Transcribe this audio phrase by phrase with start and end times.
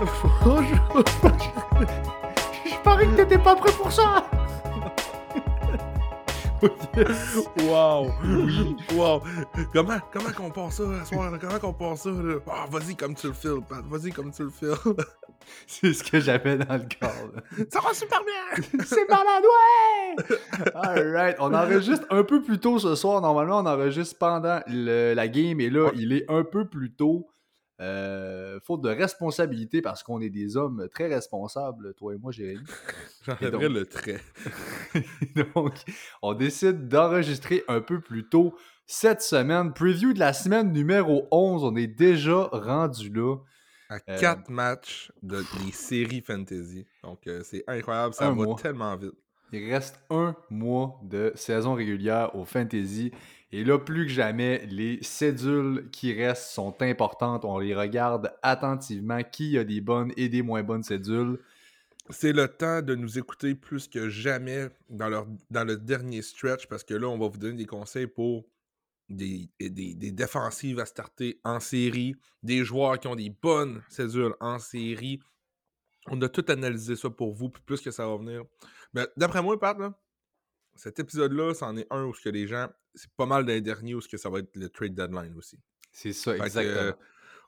[0.00, 1.04] Bonjour.
[2.64, 4.24] Je parie que t'étais pas prêt pour ça.
[7.62, 8.10] wow!
[8.22, 9.22] Oui, wow!
[9.72, 11.32] Comment, comment qu'on pense ça ce soir?
[11.40, 12.10] Comment qu'on pense ça?
[12.10, 12.36] Là?
[12.50, 13.82] Ah, vas-y comme tu le files, Pat.
[13.90, 14.74] Vas-y comme tu le files.
[15.66, 17.30] C'est ce que j'avais dans le corps.
[17.34, 17.42] là.
[17.70, 18.64] ça va super bien!
[18.84, 20.70] C'est malade, ouais.
[20.74, 23.20] Alright, on enregistre un peu plus tôt ce soir.
[23.20, 27.26] Normalement, on enregistre pendant le- la game et là, il est un peu plus tôt.
[27.80, 32.60] Euh, faute de responsabilité parce qu'on est des hommes très responsables, toi et moi, Jérémy.
[33.26, 34.20] J'enlèverais le trait.
[35.54, 35.72] Donc,
[36.22, 38.54] on décide d'enregistrer un peu plus tôt
[38.86, 39.72] cette semaine.
[39.72, 41.64] Preview de la semaine numéro 11.
[41.64, 43.36] On est déjà rendu là.
[43.88, 46.86] À Euh, 4 matchs de, des séries fantasy.
[47.02, 48.14] Donc, euh, c'est incroyable.
[48.14, 48.56] Ça va mois.
[48.60, 49.14] tellement vite.
[49.52, 53.10] Il reste un mois de saison régulière au Fantasy.
[53.52, 57.44] Et là, plus que jamais, les cédules qui restent sont importantes.
[57.44, 59.22] On les regarde attentivement.
[59.24, 61.38] Qui a des bonnes et des moins bonnes cédules?
[62.10, 66.84] C'est le temps de nous écouter plus que jamais dans, dans le dernier stretch parce
[66.84, 68.46] que là, on va vous donner des conseils pour
[69.10, 74.58] des, des, défensives à starter en série, des joueurs qui ont des bonnes cédules en
[74.58, 75.20] série.
[76.06, 78.44] On a tout analysé ça pour vous, puis plus que ça va venir.
[78.94, 79.76] Mais d'après moi, Pat,
[80.76, 83.94] cet épisode-là, c'en est un où ce que les gens, c'est pas mal des derniers
[83.94, 85.58] où que ça va être le trade deadline aussi.
[85.92, 86.76] C'est ça, Fait que, exactement.
[86.76, 86.92] euh,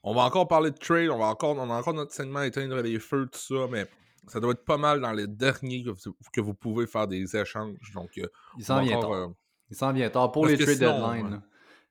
[0.03, 2.80] on va encore parler de trade, on, va encore, on a encore notre segment éteindre
[2.80, 3.86] les feux, tout ça, mais
[4.26, 7.36] ça doit être pas mal dans les derniers que vous, que vous pouvez faire des
[7.36, 7.92] échanges.
[7.94, 8.26] Donc, euh,
[8.58, 9.12] Il s'en vient tard.
[9.12, 9.28] euh,
[9.70, 10.32] Il s'en vient tard.
[10.32, 11.31] Pour les trade sinon, deadline, ouais.
[11.31, 11.42] là,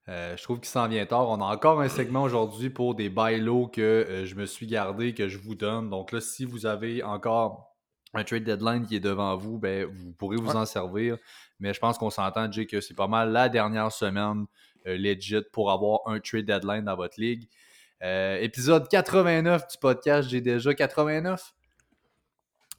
[0.09, 1.29] euh, je trouve qu'il s'en vient tard.
[1.29, 5.13] On a encore un segment aujourd'hui pour des buy low que je me suis gardé,
[5.13, 5.90] que je vous donne.
[5.90, 7.71] Donc là, si vous avez encore
[8.13, 10.55] un trade deadline qui est devant vous, ben, vous pourrez vous Ouais.
[10.55, 11.17] en servir.
[11.59, 14.45] Mais je pense qu'on s'entend, Jay, que c'est pas mal la dernière semaine
[14.88, 17.47] euh, legit pour avoir un trade deadline dans votre ligue.
[18.03, 21.53] Euh, épisode 89 du podcast, j'ai déjà 89.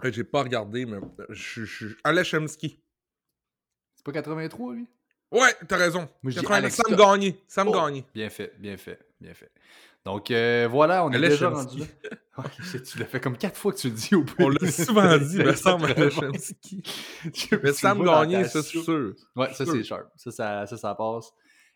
[0.04, 0.98] euh, j'ai pas regardé, mais
[1.30, 2.82] je Alex Chemsky.
[3.94, 4.88] C'est pas 83, lui?
[5.32, 6.08] Ouais, t'as raison.
[6.22, 6.98] Moi, je dis 80, Alex Sam Scott.
[6.98, 7.42] Gagné.
[7.48, 8.04] Sam Oh, Gagné.
[8.14, 9.50] Bien fait, bien fait, bien fait.
[10.04, 11.86] Donc euh, voilà, on est déjà rendu là.
[12.84, 14.44] Tu l'as fait comme quatre fois que tu le dis au plus.
[14.44, 16.32] On l'a souvent dit, mais Sam Alex vraiment.
[16.32, 16.82] Chemsky.
[17.32, 19.12] Tu- Mais Sam Gagné, ça, c'est sûr.
[19.36, 20.08] Ouais, ça c'est sharp.
[20.16, 21.30] Ça ça, ça, ça passe.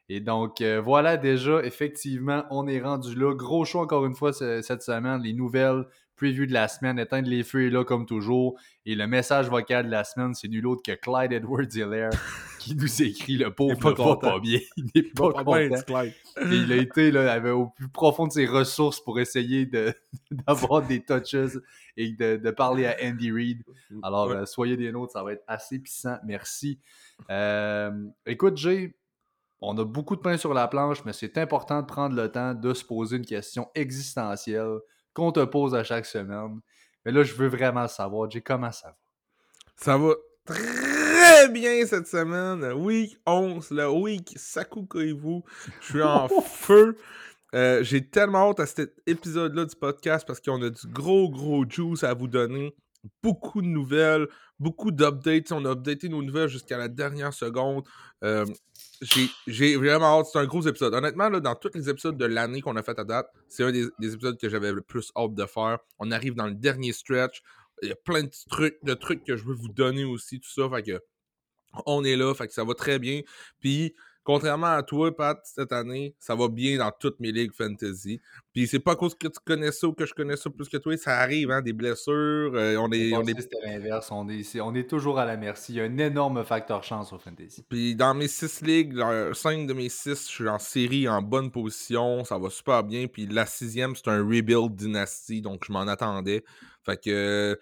[0.08, 3.32] Et donc euh, voilà déjà, effectivement, on est rendu là.
[3.34, 5.20] Gros choix encore une fois ce- cette semaine.
[5.22, 5.84] Les nouvelles
[6.16, 8.58] preview de la semaine, éteindre les feux est là comme toujours.
[8.86, 12.10] Et le message vocal de la semaine, c'est nul autre que Clyde Edwards Hilaire
[12.58, 14.58] qui nous écrit le pauvre pas va pas bien.
[14.76, 15.68] Il n'est pas, Pas content.
[15.68, 16.12] bien, Clyde.
[16.52, 19.92] Et il a été là, avait au plus profond de ses ressources pour essayer de-
[20.30, 21.58] d'avoir des touches
[21.96, 23.62] et de, de parler à Andy Reid.
[24.02, 24.36] Alors, Ouais.
[24.36, 26.16] euh, soyez des nôtres, ça va être assez puissant.
[26.24, 26.78] Merci.
[27.30, 27.90] Euh,
[28.26, 28.94] écoute, Jay,
[29.60, 32.52] on a beaucoup de pain sur la planche, mais c'est important de prendre le temps
[32.54, 34.78] de se poser une question existentielle
[35.16, 36.60] qu'on te pose à chaque semaine.
[37.04, 38.96] Mais là, je veux vraiment savoir, Jay, comment ça va?
[39.76, 40.12] Ça va
[40.44, 42.62] très bien cette semaine.
[42.74, 45.40] Week 11, le week Sakukoivu.
[45.80, 46.98] Je suis en feu.
[47.54, 51.64] Euh, J'ai tellement hâte à cet épisode-là du podcast parce qu'on a du gros, gros
[51.66, 52.76] juice à vous donner.
[53.22, 55.52] Beaucoup de nouvelles, beaucoup d'updates.
[55.52, 57.84] On a updaté nos nouvelles jusqu'à la dernière seconde.
[59.46, 60.26] J'ai- vraiment hâte.
[60.32, 60.94] C'est un gros épisode.
[60.94, 63.72] Honnêtement, là, dans tous les épisodes de l'année qu'on a fait à date, c'est un
[63.72, 65.78] des, des épisodes que j'avais le plus hâte de faire.
[65.98, 67.42] On arrive dans le dernier stretch.
[67.82, 70.50] Il y a plein de trucs, de trucs que je veux vous donner aussi, tout
[70.50, 70.68] ça.
[70.70, 71.00] Fait que
[71.84, 73.20] on est là, fait que ça va très bien.
[73.60, 73.94] Puis,
[74.26, 78.20] contrairement à toi, Pat, cette année, ça va bien dans toutes mes ligues fantasy.
[78.52, 80.68] Puis, c'est pas à cause que tu connais ça ou que je connais ça plus
[80.68, 82.52] que toi, ça arrive, hein, des blessures.
[82.54, 84.10] euh, on est, on est C'était l'inverse.
[84.10, 85.74] On est, on est toujours à la merci.
[85.74, 87.64] Il y a un énorme facteur chance au fantasy.
[87.68, 91.22] Puis dans mes six ligues, dans cinq de mes six, je suis en série en
[91.22, 92.24] bonne position.
[92.24, 93.06] Ça va super bien.
[93.06, 96.44] Puis la sixième, c'est un rebuild dynasty, donc je m'en attendais.
[96.84, 97.56] Fait que euh,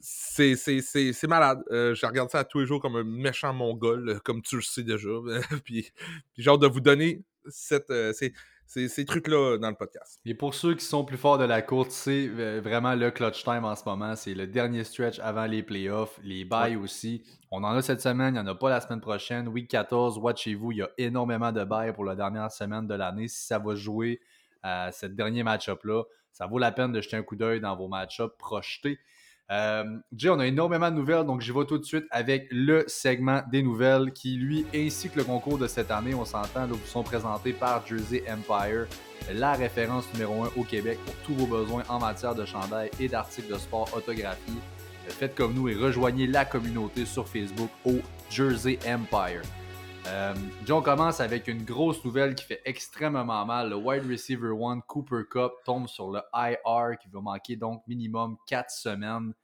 [0.00, 1.62] c'est, c'est, c'est, c'est malade.
[1.70, 4.56] Euh, je regarde ça à tous les jours comme un méchant mongol, euh, comme tu
[4.56, 5.08] le sais déjà.
[5.64, 5.90] puis,
[6.34, 8.32] puis hâte de vous donner cette, euh, ces,
[8.66, 10.20] ces- ces trucs-là dans le podcast.
[10.24, 12.26] Et pour ceux qui sont plus forts de la course, c'est
[12.60, 14.16] vraiment le clutch time en ce moment.
[14.16, 17.22] C'est le dernier stretch avant les playoffs, les bails aussi.
[17.50, 19.46] On en a cette semaine, il n'y en a pas la semaine prochaine.
[19.48, 23.28] Week 14, watchez-vous, il y a énormément de bails pour la dernière semaine de l'année.
[23.28, 24.20] Si ça va jouer
[24.62, 26.02] à ce dernier match-up-là,
[26.32, 28.98] ça vaut la peine de jeter un coup d'œil dans vos match-ups projetés.
[29.50, 32.84] Euh, Jay, on a énormément de nouvelles, donc j'y vais tout de suite avec le
[32.88, 36.78] segment des nouvelles qui, lui, ainsi que le concours de cette année, on s'entend, vous
[36.84, 38.86] sont présentés par Jersey Empire,
[39.32, 43.08] la référence numéro 1 au Québec pour tous vos besoins en matière de chandail et
[43.08, 44.54] d'articles de sport autographiés.
[45.06, 49.42] Euh, Faites comme nous et rejoignez la communauté sur Facebook au Jersey Empire.
[50.08, 50.34] Euh,
[50.70, 53.70] on commence avec une grosse nouvelle qui fait extrêmement mal.
[53.70, 58.36] Le wide receiver one Cooper Cup tombe sur le IR qui va manquer donc minimum
[58.46, 59.34] 4 semaines.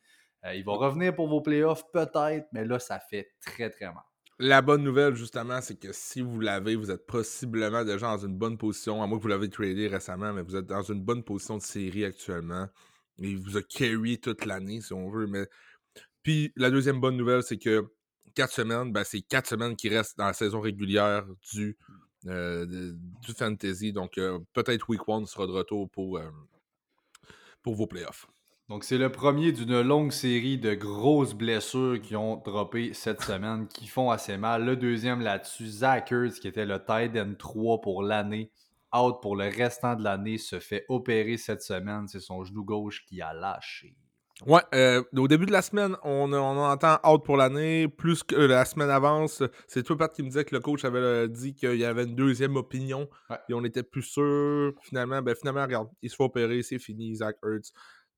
[0.45, 4.03] Euh, il va revenir pour vos playoffs peut-être, mais là ça fait très très mal.
[4.39, 8.37] La bonne nouvelle, justement, c'est que si vous l'avez, vous êtes possiblement déjà dans une
[8.37, 11.23] bonne position, à moins que vous l'avez tradé récemment, mais vous êtes dans une bonne
[11.23, 12.67] position de série actuellement.
[13.19, 15.27] Il vous a carry toute l'année, si on veut.
[15.27, 15.47] Mais...
[16.23, 17.93] Puis la deuxième bonne nouvelle, c'est que
[18.35, 21.77] 4 semaines, ben, c'est 4 semaines qui restent dans la saison régulière du,
[22.27, 23.93] euh, du Fantasy.
[23.93, 26.31] Donc euh, peut-être Week 1 sera de retour pour, euh,
[27.63, 28.27] pour vos playoffs.
[28.69, 33.67] Donc c'est le premier d'une longue série de grosses blessures qui ont droppé cette semaine,
[33.69, 34.65] qui font assez mal.
[34.65, 38.51] Le deuxième là-dessus, Zach Ertz, qui était le tight end 3 pour l'année,
[38.97, 42.09] out pour le restant de l'année, se fait opérer cette semaine.
[42.09, 43.95] C'est son genou gauche qui a lâché.
[44.47, 47.87] Ouais, euh, au début de la semaine, on, on entend out pour l'année.
[47.87, 50.99] Plus que la semaine avance, c'est toi, Pat, qui me disait que le coach avait
[50.99, 53.09] euh, dit qu'il y avait une deuxième opinion.
[53.31, 53.39] Ouais.
[53.49, 54.73] Et on était plus sûr.
[54.83, 57.37] Finalement, ben finalement, regarde, il se fait opérer, c'est fini, Zach.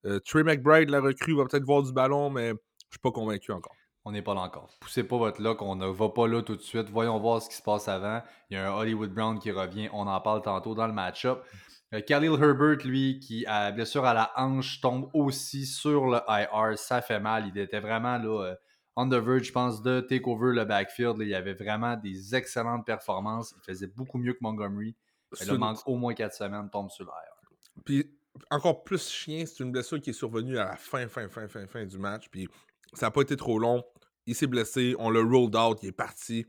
[0.07, 2.55] Euh, Trey McBride, la recrue, va peut-être voir du ballon, mais je
[2.93, 3.75] suis pas convaincu encore.
[4.07, 4.69] On n'est pas là encore.
[4.81, 6.91] Poussez pas votre luck, on ne va pas là tout de suite.
[6.91, 8.21] Voyons voir ce qui se passe avant.
[8.51, 11.43] Il y a un Hollywood Brown qui revient, on en parle tantôt dans le match-up.
[11.93, 16.79] Euh, Khalil Herbert, lui, qui a blessure à la hanche, tombe aussi sur le IR.
[16.79, 17.49] Ça fait mal.
[17.55, 18.55] Il était vraiment là, euh,
[18.97, 21.19] on the verge, je pense, de take over le backfield.
[21.19, 23.55] Là, il avait vraiment des excellentes performances.
[23.59, 24.97] Il faisait beaucoup mieux que Montgomery.
[25.33, 27.83] Là, une- manque au moins 4 semaines, tombe sur le IR.
[27.85, 28.11] Puis
[28.51, 31.67] encore plus chien, c'est une blessure qui est survenue à la fin, fin, fin, fin,
[31.67, 32.29] fin du match.
[32.31, 32.49] Puis
[32.93, 33.85] ça n'a pas été trop long.
[34.27, 36.47] Il s'est blessé, on l'a rolled out, il est parti.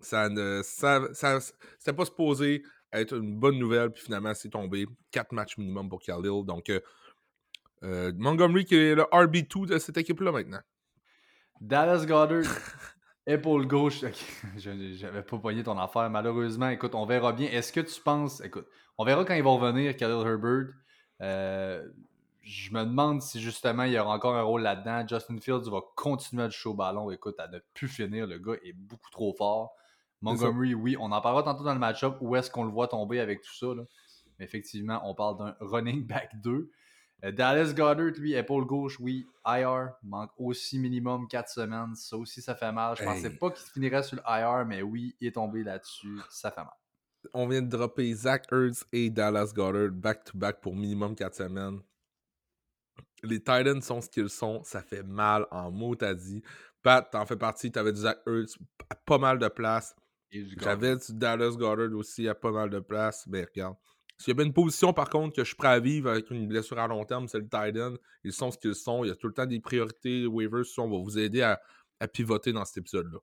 [0.00, 1.40] Ça ne, ça, ça-
[1.78, 2.62] c'était pas supposé
[2.92, 4.86] être une bonne nouvelle, puis finalement c'est tombé.
[5.10, 6.44] Quatre matchs minimum pour Khalil.
[6.44, 6.80] Donc euh,
[7.82, 10.60] euh, Montgomery qui est le RB2 de cette équipe-là maintenant.
[11.60, 12.44] Dallas Goddard,
[13.26, 14.04] épaule gauche.
[14.56, 16.08] J'avais pas poigné ton affaire.
[16.10, 17.48] Malheureusement, écoute, on verra bien.
[17.48, 18.40] Est-ce que tu penses.
[18.40, 20.74] Écoute, on verra quand il va revenir, Khalil Herbert.
[21.20, 21.86] Euh,
[22.42, 25.06] je me demande si justement il y aura encore un rôle là-dedans.
[25.06, 27.10] Justin Fields va continuer à toucher au ballon.
[27.10, 28.26] Écoute, à ne plus finir.
[28.26, 29.74] Le gars est beaucoup trop fort.
[30.20, 32.16] Montgomery, oui, on en parlera tantôt dans le match-up.
[32.20, 33.74] Où est-ce qu'on le voit tomber avec tout ça?
[33.74, 33.84] là.
[34.38, 36.70] Mais effectivement, on parle d'un running back 2.
[37.24, 39.26] Euh, Dallas Goddard, lui, épaule gauche, oui.
[39.46, 41.94] IR, manque aussi minimum 4 semaines.
[41.96, 42.96] Ça aussi, ça fait mal.
[42.96, 43.08] Je Hey.
[43.08, 46.20] pensais pas qu'il finirait sur le IR, mais oui, il est tombé là-dessus.
[46.30, 46.72] Ça fait mal.
[47.34, 51.80] On vient de dropper Zach Ertz et Dallas Goddard back-to-back pour minimum 4 semaines.
[53.24, 54.62] Les Titans sont ce qu'ils sont.
[54.62, 56.42] Ça fait mal en mot, t'as dit.
[56.82, 57.72] Pat, t'en fais partie.
[57.72, 58.56] T'avais du Zach Ertz
[58.88, 59.96] à pas mal de place.
[60.60, 63.26] J'avais du Dallas Goddard aussi à pas mal de place.
[63.26, 63.76] Mais regarde.
[64.18, 66.48] S'il y avait une position, par contre, que je suis prêt à vivre avec une
[66.48, 67.94] blessure à long terme, c'est le Titan.
[68.24, 69.04] Ils sont ce qu'ils sont.
[69.04, 70.26] Il y a tout le temps des priorités.
[70.26, 71.60] Waivers, on va vous aider à,
[72.00, 73.18] à pivoter dans cet épisode-là.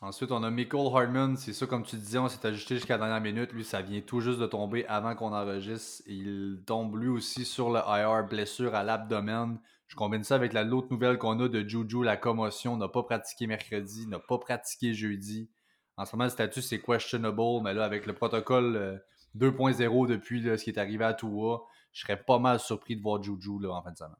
[0.00, 1.36] Ensuite, on a Michael Hardman.
[1.36, 3.52] C'est ça, comme tu disais, on s'est ajusté jusqu'à la dernière minute.
[3.52, 6.02] Lui, ça vient tout juste de tomber avant qu'on enregistre.
[6.06, 9.58] Il tombe lui aussi sur le IR, blessure à l'abdomen.
[9.86, 12.76] Je combine ça avec la- l'autre nouvelle qu'on a de Juju, la commotion.
[12.76, 15.48] N'a pas pratiqué mercredi, n'a pas pratiqué jeudi.
[15.96, 18.96] En ce moment, le statut, c'est questionable, mais là, avec le protocole euh,
[19.36, 21.62] 2.0 depuis là, ce qui est arrivé à Tua,
[21.92, 24.16] je serais pas mal surpris de voir Juju là, en fin de semaine.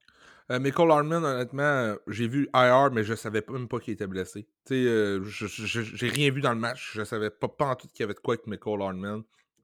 [0.53, 4.07] Euh, Michael Hardman, honnêtement, euh, j'ai vu IR, mais je savais même pas qu'il était
[4.07, 4.49] blessé.
[4.65, 6.93] Tu sais, euh, j'ai rien vu dans le match.
[6.95, 9.23] Je savais pas, en tout qu'il y avait de quoi avec Michael Hardman.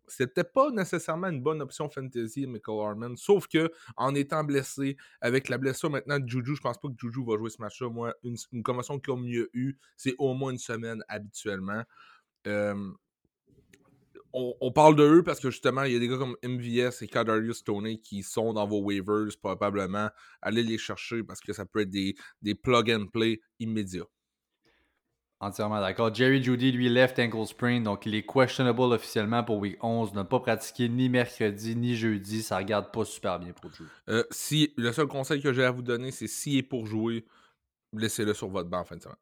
[0.08, 3.16] C'était pas nécessairement une bonne option fantasy, Michael Hardman.
[3.16, 6.94] Sauf que, en étant blessé, avec la blessure maintenant de Juju, je pense pas que
[6.98, 7.88] Juju va jouer ce match-là.
[7.88, 11.82] Moi, une, une commotion qu'il a mieux eu, c'est au moins une semaine habituellement.
[14.34, 17.02] On, on parle de eux parce que justement, il y a des gars comme MVS
[17.02, 20.08] et Kadarius Stoney qui sont dans vos waivers probablement.
[20.40, 24.06] Allez les chercher parce que ça peut être des, des plug and play immédiats.
[25.42, 26.14] Entièrement d'accord.
[26.14, 30.14] Jerry Judy, lui, left ankle sprain, donc il est questionable officiellement pour week 11.
[30.14, 32.42] N'a pas pratiqué ni mercredi ni jeudi.
[32.42, 33.90] Ça regarde pas super bien pour Judy.
[34.08, 37.26] Euh, si, le seul conseil que j'ai à vous donner, c'est s'il est pour jouer,
[37.92, 39.16] laissez-le sur votre banc en fin de semaine.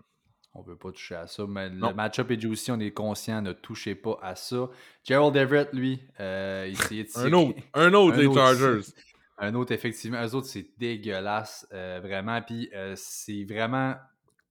[0.53, 1.89] On veut pas toucher à ça, mais Non.
[1.89, 4.69] le match-up est juicy, on est conscient, ne touchez pas à ça.
[5.05, 8.93] Gerald Everett, lui, euh, il de Un autre, un autre, autre, Chargers.
[9.39, 10.23] Un autre, effectivement.
[10.23, 12.43] Eux autres, c'est dégueulasse, euh, vraiment.
[12.43, 13.95] Puis euh, c'est vraiment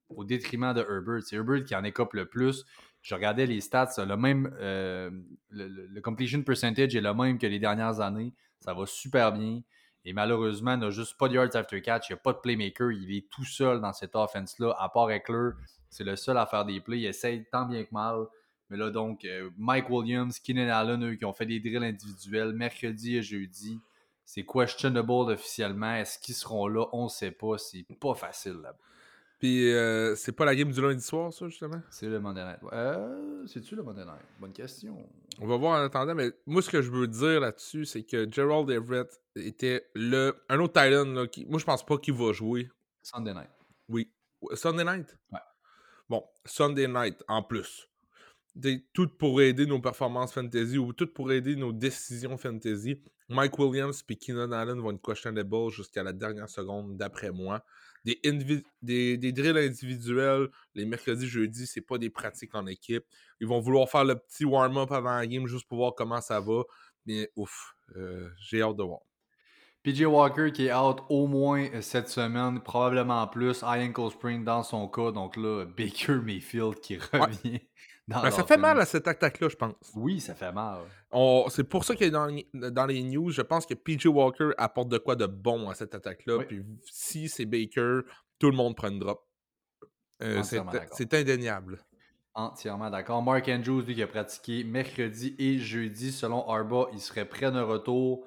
[0.09, 1.23] au détriment de Herbert.
[1.23, 2.65] C'est Herbert qui en écope le plus.
[3.01, 5.09] Je regardais les stats, le même, euh,
[5.49, 8.33] le, le- le completion percentage est le même que les dernières années.
[8.59, 9.61] Ça va super bien.
[10.05, 12.09] Et malheureusement, il n'a juste pas de yards after catch.
[12.09, 12.91] Il n'y a pas de playmaker.
[12.91, 15.51] Il est tout seul dans cette offense-là, à part Eckler.
[15.89, 16.99] C'est le seul à faire des plays.
[16.99, 18.25] Il essaye tant bien que mal.
[18.69, 22.53] Mais là, donc, euh, Mike Williams, Keenan Allen, eux, qui ont fait des drills individuels
[22.53, 23.79] mercredi et jeudi.
[24.25, 25.95] C'est questionable officiellement.
[25.95, 26.85] Est-ce qu'ils seront là?
[26.91, 27.57] On ne sait pas.
[27.57, 28.77] C'est pas facile là-bas.
[29.39, 31.81] Puis euh, c'est pas la game du lundi soir, ça, justement?
[31.89, 32.59] C'est le Monday Night.
[32.73, 34.25] Euh, C'est-tu le Monday Night?
[34.39, 34.97] Bonne question.
[35.39, 38.29] On va voir en attendant, mais moi, ce que je veux dire là-dessus, c'est que
[38.29, 40.35] Gerald Everett était le.
[40.49, 41.45] Un autre Titan, là, qui...
[41.45, 42.69] moi, je pense pas qu'il va jouer.
[43.01, 43.49] Sunday Night.
[43.87, 44.11] Oui.
[44.53, 45.17] Sunday night?
[45.31, 45.39] Ouais.
[46.09, 47.89] Bon, Sunday night en plus.
[48.55, 53.01] Des- tout pour aider nos performances fantasy ou tout pour aider nos décisions fantasy.
[53.29, 57.63] Mike Williams et Keenan Allen vont être questionable jusqu'à la dernière seconde, d'après moi.
[58.05, 58.19] Des,
[58.81, 63.03] des, des drills individuels, les mercredis, jeudis, c'est pas des pratiques en équipe.
[63.39, 66.39] Ils vont vouloir faire le petit warm-up avant la game juste pour voir comment ça
[66.39, 66.63] va.
[67.05, 68.99] Mais ouf, euh, j'ai hâte de voir.
[69.83, 73.61] PJ Walker qui est out au moins euh, cette semaine, probablement plus.
[73.63, 75.11] High ankle sprain dans son cas.
[75.11, 77.61] Donc là, Baker Mayfield qui revient.
[78.09, 79.75] Dans Ben, ça fait mal à cette attaque-là, je pense.
[79.95, 80.79] Oui, ça fait mal.
[81.11, 84.49] On- C'est pour ça que dans, les- dans les news, je pense que PJ Walker
[84.57, 86.37] apporte de quoi de bon à cette attaque-là.
[86.37, 86.45] Oui.
[86.45, 87.99] Puis si c'est Baker,
[88.39, 89.25] tout le monde prend une drop.
[90.23, 91.79] Euh, c'est indéniable.
[92.33, 93.21] Entièrement d'accord.
[93.21, 97.59] Mark Andrews, lui, qui a pratiqué mercredi et jeudi, selon Arba, il serait prêt de
[97.59, 98.25] retour.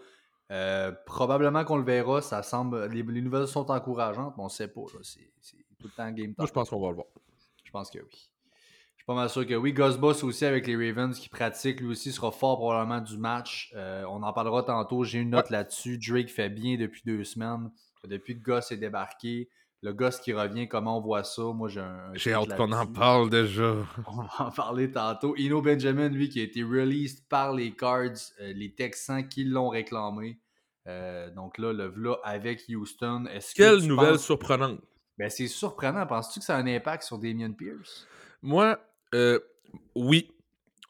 [0.51, 2.21] Euh, probablement qu'on le verra.
[2.21, 2.87] Ça semble.
[2.87, 4.83] Les, les nouvelles sont encourageantes, mais on ne sait pas.
[5.03, 6.47] C'est tout le temps game Moi, time.
[6.47, 7.07] je pense qu'on va le voir.
[7.65, 8.29] Je pense que oui.
[9.03, 9.73] Suis pas mal sûr que oui.
[9.73, 13.73] Gus Boss aussi avec les Ravens qui pratique, lui aussi sera fort probablement du match.
[13.75, 15.03] Euh, on en parlera tantôt.
[15.03, 15.99] J'ai une note là-dessus.
[15.99, 17.73] Drake fait bien depuis deux semaines.
[18.07, 19.49] Depuis que Gus est débarqué.
[19.83, 21.43] Le Gus qui revient, comment on voit ça?
[21.43, 22.13] Moi, j'ai un.
[22.15, 23.75] J'ai hâte qu'on en parle déjà.
[24.07, 25.35] On va en parler tantôt.
[25.37, 29.69] Ino Benjamin, lui, qui a été released par les Cards, euh, les Texans qui l'ont
[29.69, 30.39] réclamé.
[30.87, 33.27] Euh, donc là, le v'là avec Houston.
[33.27, 34.79] Est-ce Quelle nouvelle penses- surprenante.
[35.19, 36.07] Ben, c'est surprenant.
[36.07, 38.07] Penses-tu que ça a un impact sur Damien Pierce?
[38.41, 38.79] Moi,
[39.14, 39.38] euh,
[39.95, 40.31] oui.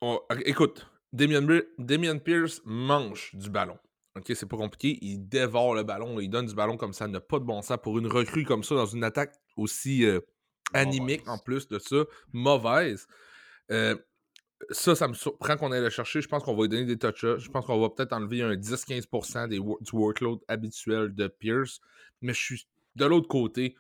[0.00, 3.78] On- écoute, Damien, Bi- Damien Pierce mange du ballon.
[4.16, 4.98] Ok, c'est pas compliqué.
[5.00, 6.20] Il dévore le ballon.
[6.20, 7.06] Il donne du ballon comme ça.
[7.08, 10.20] n'a pas de bon sens pour une recrue comme ça dans une attaque aussi euh,
[10.74, 12.04] animique en plus de ça.
[12.32, 13.06] Mauvaise.
[13.70, 13.96] Euh,
[14.70, 16.20] ça, ça me surprend qu'on aille le chercher.
[16.20, 17.38] Je pense qu'on va lui donner des touches.
[17.38, 21.80] Je pense qu'on va peut-être enlever un 10-15% des wo- du workload habituel de Pierce.
[22.20, 23.74] Mais je suis de l'autre côté,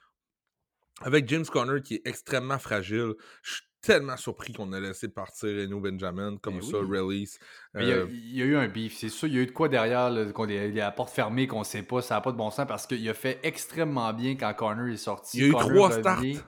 [1.00, 5.48] avec James Conner qui est extrêmement fragile, je suis tellement surpris qu'on a laissé partir
[5.48, 6.98] Reno Benjamin comme Ben ça, oui.
[6.98, 7.38] release.
[7.74, 9.26] Mais il y a- Euh, il y, a eu un beef, c'est sûr.
[9.26, 11.10] Il y a eu de quoi derrière, là, qu'on est- il y a la porte
[11.10, 14.12] fermée, qu'on sait pas, ça n'a pas de bon sens parce qu'il a fait extrêmement
[14.12, 15.38] bien quand Connor est sorti.
[15.38, 16.20] Il y a eu Connor trois revient- starts.
[16.22, 16.38] Oui,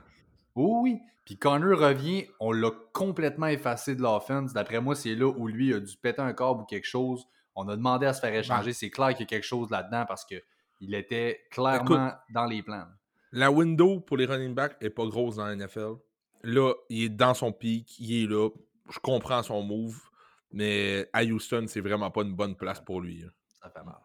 [0.55, 0.99] oui.
[1.25, 4.53] Puis Connor revient, on l'a complètement effacé de l'offense.
[4.53, 7.25] D'après moi, c'est là où lui a dû péter un câble ou quelque chose.
[7.57, 8.73] On a demandé à se faire échanger.
[8.73, 10.37] C'est clair qu'il y a quelque chose là-dedans parce que
[10.81, 12.85] il était clairement dans les plans.
[13.37, 15.95] La window pour les running backs est pas grosse dans la NFL.
[16.45, 18.49] Là, il est dans son pic, il est là.
[18.91, 19.99] Je comprends son move,
[20.53, 23.25] mais à Houston, c'est vraiment pas une bonne place pour lui.
[23.27, 23.31] hein.
[23.61, 23.97] Ça fait mal.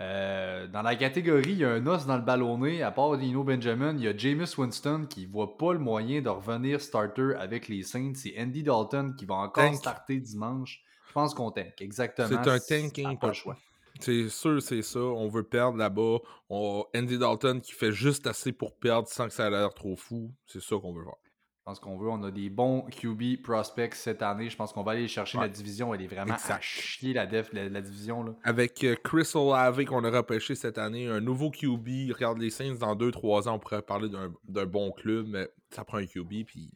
[0.00, 2.82] Euh, dans la catégorie, il y a un os dans le ballonné.
[2.82, 6.28] À part Dino Benjamin, il y a Jameis Winston qui voit pas le moyen de
[6.28, 8.12] revenir starter avec les Saints.
[8.14, 9.76] C'est Andy Dalton qui va encore Tank.
[9.76, 10.82] starter dimanche.
[11.08, 12.28] Je pense qu'on tank, exactement.
[12.28, 13.56] C'est un tanking pas le choix.
[14.00, 15.00] C'est sûr, c'est ça.
[15.00, 16.18] On veut perdre là-bas.
[16.50, 16.84] On...
[16.96, 20.32] Andy Dalton qui fait juste assez pour perdre sans que ça a l'air trop fou.
[20.46, 21.16] C'est ça qu'on veut voir.
[21.24, 22.08] Je pense qu'on veut.
[22.08, 24.48] On a des bons QB prospects cette année.
[24.48, 25.44] Je pense qu'on va aller chercher Ouais.
[25.44, 25.92] la division.
[25.92, 26.62] Elle est vraiment à Exact.
[26.62, 28.22] chier la def, la, la division.
[28.22, 28.34] Là.
[28.44, 32.12] Avec euh, Chris Olave qu'on a repêché cette année, un nouveau QB.
[32.14, 35.84] Regarde les Saints, dans 2-3 ans, on pourrait parler d'un d'un bon club, mais ça
[35.84, 36.46] prend un QB.
[36.46, 36.70] Puis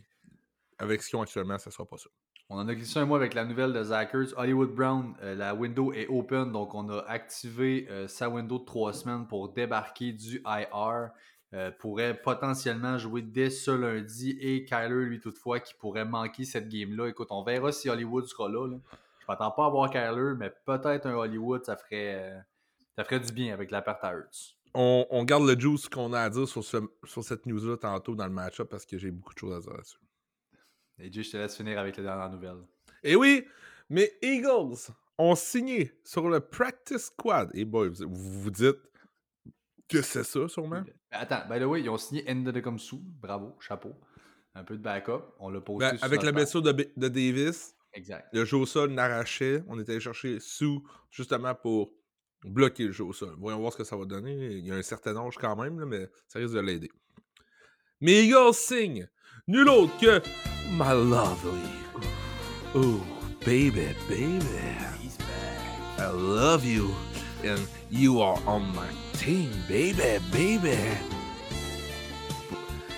[0.78, 2.10] avec ce qu'ils ont actuellement, ça sera pas ça.
[2.52, 4.34] On en a glissé un mois avec la nouvelle de Zachers.
[4.36, 8.64] Hollywood Brown, euh, la window est open, donc on a activé euh, sa window de
[8.66, 11.08] trois semaines pour débarquer du IR.
[11.54, 16.68] Euh, pourrait potentiellement jouer dès ce lundi et Kyler, lui, toutefois, qui pourrait manquer cette
[16.68, 17.08] game-là.
[17.08, 18.66] Écoute, on verra si Hollywood sera là.
[18.66, 18.76] là.
[19.20, 22.34] Je m'attends pas à voir Kyler, mais peut-être un Hollywood, ça ferait,
[22.96, 24.56] ça ferait du bien avec la perte à Hurts.
[24.74, 28.32] On, garde le juice qu'on a à dire sur, sur cette news-là tantôt dans le
[28.32, 30.01] match-up parce que j'ai beaucoup de choses à dire là-dessus.
[30.98, 32.62] Et Jay, je te laisse finir avec les dernières nouvelles.
[33.02, 33.46] Et oui,
[33.88, 37.50] mes Eagles ont signé sur le Practice Squad.
[37.54, 38.78] Et boy, vous vous, dites
[39.88, 40.84] que c'est ça, sûrement?
[41.10, 43.02] Attends, by the way, ils ont signé Ndecomsou.
[43.20, 43.94] Bravo, chapeau.
[44.54, 45.22] un peu de backup.
[45.38, 48.28] On l'a posté Ben, sur avec la blessure de, Davis, Exact.
[48.32, 49.62] le jeu au sol n'arrachait.
[49.68, 50.78] On était allé chercher Sue
[51.10, 51.92] justement pour
[52.44, 53.34] bloquer le jeu au sol.
[53.38, 54.52] Voyons voir ce que ça va donner.
[54.52, 56.90] Il y a un certain âge quand même, là, mais ça risque de l'aider.
[58.00, 59.08] Mais Eagles signe
[59.48, 60.22] nul autre que
[60.70, 61.72] My Lovely.
[62.74, 63.00] Oh,
[63.44, 64.38] baby, baby.
[65.98, 66.90] I love you.
[67.44, 70.78] And you are on my team, baby, baby.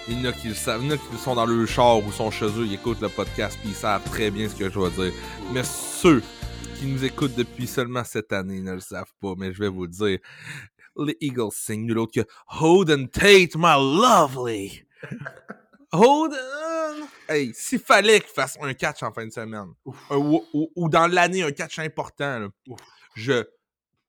[0.07, 1.65] Il y en a qui le savent, il y en a qui sont dans le
[1.65, 4.55] char ou sont chez eux, ils écoutent le podcast puis ils savent très bien ce
[4.55, 5.19] que je vais dire.
[5.55, 6.23] Mais ceux
[6.79, 9.85] qui nous écoutent depuis seulement cette année ne le savent pas, mais je vais vous
[9.85, 10.19] le dire.
[10.99, 12.27] Les Eagles sing nul autre que
[12.61, 14.85] Holden Tate, my lovely.
[15.95, 17.07] Holden!
[17.29, 19.69] Hey, s'il fallait qu'il fasse un catch en fin de semaine,
[20.11, 22.49] un- ou, ou- ou dans l'année, un catch important, là,
[23.15, 23.45] je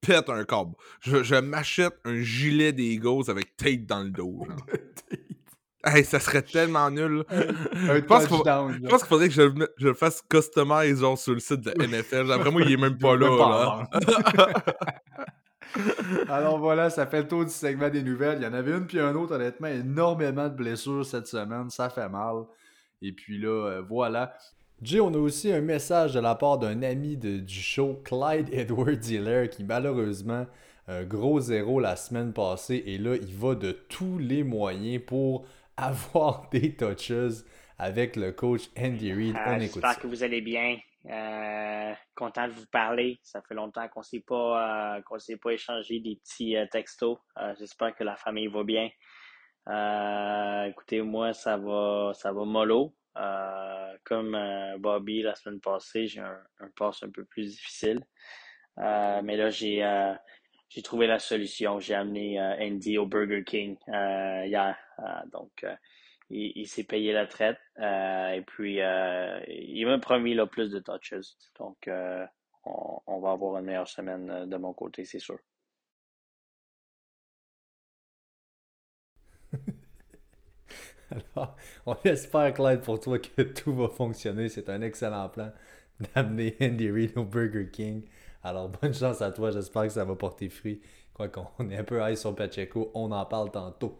[0.01, 0.73] pète un câble.
[1.01, 4.43] Je, je m'achète un gilet des Eagles avec Tate dans le dos.
[4.47, 4.57] genre.
[5.87, 7.23] Hey, ça serait tellement nul.
[7.29, 8.37] Je pense qu'il
[8.89, 11.73] qu'il faudrait que je, le mette- je le fasse customize genre sur le site de
[11.85, 12.31] NFL.
[12.31, 13.29] Après moi, il est même pas là.
[13.29, 14.63] Même là.
[16.29, 18.37] Alors voilà, ça fait le tour du segment des nouvelles.
[18.39, 21.69] Il y en avait une puis un autre, honnêtement, énormément de blessures cette semaine.
[21.69, 22.43] Ça fait mal.
[23.01, 24.33] Et puis là, euh, voilà.
[24.81, 28.49] Jay, on a aussi un message de la part d'un ami de- du show, Clyde
[28.53, 30.45] Edward Hiller, qui malheureusement,
[30.87, 32.83] un gros zéro la semaine passée.
[32.85, 35.45] Et là, il va de tous les moyens pour
[35.77, 37.11] avoir des touches
[37.77, 39.35] avec le coach Andy Reid.
[39.35, 39.81] Euh, On écoute.
[39.83, 40.77] J'espère que vous allez bien.
[41.09, 43.19] Euh, content de vous parler.
[43.21, 47.17] Ça fait longtemps qu'on s'est pas euh, qu'on s'est pas échangé des petits euh, textos.
[47.59, 48.89] J'espère que la famille va bien.
[50.67, 52.95] Écoutez, moi, ça va ça va mollo.
[54.03, 54.37] Comme
[54.79, 57.99] Bobby la semaine passée, j'ai un, un un peu plus difficile.
[58.77, 59.83] Mais là, j'ai
[60.69, 61.79] j'ai trouvé la solution.
[61.79, 64.75] J'ai amené Andy au Burger King hier.
[65.31, 65.65] Donc,
[66.29, 67.57] il, s'est payé la traite.
[67.79, 71.13] euh, et puis, euh, il m'a promis là, plus de touches.
[71.59, 72.25] Donc, euh,
[72.65, 75.37] on, va avoir une meilleure semaine de mon côté, c'est sûr.
[81.35, 84.49] Alors, on espère, Clyde, pour toi que tout va fonctionner.
[84.49, 85.51] C'est un excellent plan
[86.15, 88.03] d'amener Andy Reid au Burger King.
[88.43, 89.51] Alors, bonne chance à toi.
[89.51, 90.81] J'espère que ça va porter fruit.
[91.13, 93.97] Quoi qu'on est un peu high sur Pacheco, on en parle tantôt.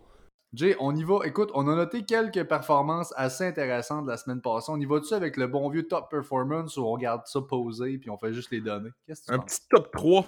[0.56, 1.20] Jay, on y va.
[1.26, 4.72] Écoute, on a noté quelques performances assez intéressantes la semaine passée.
[4.72, 8.10] On y va-tu avec le bon vieux top performance ou on garde ça posé puis
[8.10, 8.91] on fait juste les données?
[9.06, 9.60] Qu'est-ce que tu Un penses?
[9.60, 10.26] petit top 3.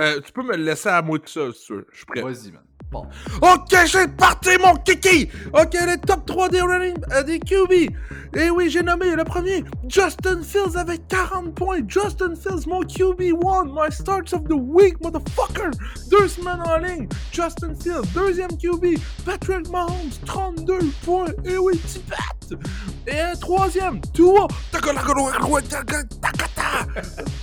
[0.00, 1.86] Euh, tu peux me le laisser à moi que ça, si tu veux.
[1.90, 2.22] Je suis prêt.
[2.22, 2.62] Vas-y, man.
[2.94, 5.28] Ok, j'ai parti mon kiki!
[5.52, 7.90] Ok, les top 3 des running euh, des QB.
[8.36, 11.78] Et oui, j'ai nommé le premier, Justin Fields avec 40 points.
[11.86, 15.70] Justin Fields, mon QB1, my starts of the week, motherfucker!
[16.10, 17.06] Deux semaines en.
[17.32, 21.26] Justin Fields, deuxième QB, Patrick Mahomes, 32 points.
[21.44, 22.60] Et oui, petit pat!
[23.06, 24.48] Et un troisième, Tua,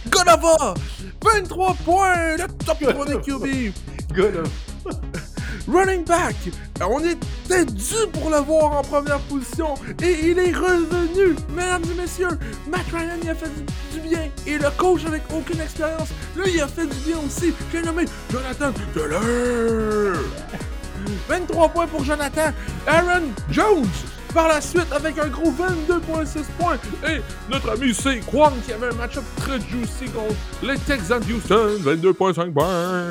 [0.09, 0.73] Gonava,
[1.23, 3.73] 23 points, le top 3 des QB.
[4.13, 4.43] Good.
[5.67, 6.35] Running back,
[6.81, 12.01] on était dû pour le voir en première position et il est revenu, mesdames et
[12.01, 12.39] messieurs.
[12.67, 16.53] Matt Ryan il a fait du, du bien et le coach avec aucune expérience, lui
[16.55, 17.53] il a fait du bien aussi.
[17.71, 19.21] J'ai nommé Jonathan Taylor.
[21.27, 22.51] 23 points pour Jonathan.
[22.87, 23.87] Aaron Jones.
[24.33, 26.77] Par la suite, avec un gros 22.6 points.
[27.07, 31.77] Et notre ami Saquon qui avait un match-up très juicy contre les Texans Houston.
[31.83, 33.09] 22.5 points.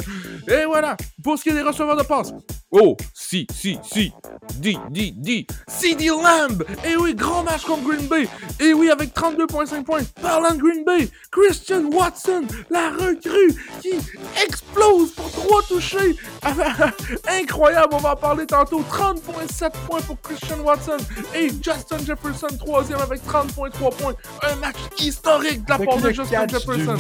[0.49, 0.97] Et voilà.
[1.23, 2.33] Pour ce qui est des receveurs de passe.
[2.73, 4.13] Oh, si, si, si.
[4.61, 5.47] D, D, D.
[5.67, 6.63] CD Lamb.
[6.85, 8.29] Et oui, grand match contre Green Bay.
[8.61, 10.03] Et oui, avec 32.5 points.
[10.23, 13.95] Parlant de Green Bay, Christian Watson, la recrue qui
[14.43, 16.17] explose pour 3 touchés.
[17.29, 18.83] Incroyable, on va en parler tantôt.
[18.83, 20.99] 30.7 points pour Christian Watson.
[21.35, 24.15] Et Justin Jefferson, troisième avec 30.3 points.
[24.43, 26.97] Un match historique de la part de Justin Jefferson.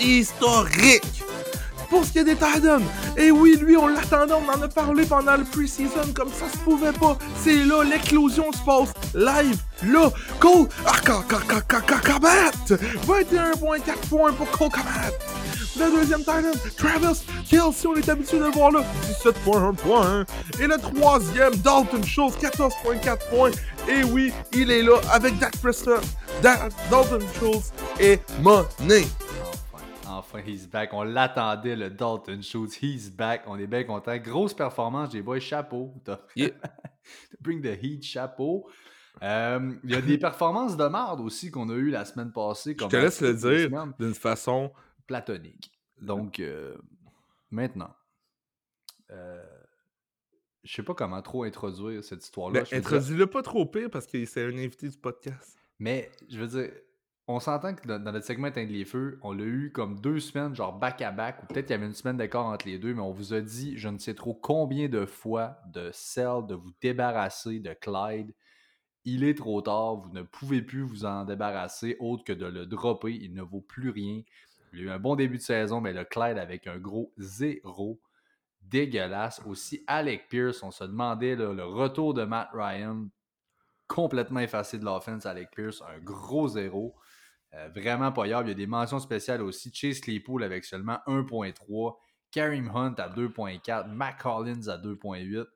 [0.00, 1.22] Historique!
[1.90, 2.82] Pour ce qui est des Titans,
[3.16, 6.56] et oui, lui, on l'attendait, on en a parlé pendant le preseason, comme ça se
[6.58, 7.16] pouvait pas.
[7.42, 10.10] C'est là, l'éclosion se passe live, là.
[10.40, 12.76] Cole, ah, Ka- Ka- Ka- Ka- Ka- Kabat!
[13.06, 15.12] 21.4 points pour Cole Kabat.
[15.76, 18.84] Le deuxième Titan, Travis Kelsey, on est habitué de le voir là,
[19.24, 20.24] 17.1 points.
[20.60, 23.50] Et le troisième, Dalton Schultz, 14.4 points.
[23.88, 26.00] Et oui, il est là avec Dak Prescott.
[26.42, 29.04] Da- Dalton Schultz est monnaie.
[29.72, 30.90] Enfin, enfin, he's back.
[30.92, 32.80] On l'attendait, le Dalton Schultz.
[32.80, 33.42] He's back.
[33.48, 34.16] On est bien content.
[34.18, 35.40] Grosse performance, j'ai boys.
[35.40, 35.92] Chapeau.
[36.36, 36.50] Yeah.
[37.40, 38.66] Bring the heat, chapeau.
[39.22, 42.70] Euh, Il y a des performances de merde aussi qu'on a eues la semaine passée.
[42.72, 44.72] Je comme te laisse le dire d'une façon
[45.06, 45.72] platonique.
[46.00, 46.76] Donc, euh,
[47.50, 47.94] maintenant,
[49.10, 49.42] euh,
[50.62, 52.62] je sais pas comment trop introduire cette histoire-là.
[52.70, 55.58] Ben, introduis-le pas trop pire parce que c'est un invité du podcast.
[55.78, 56.72] Mais je veux dire,
[57.26, 60.20] on s'entend que dans, dans notre segment Éteindre les feux, on l'a eu comme deux
[60.20, 63.00] semaines, genre back-à-back, ou peut-être qu'il y avait une semaine d'écart entre les deux, mais
[63.00, 66.72] on vous a dit, je ne sais trop combien de fois, de Cell, de vous
[66.80, 68.34] débarrasser de Clyde.
[69.06, 72.66] Il est trop tard, vous ne pouvez plus vous en débarrasser autre que de le
[72.66, 74.22] dropper, il ne vaut plus rien.
[74.74, 78.00] Il a eu un bon début de saison, mais le Clyde avec un gros zéro
[78.62, 79.40] dégueulasse.
[79.46, 83.06] Aussi, Alec Pierce, on se demandait là, le retour de Matt Ryan,
[83.86, 86.94] complètement effacé de l'offense, Alec Pierce, un gros zéro.
[87.54, 88.26] Euh, vraiment pas.
[88.26, 89.72] Il y a des mentions spéciales aussi.
[89.72, 91.96] Chase Claypool avec seulement 1.3.
[92.32, 93.92] Kareem Hunt à 2.4.
[93.92, 95.46] Mac Collins à 2.8.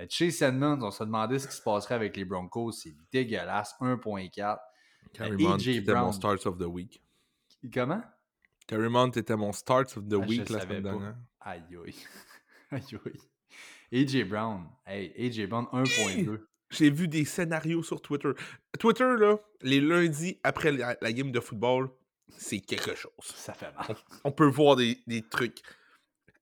[0.00, 2.72] Euh, Chase Edmonds, on se demandait ce qui se passerait avec les Broncos.
[2.72, 3.74] C'est dégueulasse.
[3.80, 4.58] 1.4.
[5.14, 6.12] Carrie Mount AJ était mon Brown.
[6.12, 7.02] start of the week.
[7.72, 8.02] Comment?
[8.68, 11.16] Carrie Mount était mon start of the Ah, week la semaine dernière.
[11.40, 11.94] Aïe aïe.
[12.70, 12.82] aïe
[13.90, 14.04] aïe.
[14.04, 14.68] AJ Brown.
[14.86, 16.46] Hey, AJ Brown 1.2.
[16.70, 18.30] J'ai vu des scénarios sur Twitter.
[18.78, 21.88] Twitter, là, les lundis après la, la game de football,
[22.36, 23.10] c'est quelque chose.
[23.22, 23.96] Ça fait mal.
[24.24, 25.62] On peut voir des, des trucs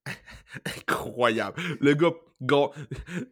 [0.65, 1.61] incroyables.
[1.79, 2.11] Le gars
[2.41, 2.71] ga-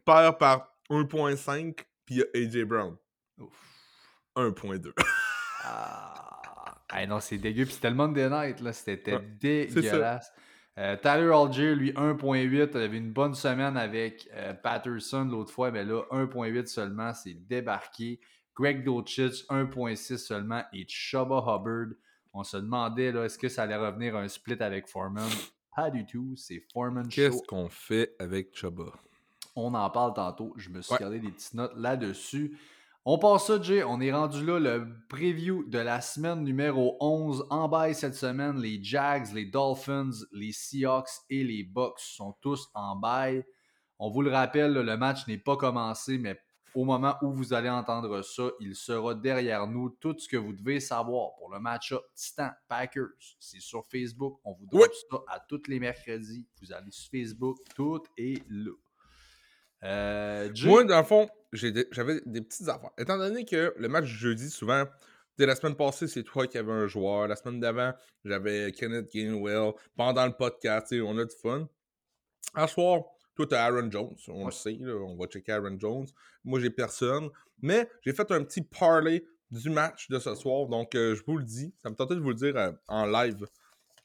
[0.06, 2.26] perd par 1.5, puis il y a
[2.62, 2.96] AJ Brown.
[3.40, 3.52] Ouf.
[4.38, 4.94] 1.2.
[5.68, 6.44] Ah.
[6.93, 7.65] Hey, non, c'est dégueu.
[7.65, 8.71] Puis c'était le Monday Night, là.
[8.74, 10.32] C'était Ouais, dégueulasse.
[10.78, 12.71] Euh, Tyler Algier, lui, 1.8.
[12.74, 17.34] Il avait une bonne semaine avec euh, Patterson l'autre fois, mais là, 1.8 seulement, c'est
[17.48, 18.19] débarqué.
[18.56, 20.63] Greg Dolchich, 1.6 seulement.
[20.74, 21.95] Et Chuba Hubbard,
[22.34, 25.30] on se demandait, là, est-ce que ça allait revenir à un split avec Foreman?
[25.76, 26.34] Pas du tout.
[26.36, 28.86] C'est Foreman Qu'est-ce qu'on fait avec Chuba?
[29.56, 30.54] On en parle tantôt.
[30.58, 31.00] Je me suis Ouais.
[31.00, 32.58] gardé des petites notes là-dessus.
[33.08, 33.84] On passe ça, Jay.
[33.84, 37.46] On est rendu là, le preview de la semaine numéro 11.
[37.52, 42.68] En bail cette semaine, les Jags, les Dolphins, les Seahawks et les Bucks sont tous
[42.74, 43.46] en bail.
[44.00, 46.36] On vous le rappelle, le match n'est pas commencé, mais
[46.74, 49.89] au moment où vous allez entendre ça, il sera derrière nous.
[50.02, 54.39] Tout ce que vous devez savoir pour le match-up Titan-Packers, c'est sur Facebook.
[54.44, 54.89] On vous Ouais.
[55.12, 56.48] ça à tous les mercredis.
[56.60, 58.72] Vous allez sur Facebook, tout est là.
[59.84, 62.91] Euh, Jay, Moi, dans le fond, j'avais des petites affaires.
[62.98, 64.86] Étant donné que le match jeudi, souvent,
[65.38, 67.28] dès la semaine passée, c'est toi qui avais un joueur.
[67.28, 69.74] La semaine d'avant, j'avais Kenneth Gainwell.
[69.96, 71.68] Pendant le podcast, on a du fun.
[72.54, 73.04] À soir,
[73.36, 74.15] toi, t'as Aaron Jones.
[74.30, 76.08] On le sait, là, on va checker Aaron Jones.
[76.44, 77.30] Moi, j'ai personne.
[77.62, 80.68] Mais j'ai fait un petit parlay du match de ce soir.
[80.68, 81.74] Donc, euh, je vous le dis.
[81.82, 83.46] Ça me tentait de vous le dire euh, en live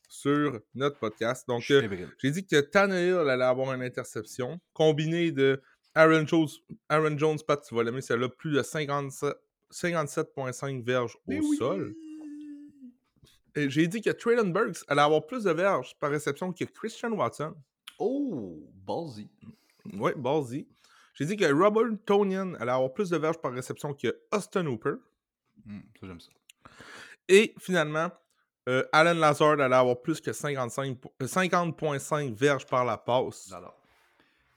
[0.09, 1.47] sur notre podcast.
[1.47, 5.63] Donc, euh, j'ai dit que Tannehill allait avoir une interception, combiné de
[5.95, 6.49] Aaron Jones,
[6.89, 9.35] Aaron Jones, Pat, tu vas l'aimer, celle-là, plus de 57
[9.73, 11.95] 57,5 verges au sol.
[13.55, 17.13] Et j'ai dit que Traylon Burks allait avoir plus de verges par réception que Christian
[17.13, 17.55] Watson.
[17.99, 19.29] Oh, ballsy.
[19.95, 20.67] Ouais, ballsy.
[21.15, 24.95] J'ai dit que Robert Tonian allait avoir plus de verges par réception que Austin Hooper.
[25.67, 26.31] Hmm, ça, j'aime ça.
[27.29, 28.11] Et finalement,
[28.69, 33.53] euh, Alan Lazard allait avoir plus que 55 po- euh, 50,5 verges par la passe.
[33.53, 33.80] Alors,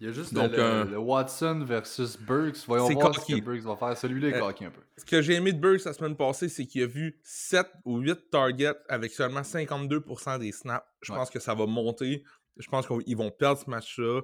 [0.04, 2.58] il y a juste Donc, le, euh, Watson versus Burks.
[2.68, 3.40] Voyons voir ce coquille.
[3.40, 3.98] que Burks va faire.
[3.98, 4.82] Celui-là est Euh, coquille un peu.
[4.98, 8.00] Ce que j'ai aimé de Burks la semaine passée, c'est qu'il a vu 7 ou
[8.00, 10.86] 8 targets avec seulement 52% des snaps.
[11.02, 11.18] Je Ouais.
[11.20, 12.24] pense que ça va monter.
[12.58, 14.22] Je pense qu'ils vont perdre ce match-là.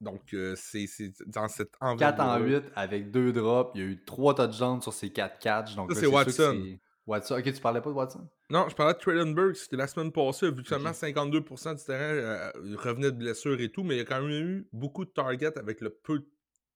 [0.00, 0.86] Donc, euh, c'est
[1.26, 2.62] dans cette 4 en envergure.
[2.62, 3.72] 8 avec 2 drops.
[3.74, 5.74] Il y a eu 3 touchdowns sur ses 4 catchs.
[5.74, 6.78] Donc c'est Watson.
[7.06, 7.36] Watson.
[7.38, 8.28] Ok, tu parlais pas de Watson?
[8.50, 10.96] Non, je parlais de Burks, qui la semaine passée vu que seulement Ok.
[10.96, 14.30] 52% du terrain euh, revenait de blessures et tout, mais il y a quand même
[14.30, 16.26] eu beaucoup de targets avec le peu de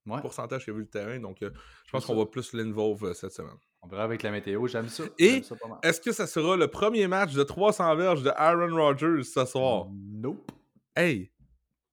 [0.07, 0.21] Ouais.
[0.21, 1.19] pourcentage qu'il y a vu le terrain.
[1.19, 1.51] Donc, euh,
[1.85, 3.57] je pense qu'on va plus l'involve euh, cette semaine.
[3.83, 4.67] On verra avec la météo.
[4.69, 5.03] J'aime ça.
[5.19, 5.43] Et-.
[5.83, 9.87] Est-ce que ça sera le premier match de 300 verges de Aaron Rodgers ce soir?
[9.93, 10.49] Nope.
[10.95, 11.33] Hey,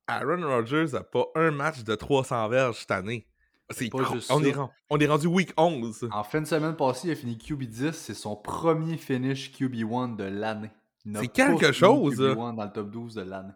[0.07, 3.27] Aaron Rodgers a pas un match de 300 verges cette année.
[3.69, 4.47] C'est Pas juste on, ça.
[4.47, 6.09] est ren- on est rendu week 11.
[6.11, 7.93] En fin de semaine passée, il a fini QB10.
[7.93, 10.69] C'est son premier finish QB1 de l'année.
[11.05, 12.33] N'a C'est quelque chose, hein.
[12.35, 13.53] QB1 dans le top 12 de l'année.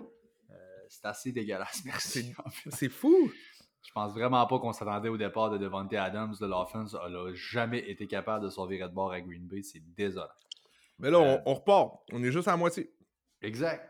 [0.00, 0.54] Euh,
[0.88, 2.32] c'est assez dégueulasse, merci.
[2.70, 3.30] C'est fou.
[3.82, 6.94] Je pense vraiment pas qu'on s'attendait au départ de Devontae Adams de l'offense.
[7.06, 9.62] Elle a jamais été capable de sauver de bord à Green Bay.
[9.62, 10.26] C'est désolant.
[10.98, 11.38] Mais là, Euh.
[11.46, 12.00] on, on repart.
[12.12, 12.92] On est juste à la moitié.
[13.42, 13.88] Exact.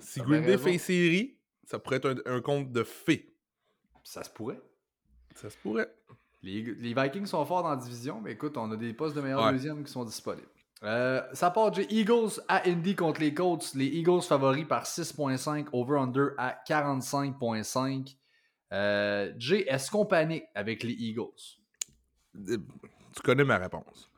[0.00, 0.64] Si Green Bay raison.
[0.64, 3.34] fait une série, ça pourrait être un, un compte de fées.
[4.02, 4.60] Ça se pourrait.
[5.36, 5.88] Ça se pourrait.
[6.42, 9.20] Les, les Vikings sont forts dans la division, mais écoute, on a des postes de
[9.20, 9.52] meilleurs Ouais.
[9.52, 10.46] deuxièmes qui sont disponibles.
[10.82, 13.72] Euh, ça part des Eagles à Indy contre les Colts.
[13.74, 18.16] Les Eagles favoris par 6.5, over-under à 45.5.
[18.72, 21.22] Euh, Jay, est-ce qu'on panique avec les Eagles?
[22.48, 22.58] Euh,
[23.14, 24.10] Tu connais ma réponse.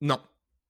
[0.00, 0.20] Non.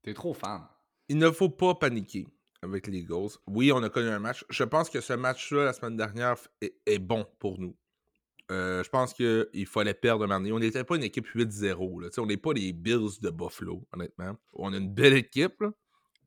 [0.03, 0.63] T'es trop fan.
[1.09, 2.27] Il ne faut pas paniquer
[2.63, 3.31] avec les Eagles.
[3.49, 4.45] Oui, on a connu un match.
[4.49, 7.75] Je pense que ce match-là, la semaine dernière, est, est bon pour nous.
[8.51, 10.45] Euh, je pense qu'il fallait perdre un.
[10.53, 12.01] On n'était pas une équipe 8-0.
[12.03, 12.09] là.
[12.19, 14.37] On n'est pas les Bills de Buffalo, honnêtement.
[14.53, 15.71] On a une belle équipe, là,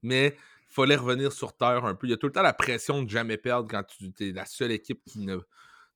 [0.01, 0.35] mais
[0.69, 2.07] il fallait revenir sur terre un peu.
[2.07, 4.45] Il y a tout le temps la pression de jamais perdre quand tu es la
[4.45, 5.37] seule équipe qui ne-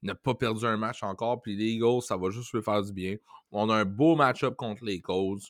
[0.03, 1.41] n'a pas perdu un match encore.
[1.41, 3.17] Puis les Eagles, ça va juste lui faire du bien.
[3.51, 5.41] On a un beau match-up contre les Eagles.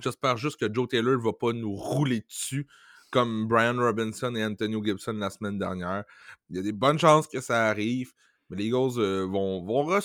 [0.00, 2.66] J'espère juste que Joe Taylor ne va pas nous rouler dessus
[3.10, 6.04] comme Brian Robinson et Antonio Gibson la semaine dernière.
[6.48, 8.12] Il y a des bonnes chances que ça arrive,
[8.52, 10.00] mais les Eagles euh, vont, vont,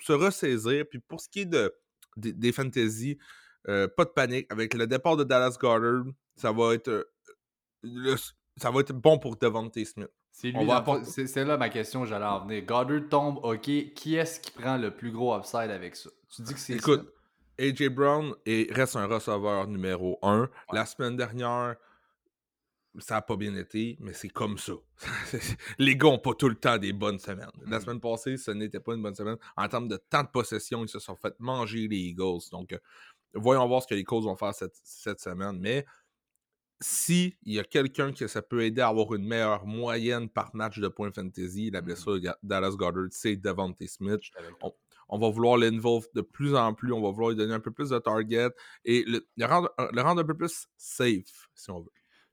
[0.00, 0.84] se ressaisir.
[0.88, 1.74] Puis pour ce qui est de,
[2.16, 3.18] des, des fantasy,
[3.68, 4.46] euh, pas de panique.
[4.50, 6.04] Avec le départ de Dallas Goddard,
[6.36, 7.04] ça va être, euh,
[7.82, 8.16] le-
[8.56, 10.08] ça va être bon pour Devontae Smith.
[10.30, 12.64] C'est lui, va apporter- c'est c'est là ma question, j'allais en venir.
[12.64, 13.60] Goddard tombe, ok.
[13.94, 16.10] Qui est-ce qui prend le plus gros upside avec ça?
[16.34, 17.12] Tu dis que c'est Écoute?
[17.58, 20.48] AJ Brown est- reste un receveur numéro 1.
[20.72, 21.76] La semaine dernière,
[22.98, 24.72] ça n'a pas bien été, mais c'est comme ça.
[25.78, 27.50] Les gars n'ont pas tout le temps des bonnes semaines.
[27.66, 27.80] La Mm.
[27.80, 29.36] semaine passée, ce n'était pas une bonne semaine.
[29.56, 32.40] En termes de temps de possession, ils se sont fait manger les Eagles.
[32.50, 32.78] Donc, euh,
[33.34, 35.58] voyons voir ce que les Eagles vont faire cette, cette semaine.
[35.60, 35.86] Mais
[36.80, 40.54] si il y a quelqu'un que ça peut aider à avoir une meilleure moyenne par
[40.54, 41.84] match de points fantasy, la Mhm.
[41.86, 44.22] blessure de Dallas Goddard, c'est Devontae Smith
[44.62, 44.72] on,
[45.08, 47.70] on va vouloir l'involve de plus en plus, on va vouloir lui donner un peu
[47.70, 48.48] plus de target
[48.84, 51.90] et le, le rendre, le rendre un peu plus safe, si on veut.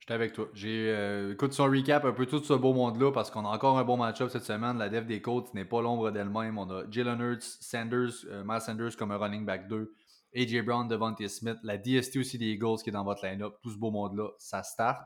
[0.10, 0.50] J'étais avec toi.
[0.56, 3.50] J'ai, euh, écoute, si on recap un peu tout ce beau monde-là, parce qu'on a
[3.50, 6.58] encore un bon match-up cette semaine, la def des Colts n'est pas l'ombre d'elle-même.
[6.58, 9.94] On a Jalen Hurts, Sanders, euh, Miles Sanders comme un running back 2,
[10.36, 13.54] AJ Brown, Devontae Smith, la DST aussi des Eagles qui est dans votre line-up.
[13.62, 15.00] Tout ce beau monde-là, ça start.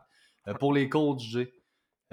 [0.48, 1.54] Euh, pour les Colts, Jay,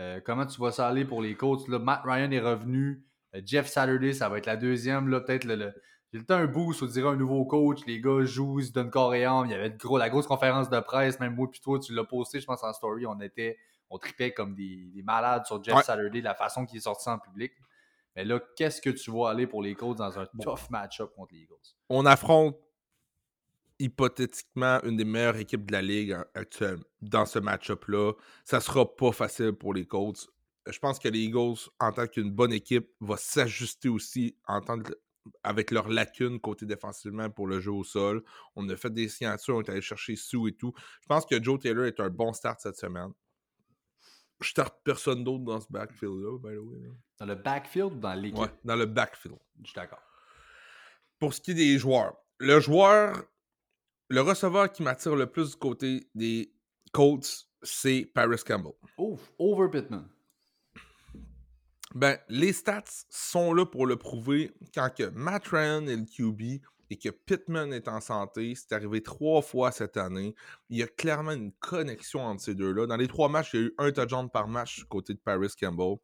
[0.00, 1.68] euh, comment tu vas ça aller pour les Colts?
[1.68, 3.04] Là, Matt Ryan est revenu.
[3.36, 5.08] Euh, Jeff Saturday, ça va être la deuxième.
[5.08, 5.72] Peut-être le-
[6.12, 7.80] j'ai le temps un boost, on dirait un nouveau coach.
[7.86, 9.46] Les gars jouent, ils se donnent corps et âme.
[9.46, 11.94] Il y avait de gros, la grosse conférence de presse, même moi puis toi, tu
[11.94, 13.06] l'as posté, je pense, en story.
[13.06, 13.56] On était,
[13.90, 15.82] on tripait comme des, des malades sur Jeff Ouais.
[15.82, 17.52] Saturday, la façon qu'il est sorti en public.
[18.16, 21.32] Mais là, qu'est-ce que tu vois aller pour les Colts dans un tough match-up contre
[21.32, 21.54] les Eagles?
[21.88, 22.56] On affronte
[23.78, 28.12] hypothétiquement une des meilleures équipes de la ligue hein, actuelle dans ce match-up-là.
[28.44, 30.28] Ça sera pas facile pour les Colts.
[30.68, 34.78] Je pense que les Eagles, en tant qu'une bonne équipe, va s'ajuster aussi en tant
[34.78, 34.92] que-
[35.42, 38.22] avec leurs lacunes côté défensivement pour le jeu au sol.
[38.56, 40.72] On a fait des signatures, on est allé chercher sous et tout.
[41.02, 43.12] Je pense que Joe Taylor est un bon start cette semaine.
[44.40, 46.90] Je starte personne d'autre dans ce backfield-là, by the way.
[47.18, 48.38] Dans le backfield ou dans l'équipe?
[48.38, 49.36] Ouais, dans le backfield.
[49.60, 50.02] Je suis d'accord.
[51.18, 53.22] Pour ce qui est des joueurs, le joueur,
[54.08, 56.54] le receveur qui m'attire le plus du côté des
[56.92, 58.72] Colts, c'est Paris Campbell.
[58.96, 60.08] Ouf, over Pittman.
[61.94, 64.52] Ben, les stats sont là pour le prouver.
[64.74, 69.02] Quand que Matt Ryan est le QB et que Pittman est en santé, c'est arrivé
[69.02, 70.34] trois fois cette année.
[70.68, 72.86] Il y a clairement une connexion entre ces deux-là.
[72.86, 75.48] Dans les trois matchs, il y a eu un touchdown par match côté de Paris
[75.60, 75.96] Campbell.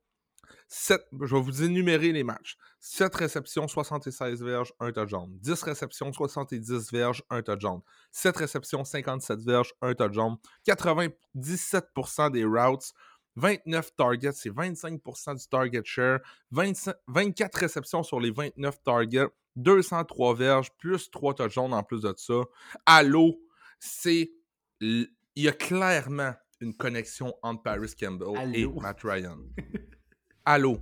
[0.69, 2.57] Sept- je vais vous énumérer les matchs.
[2.81, 5.29] 7 réceptions, 76 verges, 1 touchdown.
[5.41, 7.81] 10 réceptions, 70 verges, 1 touchdown.
[8.13, 10.37] 7 réceptions, 57 verges, 1 touchdown.
[10.65, 12.93] 97% des routes,
[13.37, 16.21] 29 targets, c'est 25% du target share.
[16.51, 22.15] 25 24 réceptions sur les 29 targets, 203 verges, plus 3 touchdowns en plus de
[22.17, 22.43] ça.
[22.85, 23.39] Allô,
[23.79, 24.33] c'est.
[24.81, 28.67] Il y a clairement une connexion entre Paris Campbell et.
[28.67, 29.39] Matt Ryan.
[30.45, 30.79] Allô?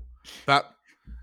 [0.47, 0.75] Pat,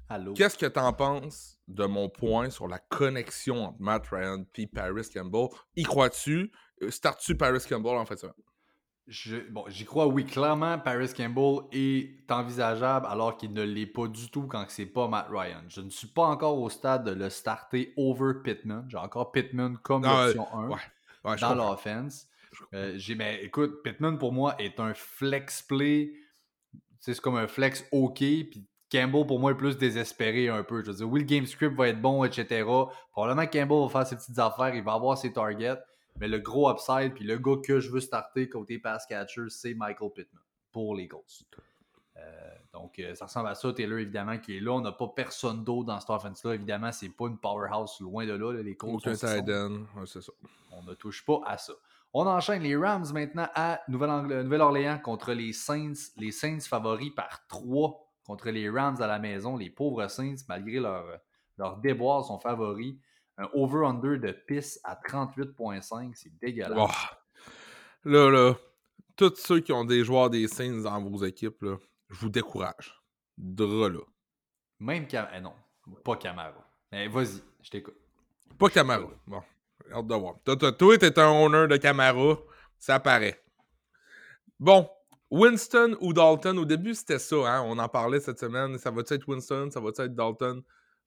[0.09, 0.33] Allô?
[0.33, 5.09] Qu'est-ce que t'en penses de mon point sur la connexion entre Matt Ryan et Paris
[5.13, 5.47] Campbell?
[5.77, 6.51] Y crois-tu?
[6.81, 8.35] Euh, Start-tu Paris Campbell en fait ça?
[9.07, 10.25] Je- bon, j'y crois, oui.
[10.25, 15.07] Clairement, Paris Campbell est envisageable alors qu'il ne l'est pas du tout quand c'est pas
[15.07, 15.63] Matt Ryan.
[15.67, 18.85] Je ne suis pas encore au stade de le starter over Pittman.
[18.89, 20.75] J'ai encore Pittman comme Ah, l'option 1 Ouais.
[21.25, 22.27] Ouais, je dans l'offense.
[22.73, 26.13] Euh, j'ai, mais écoute, Pittman pour moi est un flex play.
[26.99, 28.17] C'est comme un flex OK.
[28.19, 30.83] Puis Campbell pour moi est plus désespéré un peu.
[30.83, 32.63] Je veux dire, oui, le game script va être bon, etc.
[33.11, 35.77] Probablement Campbell va faire ses petites affaires, il va avoir ses targets.
[36.19, 39.73] Mais le gros upside, puis le gars que je veux starter côté pass catcher, c'est
[39.73, 41.43] Michael Pittman pour les Colts.
[42.17, 43.73] Euh, donc, euh, ça ressemble à ça.
[43.73, 44.71] Taylor, évidemment, qui est là.
[44.73, 46.53] On n'a pas personne d'autre dans cette offense-là.
[46.53, 48.51] Évidemment, c'est pas une powerhouse loin de là.
[48.53, 48.61] là.
[48.61, 49.85] Les Colts Aucun sont ce qu'ils tight sont.
[49.95, 49.99] end.
[49.99, 50.31] Ouais, c'est ça.
[50.71, 51.73] On ne touche pas à ça.
[52.13, 55.93] On enchaîne les Rams maintenant à Nouvelle-Angl- Nouvelle-Orléans contre les Saints.
[56.17, 59.55] Les Saints favoris par 3 contre les Rams à la maison.
[59.57, 61.05] Les pauvres Saints, malgré leur,
[61.57, 62.95] leur déboire, sont favoris.
[63.37, 66.11] Un over-under de pisse à 38,5.
[66.15, 66.77] C'est dégueulasse.
[66.77, 66.89] Oh.
[68.03, 68.55] Là, là,
[69.15, 71.77] tous ceux qui ont des joueurs des Saints dans vos équipes, là,
[72.09, 73.01] je vous décourage.
[73.37, 74.01] Dra là.
[74.79, 75.27] Même Cam...
[75.35, 75.53] eh non,
[76.03, 76.61] pas Camaro.
[76.91, 77.97] Mais vas-y, je t'écoute.
[78.57, 79.09] Pas Camara.
[79.27, 79.41] Bon,
[79.85, 80.35] j'ai hâte de voir.
[80.43, 82.37] Toi, t'es un owner de Camara.
[82.77, 83.39] Ça paraît.
[84.59, 84.89] Bon,
[85.29, 87.35] Winston ou Dalton, au début, c'était ça.
[87.35, 87.61] Hein?
[87.65, 88.77] On en parlait cette semaine.
[88.77, 90.63] Ça va être Winston, ça va être Dalton?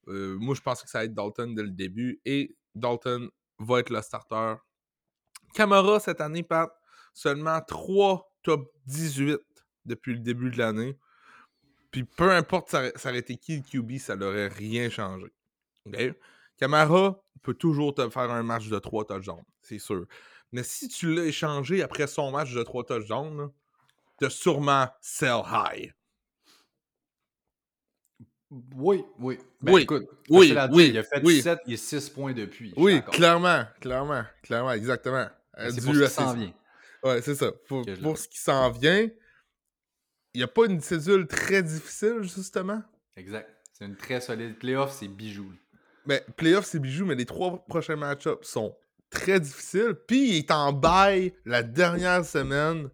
[0.09, 2.21] Euh, moi, je pensais que ça allait être Dalton dès le début.
[2.25, 4.57] Et Dalton va être le starter.
[5.55, 6.71] Camara, cette année, Pat,
[7.13, 9.39] seulement 3 top 18
[9.87, 10.99] depuis le début de l'année.
[11.91, 15.33] Puis peu importe ça, aurait été qui le QB, ça n'aurait rien changé.
[16.57, 20.07] Camara peut toujours te faire un match de 3 touchdowns, c'est sûr.
[20.51, 23.51] Mais si tu l'as échangé après son match de 3 touchdowns,
[24.19, 25.93] t'as sûrement sell high.
[28.77, 29.39] Oui, oui.
[29.61, 31.43] Ben, Oui, écoute, oui, Il a fait oui.
[31.43, 32.73] 7 et 6 points depuis.
[32.77, 35.27] Oui, clairement, clairement, clairement, exactement.
[35.59, 36.53] Euh, C'est pour ce qui s'en vient.
[37.03, 37.53] Ouais, c'est ça.
[37.69, 37.85] Pour,
[38.19, 39.09] ce qui s'en vient,
[40.33, 42.83] il n'y a pas une cédule très difficile, justement?
[43.17, 43.49] Exact.
[43.73, 45.53] C'est une très solide playoff, c'est bijou.
[46.07, 48.77] Mais playoff, c'est bijou, mais les trois prochains match-ups sont
[49.11, 49.95] très difficiles.
[50.07, 52.89] Puis il est en bail la dernière semaine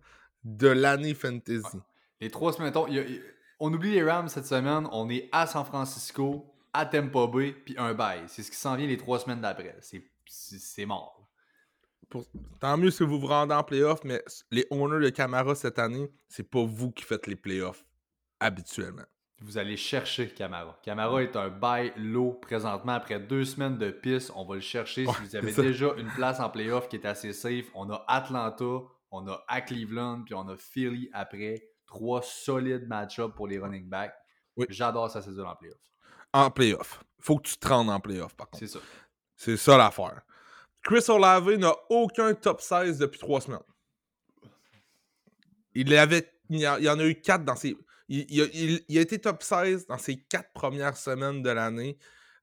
[0.44, 1.78] de l'année fantasy.
[2.20, 3.22] Les trois semaines, mettons, il y a- il-
[3.60, 7.74] on oublie les Rams cette semaine, on est à San Francisco, à Tampa Bay, puis
[7.78, 8.22] un bail.
[8.26, 9.76] C'est ce qui s'en vient les trois semaines d'après.
[9.80, 11.28] C'est- mort.
[12.08, 12.24] Pour-
[12.60, 16.10] Tant mieux si vous vous rendez en playoff, mais les owners de Camara cette année,
[16.28, 17.84] c'est pas vous qui faites les playoffs
[18.40, 19.04] habituellement.
[19.42, 20.78] Vous allez chercher Camara.
[20.82, 22.92] Camara est un bail low présentement.
[22.92, 25.06] Après deux semaines de piste, on va le chercher.
[25.06, 28.04] Ouais, si vous avez déjà une place en playoff qui est assez safe, on a
[28.06, 31.69] Atlanta, on a à Cleveland, puis on a Philly après.
[31.90, 34.14] Trois solides match-ups pour les running backs.
[34.56, 34.64] Oui.
[34.70, 35.78] J'adore sa saison en playoff.
[36.32, 37.02] En playoff.
[37.20, 38.64] Faut que tu te rendes en playoff, par contre.
[38.64, 38.78] C'est ça.
[39.36, 40.22] C'est ça l'affaire.
[40.82, 43.58] Chris Olave n'a aucun top 16 depuis trois semaines.
[45.74, 47.76] Il, avait, il, y a- il y en a eu quatre dans ses.
[48.08, 51.50] Il, il a, il- il a été top 16 dans ses quatre premières semaines de
[51.50, 51.98] l'année.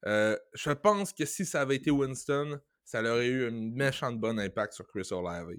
[0.05, 4.39] Euh, je pense que si ça avait été Winston, ça aurait eu un méchant bon
[4.39, 5.49] impact sur Chris Olave.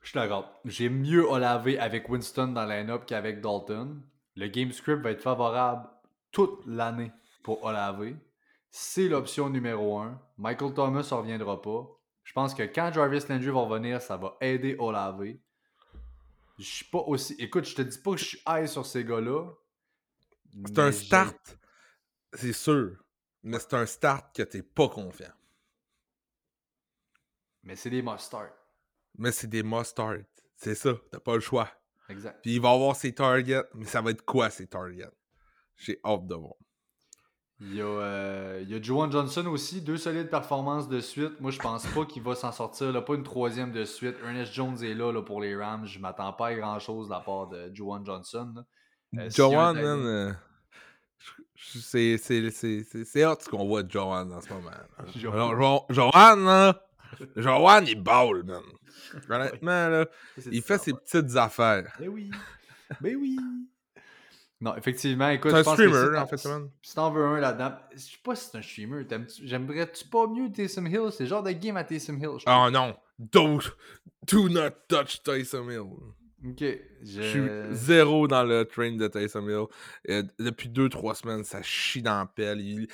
[0.00, 0.60] Je suis d'accord.
[0.64, 4.02] J'ai mieux Olave avec Winston dans la line-up qu'avec Dalton.
[4.36, 5.88] Le game script va être favorable
[6.32, 8.14] toute l'année pour Olave.
[8.70, 10.20] C'est l'option numéro un.
[10.38, 11.86] Michael Thomas ne reviendra pas.
[12.22, 15.34] Je pense que quand Jarvis Landry va revenir, ça va aider Olave.
[16.58, 17.34] Je suis pas aussi.
[17.38, 19.48] Écoute, je te dis pas que je suis high sur ces gars-là.
[20.66, 21.58] C'est un start,
[22.32, 22.96] c'est sûr.
[23.42, 25.32] Mais c'est un start que t'es pas confiant.
[27.62, 28.59] Mais c'est des must-start.
[29.20, 30.22] Mais c'est des must-start.
[30.56, 31.68] C'est ça, t'as pas le choix.
[32.08, 32.40] Exact.
[32.42, 35.10] Puis il va avoir ses targets, mais ça va être quoi ses targets?
[35.76, 36.54] J'ai hâte de voir.
[37.60, 41.38] Il y, a, euh, il y a Juwan Johnson aussi, deux solides performances de suite.
[41.40, 42.90] Moi, je pense pas qu'il va s'en sortir.
[42.90, 44.16] Là, pas une troisième de suite.
[44.24, 45.84] Ernest Jones est là, là, pour les Rams.
[45.86, 48.54] Je m'attends pas à grand-chose de la part de Juwan Johnson.
[49.18, 49.28] Euh,
[49.74, 50.32] timing- man, euh,
[51.54, 52.16] c'est-
[53.26, 54.70] hot ce qu'on voit de Joanne en ce moment.
[54.70, 54.86] là.
[55.14, 56.86] Jo- Alors, Jo- Joanne, là,
[57.36, 58.62] Joanne, il balle, man.
[59.28, 60.06] Honnêtement, là,
[60.50, 60.98] il ça, fait ses ouais.
[61.04, 61.92] petites affaires.
[61.98, 62.30] Ben oui.
[63.00, 63.38] Ben oui.
[64.62, 66.70] Non, effectivement, écoute, C'est un je pense que streamer, si en t'en- fait.
[66.82, 69.06] Si t'en veux un là-dedans, je sais pas si c'est un streamer.
[69.42, 71.08] J'aimerais-tu pas mieux Taysom Hill?
[71.12, 72.36] C'est le genre de game à Taysom Hill.
[72.46, 73.60] Oh non, don't,
[74.30, 75.86] do not touch Tyson Hill.
[76.46, 76.58] Ok.
[76.60, 76.78] Je...
[77.02, 79.66] Je suis zéro dans le train de Tyson Hill.
[80.10, 82.60] Euh, depuis deux, trois semaines, ça chie dans la pelle.
[82.60, 82.88] Il-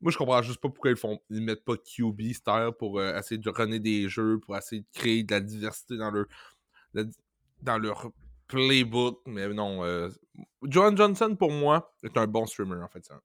[0.00, 3.18] Moi, je comprends juste pas pourquoi ils font ils mettent pas QB style pour euh,
[3.18, 6.24] essayer de runner des jeux, pour essayer de créer de la diversité dans leur,
[6.94, 7.04] la-
[7.62, 8.10] dans leur
[8.46, 9.20] playbook.
[9.26, 10.08] Mais non, euh,
[10.62, 13.04] John Johnson, pour moi, est un bon streamer, en fait.
[13.04, 13.20] ça.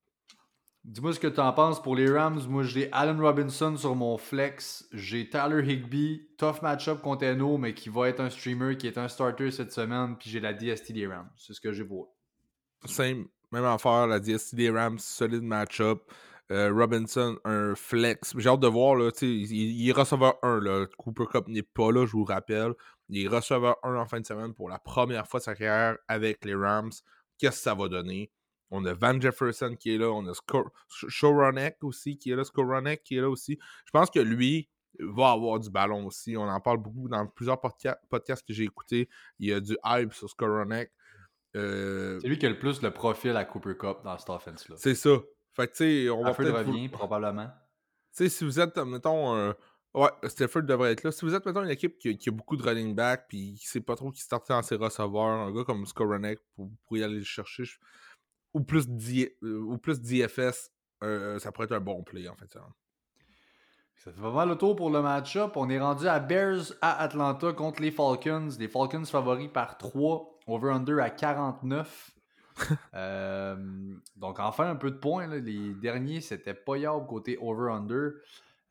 [0.84, 2.42] Dis-moi ce que tu en penses pour les Rams.
[2.48, 4.88] Moi, j'ai Allen Robinson sur mon flex.
[4.92, 6.28] J'ai Tyler Higby.
[6.38, 9.72] Tough match-up contre Eno, mais qui va être un streamer, qui est un starter cette
[9.72, 10.16] semaine.
[10.20, 11.30] Puis j'ai la DST des Rams.
[11.38, 12.88] C'est ce que j'ai pour eux.
[12.88, 16.04] Same, même affaire, la DST des Rams, solide match-up.
[16.52, 18.34] Euh, Robinson, un flex.
[18.38, 20.86] J'ai hâte de voir, là, tu sais, il, il est receveur 1, là.
[20.98, 22.74] Cooper Cup n'est pas là, je vous rappelle.
[23.10, 25.98] Il est receveur 1 en fin de semaine pour la première fois de sa carrière
[26.08, 26.92] avec les Rams.
[27.40, 28.32] Qu'est-ce que ça va donner?
[28.72, 30.34] On a Van Jefferson qui est là, on a
[31.08, 33.58] Skowronek aussi qui est là, Skowronek qui est là aussi.
[33.86, 36.36] Je pense que lui va avoir du ballon aussi.
[36.38, 39.10] On en parle beaucoup dans plusieurs podca- podcasts que j'ai écoutés.
[39.40, 40.92] Il y a du hype sur Skowronek.
[41.56, 44.76] Euh, C'est lui qui a le plus le profil à Cooper Cup dans cette offense-là.
[44.78, 45.18] c'est ça.
[45.56, 46.58] Fait que, tu sais, on va peut-être...
[46.70, 47.48] revient, probablement.
[47.48, 49.54] Tu sais, si vous êtes, mettons,
[49.94, 51.12] ouais, Stafford devrait être là.
[51.12, 53.68] Si vous êtes, mettons, une équipe qui, qui a beaucoup de running back, puis qui
[53.68, 57.04] sait pas trop qui starter dans ses receveurs, un gars comme Skoronek, pour, pour y
[57.04, 57.80] aller le chercher, je-
[58.54, 60.72] ou plus, d'I- euh, ou plus d'IFS,
[61.04, 62.50] euh, ça pourrait être un bon play, en fait.
[62.52, 62.62] Ça.
[63.98, 65.54] Ça fait pas mal le tour pour le match-up.
[65.56, 68.50] On est rendu à Bears à Atlanta contre les Falcons.
[68.60, 72.12] Les Falcons favoris par 3, over-under à 49.
[72.94, 73.56] Euh,
[74.16, 75.28] donc, enfin, un peu de points.
[75.28, 75.38] là.
[75.38, 78.14] Les derniers, c'était pas yable côté over-under.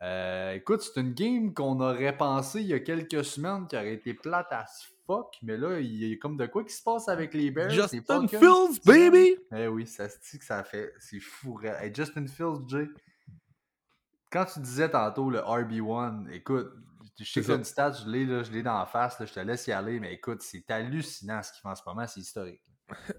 [0.02, 3.94] Euh, écoute, c'est une game qu'on aurait pensé il y a quelques semaines qui aurait
[3.94, 4.66] été plate à
[5.06, 5.36] fuck?
[5.42, 7.70] Mais là, il y a comme de quoi qui se passe avec les Bears.
[7.70, 9.36] Justin Fields, sais, baby!
[9.54, 10.92] Eh oui, ça se dit que ça fait.
[10.98, 11.60] C'est fou.
[11.62, 12.88] Hey, Justin Fields, Jay.
[14.30, 16.72] Quand tu disais tantôt le RB1, écoute,
[17.20, 19.32] je sais que une stat, je l'ai, là, je l'ai dans la face, là, je
[19.32, 22.20] te laisse y aller, mais écoute, c'est hallucinant ce qu'il fait en ce moment, c'est
[22.20, 22.60] historique.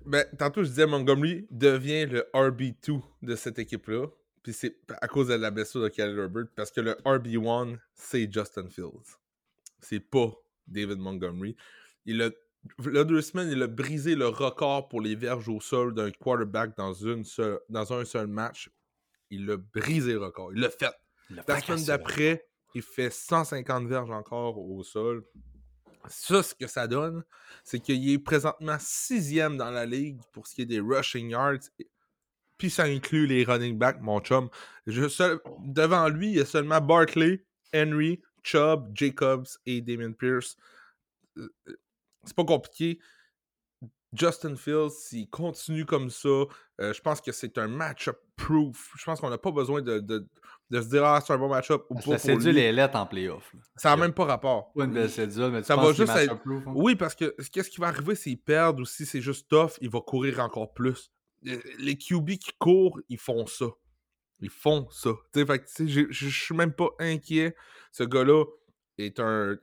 [0.05, 4.07] Ben, tantôt, je disais Montgomery devient le RB2 de cette équipe-là.
[4.43, 6.45] Puis c'est à cause de la blessure de Khalil Herbert.
[6.55, 9.17] Parce que le RB1, c'est Justin Fields.
[9.79, 10.31] C'est pas
[10.67, 11.55] David Montgomery.
[12.05, 12.29] Il a,
[12.85, 16.11] il a deux semaines, il a brisé le record pour les verges au sol d'un
[16.11, 18.69] quarterback dans, une seule- dans un seul match.
[19.31, 20.53] Il a brisé le record.
[20.53, 20.85] Il l'a fait.
[21.31, 22.45] La semaine d'après,
[22.75, 25.23] il fait 150 verges encore au sol.
[26.09, 27.23] Ça, ce que ça donne,
[27.63, 31.69] c'est qu'il est présentement sixième dans la ligue pour ce qui est des rushing yards.
[32.57, 34.49] Puis ça inclut les running backs, mon chum.
[34.87, 37.43] Devant lui, il y a seulement Barkley,
[37.73, 40.55] Henry, Chubb, Jacobs et Damien Pierce.
[41.37, 41.77] Euh, euh,
[42.23, 42.99] C'est pas compliqué.
[44.15, 46.29] Justin Fields, s'il continue comme ça,
[46.81, 48.91] euh, je pense que c'est un match-up proof.
[48.97, 50.27] Je pense qu'on n'a pas besoin de, de-
[50.71, 52.11] de se dire Ah, c'est un bon match-up ou pas.
[52.11, 52.61] la cédule lui.
[52.61, 53.53] est lettre en playoff.
[53.53, 53.59] là.
[53.75, 54.71] Ça n'a même pas rapport.
[54.73, 56.73] Pas une belle cédule, mais tu Ça va juste être- match-up proof, hein?
[56.75, 59.89] Oui, parce que qu'est-ce qui va arriver s'ils perdent ou si c'est juste tough, il
[59.89, 61.11] va courir encore plus.
[61.47, 63.67] Euh, Les QB qui courent, ils font ça.
[64.41, 65.11] Ils font ça.
[65.35, 67.55] Je je suis même pas inquiet.
[67.91, 68.43] Ce gars-là
[68.97, 69.55] est un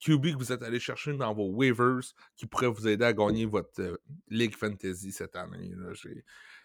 [0.00, 2.00] QB que vous êtes allé chercher dans vos waivers
[2.36, 3.96] qui pourrait vous aider à gagner votre euh,
[4.28, 5.72] League Fantasy cette année.
[5.76, 5.92] là.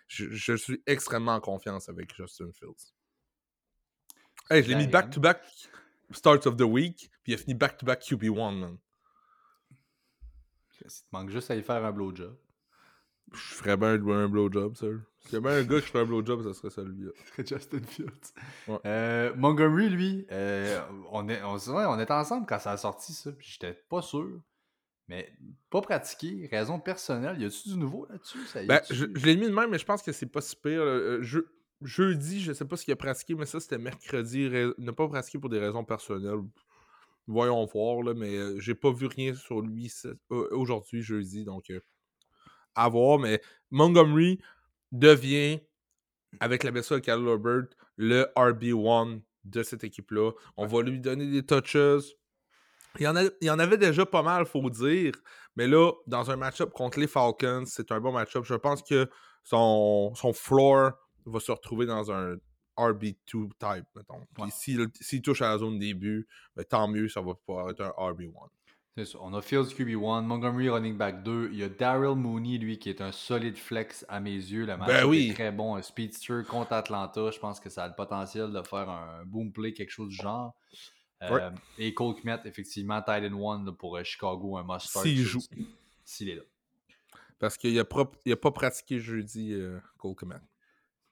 [0.07, 2.93] Je, je suis extrêmement en confiance avec Justin Fields.
[4.49, 5.41] Hey, je l'ai mis back-to-back
[6.11, 8.77] starts of the week, puis il a fini back-to-back QB1, man.
[10.81, 12.37] Il te manque juste à y faire un blowjob.
[13.33, 14.85] Je ferais bien un blowjob, ça.
[15.25, 17.11] S'il y a bien un gars qui ferait un blowjob, ça serait celui-là.
[17.45, 18.33] Justin Fields.
[18.67, 18.77] Ouais.
[18.85, 20.79] Euh, Montgomery, lui, euh,
[21.11, 24.41] on, est, on, était ensemble quand ça a sorti, ça, puis j'étais pas sûr.
[25.07, 25.31] Mais
[25.69, 27.39] pas pratiqué, raison personnelle.
[27.39, 28.39] Y a-tu du nouveau là-dessus?
[28.67, 30.81] Ben, je, je l'ai mis de même, mais je pense que c'est pas si pire.
[30.81, 31.39] Euh, je-
[31.81, 34.49] jeudi, je sais pas ce qu'il a pratiqué, mais ça, c'était mercredi.
[34.77, 36.41] Ne pas pratiqué pour des raisons personnelles.
[37.27, 39.91] Voyons voir, là, mais j'ai pas vu rien sur lui
[40.29, 41.71] aujourd'hui, jeudi, donc
[42.75, 43.19] à voir.
[43.19, 44.39] Mais Montgomery
[44.91, 45.59] devient,
[46.39, 47.67] avec la blessure de Khalil Herbert,
[47.97, 50.31] le RB1 de cette équipe-là.
[50.57, 51.77] On va lui donner des touches.
[52.97, 55.11] Il y, en a, il y en avait déjà pas mal, faut dire.
[55.55, 58.45] Mais là, dans un match-up contre les Falcons, c'est un bon match-up.
[58.45, 59.09] Je pense que
[59.43, 60.91] son, son floor
[61.25, 62.37] va se retrouver dans un
[62.77, 64.21] RB2 type, mettons.
[64.33, 64.49] Puis Ouais.
[64.51, 67.89] s'il, s'il touche à la zone début, ben, tant mieux, ça va pouvoir être un
[67.97, 68.31] RB1.
[68.97, 69.17] C'est ça.
[69.21, 71.49] On a Fields QB1, Montgomery running back 2.
[71.51, 74.65] Il y a Daryl Mooney, lui, qui est un solide flex à mes yeux.
[74.65, 75.29] Le match Ben oui.
[75.29, 75.75] est très bon.
[75.75, 77.29] Un speedster contre Atlanta.
[77.29, 80.15] Je pense que ça a le potentiel de faire un boom play, quelque chose du
[80.15, 80.55] genre.
[81.23, 81.51] Euh.
[81.77, 84.87] Et Cole Kmet, effectivement, Titan 1 là, pour euh, Chicago, un must.
[84.87, 85.41] S'il joue.
[86.05, 86.43] S'il est là.
[87.37, 87.83] Parce qu'il n'a
[88.35, 90.35] pas pratiqué jeudi, euh, Cole Komet.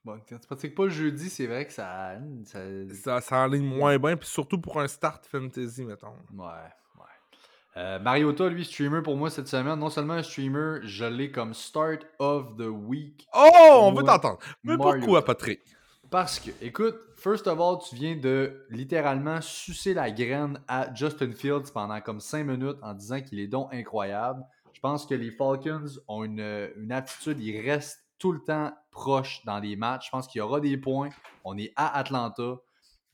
[0.05, 2.17] Bon, quand tu pratiques pas jeudi, c'est vrai que ça.
[2.45, 2.59] ça...
[2.93, 6.15] Ça, ça enligne moins bien, puis surtout pour un start fantasy, mettons.
[6.33, 6.69] Ouais.
[7.75, 9.79] Euh, Mariota, lui, streamer pour moi cette semaine.
[9.79, 13.27] Non seulement un streamer, je l'ai comme start of the week.
[13.33, 14.39] Oh, on veut t'entendre.
[14.63, 15.25] Mais pourquoi.
[15.25, 15.61] Patrick?
[16.11, 21.31] Parce que, écoute, first of all, tu viens de littéralement sucer la graine à Justin
[21.31, 24.43] Fields pendant comme 5 minutes en disant qu'il est donc incroyable.
[24.73, 29.41] Je pense que les Falcons ont une, une attitude, ils restent tout le temps proches
[29.45, 30.05] dans les matchs.
[30.05, 31.09] Je pense qu'il y aura des points.
[31.43, 32.57] On est à Atlanta.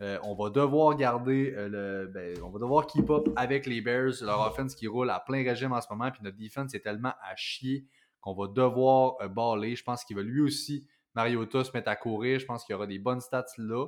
[0.01, 2.07] Euh, on va devoir garder euh, le.
[2.07, 5.43] ben, on va devoir keep up avec les Bears, leur offense qui roule à plein
[5.43, 6.09] régime en ce moment.
[6.09, 7.85] Puis notre defense est tellement à chier
[8.21, 9.75] qu'on va devoir euh, baller.
[9.75, 12.39] Je pense qu'il va lui aussi Mariota se mettre à courir.
[12.39, 13.87] Je pense qu'il y aura des bonnes stats là.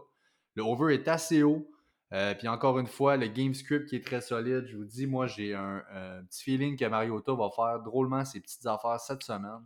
[0.56, 1.70] Le over est assez haut.
[2.12, 4.66] Euh, puis encore une fois, le game script qui est très solide.
[4.68, 8.42] Je vous dis, moi, j'ai un, un petit feeling que Mariota va faire drôlement ses
[8.42, 9.64] petites affaires cette semaine.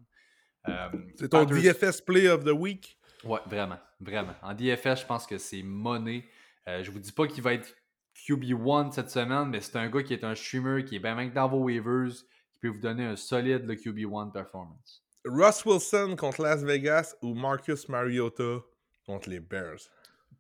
[1.16, 3.00] C'est ton DFS Play of the Week?
[3.24, 4.36] Ouais, vraiment, vraiment.
[4.44, 6.24] En DFS, je pense que c'est money.
[6.68, 7.76] Euh, je vous dis pas qu'il va être
[8.16, 11.32] QB1 cette semaine, mais c'est un gars qui est un streamer, qui est bien même
[11.32, 12.14] dans vos waivers,
[12.54, 15.04] qui peut vous donner un solide le QB1 performance.
[15.26, 18.62] Russ Wilson contre Las Vegas ou Marcus Mariota
[19.06, 19.80] contre les Bears?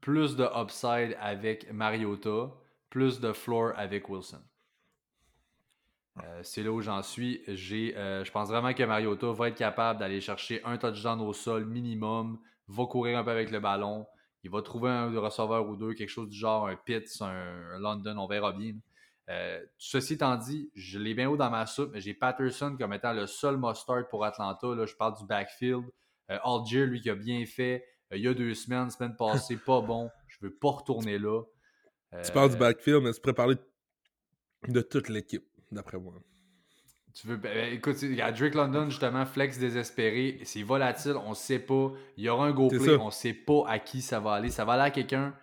[0.01, 2.51] Plus de upside avec Mariota,
[2.89, 4.41] plus de floor avec Wilson.
[6.23, 7.41] Euh, c'est là où j'en suis.
[7.47, 11.33] J'ai, euh, je pense vraiment que Mariota va être capable d'aller chercher un touchdown au
[11.33, 14.05] sol minimum, va courir un peu avec le ballon,
[14.45, 18.15] il va trouver un receveur ou deux, quelque chose du genre un Pitts, un, London,
[18.19, 18.75] on verra bien.
[19.27, 22.93] Euh, ceci étant dit, je l'ai bien haut dans ma soupe, mais j'ai Patterson comme
[22.93, 24.67] étant le seul must-start pour Atlanta.
[24.75, 25.83] Là, je parle du backfield.
[26.29, 27.83] Euh, Algier, lui, qui a bien fait
[28.13, 30.11] euh, il y a deux semaines, semaine passée, pas bon.
[30.27, 31.41] Je veux pas retourner là.
[32.23, 33.55] Tu parles du Euh, backfield, mais tu pourrais parler
[34.67, 36.13] de toute l'équipe, d'après moi.
[37.15, 40.41] Tu veux, ben, écoute, il y a Drake London, justement, flex désespéré.
[40.43, 41.93] C'est volatile, on ne sait pas.
[42.17, 44.49] Il y aura un go play, on ne sait pas à qui ça va aller.
[44.49, 45.33] Ça va aller à quelqu'un.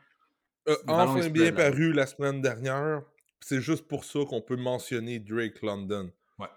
[0.67, 1.53] il enfin bien là.
[1.53, 3.01] paru la semaine dernière.
[3.41, 6.13] C'est juste pour ça qu'on peut mentionner Drake London.
[6.39, 6.49] Ouais.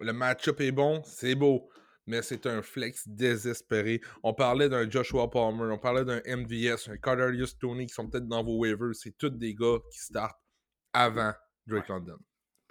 [0.00, 1.70] Le match-up est bon, c'est beau,
[2.08, 4.00] mais c'est un flex désespéré.
[4.24, 8.26] On parlait d'un Joshua Palmer, on parlait d'un MVS, un Carterius Tony qui sont peut-être
[8.26, 8.94] dans vos waivers.
[8.94, 10.42] C'est tous des gars qui startent
[10.92, 11.32] avant
[11.64, 12.18] Drake London.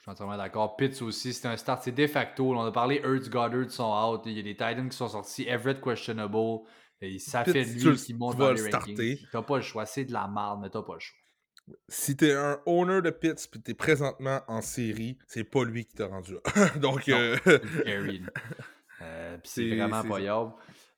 [0.03, 0.75] Je suis entièrement d'accord.
[0.75, 1.81] Pitts aussi, c'est un start.
[1.81, 2.53] C'est de facto.
[2.53, 4.23] là, on a parlé Hurts, Goddard sont out.
[4.25, 5.47] Il y a des Titans qui sont sortis.
[5.47, 6.35] Everett questionable.
[6.99, 9.27] Et ça Pitts, fait lui qui monte tu dans les le rankings.
[9.31, 9.85] T'as pas le choix.
[9.85, 11.17] C'est de la merde, mais t'as pas le choix.
[11.87, 15.95] Si t'es un owner de Pitts puis t'es présentement en série, c'est pas lui qui
[15.95, 16.69] t'a rendu là.
[16.79, 17.37] Donc, euh.
[19.01, 20.19] Euh, c'est vraiment pas.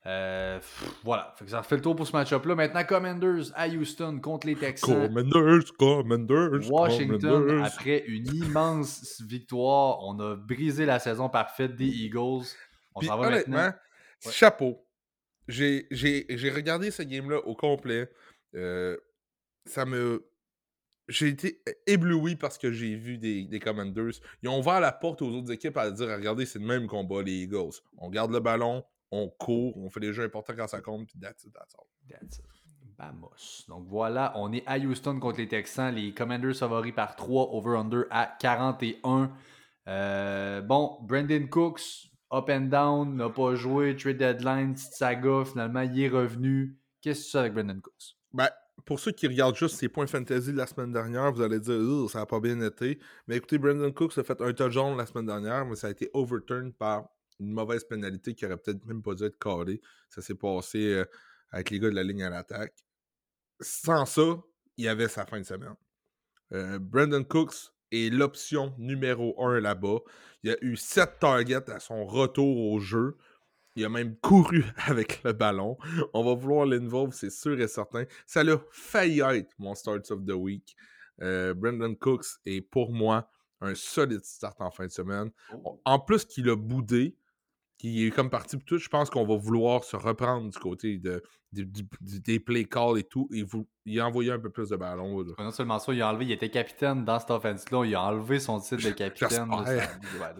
[0.06, 1.34] Euh, pff, voilà.
[1.36, 2.54] Fait que ça fait le tour pour ce match-up-là.
[2.54, 5.08] Maintenant, Commanders à Houston contre les Texans.
[5.08, 7.64] Commanders, Commanders, Washington, Commanders.
[7.64, 12.44] après une immense victoire, on a brisé la saison parfaite des Eagles.
[12.94, 13.78] On s'en va honnêtement, maintenant.
[14.26, 14.32] Ouais.
[14.32, 14.86] chapeau.
[15.48, 18.08] J'ai j'ai- j'ai regardé ce game-là au complet.
[18.54, 18.96] Euh,
[19.64, 20.24] ça me.
[21.08, 24.14] J'ai été ébloui parce que j'ai vu des, des Commanders.
[24.42, 27.22] Ils ont ouvert la porte aux autres équipes à dire regardez, c'est le même combat,
[27.22, 27.70] les Eagles.
[27.98, 31.18] On garde le ballon, on court, on fait des jeux importants quand ça compte, puis
[31.20, 31.86] that's it, that's all.
[32.08, 32.44] That's it.
[32.98, 33.64] Vamos.
[33.68, 35.94] Donc voilà, on est à Houston contre les Texans.
[35.94, 39.32] Les Commanders favoris par 3, over-under à 41.
[39.88, 45.82] Euh, bon, Brandon Cooks, up and down, n'a pas joué, trade deadline, petite saga, finalement,
[45.82, 46.78] il est revenu.
[47.02, 48.16] Qu'est-ce que tu sais avec Brandon Cooks?
[48.32, 48.48] Ben,
[48.84, 52.10] pour ceux qui regardent juste ses points fantasy de la semaine dernière, vous allez dire
[52.10, 52.98] ça n'a pas bien été.
[53.26, 56.10] Mais écoutez, Brandon Cooks a fait un touchdown la semaine dernière, mais ça a été
[56.14, 57.08] overturned par
[57.40, 59.80] une mauvaise pénalité qui aurait peut-être même pas dû être callée.
[60.08, 61.04] Ça s'est passé euh,
[61.50, 62.74] avec les gars de la ligne à l'attaque.
[63.60, 64.42] Sans ça,
[64.76, 65.74] il y avait sa fin de semaine.
[66.52, 69.98] Euh, Brandon Cooks est l'option numéro 1 là-bas.
[70.42, 73.16] Il a eu 7 targets à son retour au jeu.
[73.74, 75.76] Il a même couru avec le ballon.
[76.14, 78.04] On va vouloir l'involve, c'est sûr et certain.
[78.26, 80.76] Ça l'a failli être mon start of the week.
[81.22, 83.30] Euh, Brandon Cooks est pour moi
[83.60, 85.30] un solide start en fin de semaine.
[85.84, 87.16] En plus qu'il a boudé,
[87.78, 90.98] qu'il est comme parti pour tout, je pense qu'on va vouloir se reprendre du côté
[90.98, 91.22] de,
[91.52, 93.28] des play calls et tout.
[93.32, 95.20] Et vous, il a envoyé un peu plus de ballons.
[95.20, 95.32] là.
[95.38, 98.40] Non seulement ça, il a enlevé, il était capitaine dans cette offense-là, il a enlevé
[98.40, 99.50] son titre de capitaine.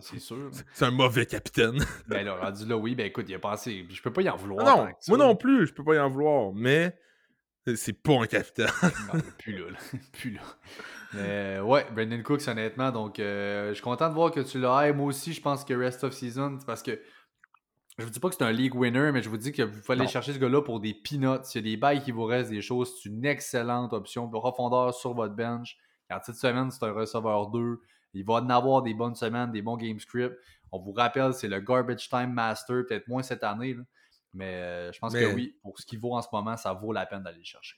[0.00, 0.50] c'est sûr.
[0.72, 1.84] C'est un mauvais capitaine.
[2.08, 3.84] Ben là, rendu là, oui, ben écoute, il a pensé.
[3.90, 4.64] Je peux pas y en vouloir.
[4.64, 6.96] non, que ça, moi non plus, je peux pas y en vouloir, mais
[7.74, 8.68] c'est pas un capitaine.
[9.12, 9.78] Non, plus là, là.
[10.12, 10.40] plus là.
[11.14, 14.92] Mais ouais, Brandon Cooks, honnêtement, donc euh, je suis content de voir que tu l'as.
[14.92, 17.00] Moi aussi, je pense que Rest of Season, parce que
[17.98, 19.94] je vous dis pas que c'est un league winner, mais je vous dis que vous
[19.94, 20.06] Non.
[20.06, 21.42] chercher ce gars-là pour des peanuts.
[21.44, 24.28] S'il y a des bails qui vous restent, des choses, c'est une excellente option.
[24.28, 25.76] Profondeur sur votre bench.
[26.08, 27.80] Car cette semaine, c'est un receveur 2.
[28.14, 30.36] Il va en avoir des bonnes semaines, des bons game scripts.
[30.72, 33.74] On vous rappelle, c'est le Garbage Time Master, peut-être moins cette année.
[33.74, 33.82] là.
[34.34, 36.72] Mais euh, je pense Mais- que oui, pour ce qu'il vaut en ce moment, ça
[36.74, 37.76] vaut la peine d'aller le chercher.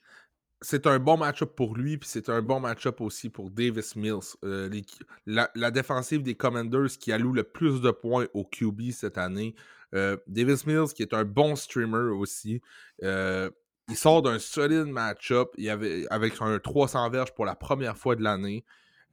[0.61, 4.35] c'est un bon match-up pour lui, puis c'est un bon match-up aussi pour Davis Mills.
[4.43, 4.83] Euh, les-
[5.25, 9.55] la, la défensive des Commanders qui alloue le plus de points au QB cette année.
[9.95, 12.61] Euh, Davis Mills qui est un bon streamer aussi.
[13.03, 13.49] Euh,
[13.89, 18.15] il sort d'un solide match-up il avait, avec un 300 verges pour la première fois
[18.15, 18.63] de l'année.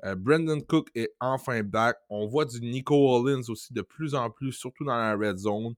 [0.05, 1.97] Euh, Brandon Cook est enfin back.
[2.11, 5.75] On voit du Nico Hollins aussi de plus en plus, surtout dans la red zone.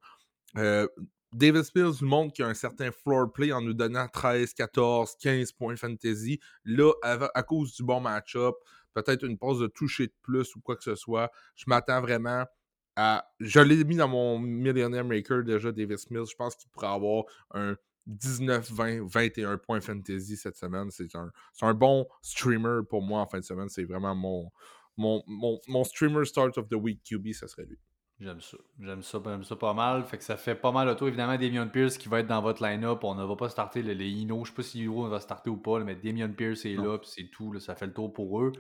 [0.57, 0.89] Euh,
[1.33, 4.55] Davis Mills nous montre qu'il y a un certain floor play en nous donnant 13,
[4.55, 6.41] 14, 15 points fantasy.
[6.65, 8.57] Là, à, à cause du bon match-up,
[8.95, 12.45] peut-être une pause de toucher de plus ou quoi que ce soit, je m'attends vraiment
[13.41, 16.27] Je l'ai mis dans mon Millionaire Maker déjà, Davis Mills.
[16.31, 17.25] Je pense qu'il pourrait avoir
[17.55, 17.77] un
[18.07, 20.91] 19, 20, 21 points fantasy cette semaine.
[20.91, 21.31] C'est un,
[21.63, 23.69] un bon streamer pour moi en fin de semaine.
[23.69, 24.51] C'est vraiment mon,
[24.97, 27.79] mon, mon, mon streamer start of the week QB, ça serait lui.
[28.21, 28.57] J'aime ça.
[28.81, 30.03] J'aime ça, j'aime ça pas mal.
[30.05, 31.07] Fait que ça fait pas mal le tour.
[31.07, 33.05] Évidemment, Damien Pierce qui va être dans votre line-up.
[33.05, 34.45] On ne va pas starter le- les Ino.
[34.45, 37.09] Je sais pas si Ino va starter ou pas, mais Damien Pierce est là, puis
[37.15, 37.53] c'est tout.
[37.53, 38.51] là, ça fait le tour pour eux.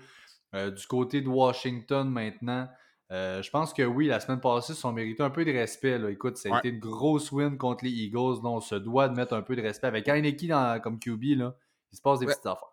[0.54, 2.68] Euh, du côté de Washington maintenant,
[3.10, 5.50] euh, je pense que oui, la semaine passée, ils se sont mérités un peu de
[5.52, 5.98] respect.
[5.98, 6.10] Là.
[6.10, 6.58] Écoute, ça a Ouais.
[6.58, 8.40] été une grosse win contre les Eagles.
[8.44, 9.86] On se doit de mettre un peu de respect.
[9.86, 11.56] Avec Heineke dans, comme QB, là,
[11.92, 12.32] il se passe des Ouais.
[12.34, 12.68] petites affaires.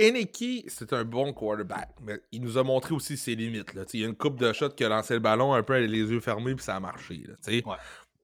[0.00, 3.74] Eneki, c'est un bon quarterback, mais il nous a montré aussi ses limites.
[3.74, 3.84] Là.
[3.92, 5.90] Il y a une coupe de shots qui a lancé le ballon un peu avec
[5.90, 7.24] les yeux fermés, puis ça a marché.
[7.26, 7.34] Là.
[7.48, 7.76] Ouais.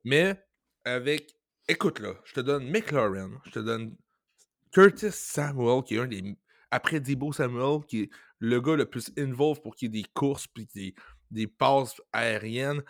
[0.05, 0.41] Mais
[0.85, 1.35] avec.
[1.69, 3.97] Écoute, là, je te donne McLaurin, je te donne
[4.73, 6.37] Curtis Samuel, qui est un des.
[6.71, 10.09] Après Debo Samuel, qui est le gars le plus involved pour qu'il y ait des
[10.15, 10.95] courses puis des,
[11.31, 12.83] des passes aériennes.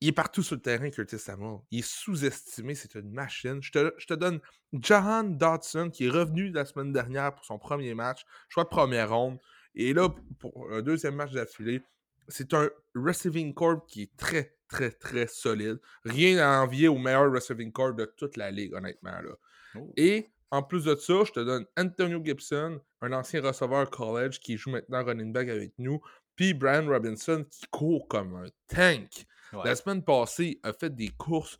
[0.00, 1.60] Il est partout sur le terrain, Curtis Samuel.
[1.70, 3.62] Il est sous-estimé, c'est une machine.
[3.62, 4.40] Je te, je te donne
[4.72, 9.10] Jahan Dodson, qui est revenu la semaine dernière pour son premier match, choix de première
[9.10, 9.38] ronde.
[9.74, 10.08] Et là,
[10.38, 11.82] pour un deuxième match d'affilée,
[12.28, 15.78] c'est un receiving corps qui est très, très, très solide.
[16.04, 19.20] Rien à envier au meilleur receiving corps de toute la ligue, honnêtement.
[19.22, 19.34] Là.
[19.76, 19.92] Oh.
[19.96, 24.56] Et en plus de ça, je te donne Antonio Gibson, un ancien receveur college qui
[24.56, 26.00] joue maintenant running back avec nous,
[26.36, 29.26] puis Brian Robinson qui court comme un tank.
[29.52, 29.60] Ouais.
[29.64, 31.58] La semaine passée, a fait des courses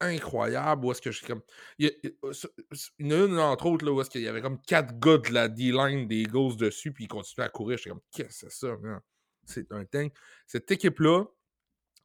[0.00, 1.42] incroyables où est-ce que je suis comme.
[1.78, 4.98] Il y, en a une, entre autres, là, où est-ce qu'il y avait comme quatre
[4.98, 7.78] gars de la D-line des Eagles dessus, puis ils continuaient à courir.
[7.78, 9.00] J'étais comme, qu'est-ce que c'est ça, man?
[9.44, 10.12] C'est un tank.
[10.46, 11.24] Cette équipe-là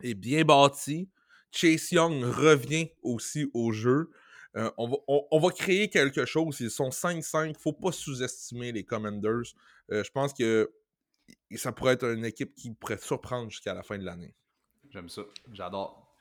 [0.03, 1.09] est bien bâtie.
[1.51, 4.11] Chase Young revient aussi au jeu.
[4.57, 6.59] Euh, on, va, on, on, va, créer quelque chose.
[6.59, 7.45] Ils sont 5-5.
[7.45, 9.53] Il ne faut pas sous-estimer les Commanders.
[9.91, 10.71] Euh, je pense que
[11.55, 14.33] ça pourrait être une équipe qui pourrait surprendre jusqu'à la fin de l'année.
[14.89, 15.21] J'aime ça.
[15.51, 16.11] J'adore.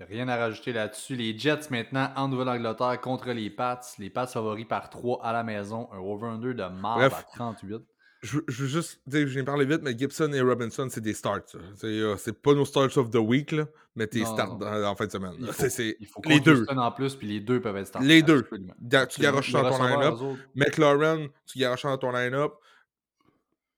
[0.00, 1.16] Rien à rajouter là-dessus.
[1.16, 3.80] Les Jets maintenant en Nouvelle-Angleterre contre les Pats.
[3.98, 5.88] Les Pats favoris par 3 à la maison.
[5.92, 7.82] Un over-under de marde à 38.
[8.20, 11.14] Je, je, veux juste dire, je viens parler vite, mais Gibson et Robinson, c'est des
[11.14, 11.42] starts.
[11.76, 15.12] C'est euh, pas nos starts of the week, là, mais tes starts en fin de
[15.12, 15.34] semaine.
[15.38, 16.66] Il faut, c'est il faut les deux.
[16.68, 18.08] en plus, puis les deux peuvent être startés.
[18.08, 18.40] Les deux.
[18.40, 18.74] Absolument.
[19.08, 20.38] Tu garoches dans ton line-up.
[20.56, 22.54] McLaurin, tu garoches dans ton line-up.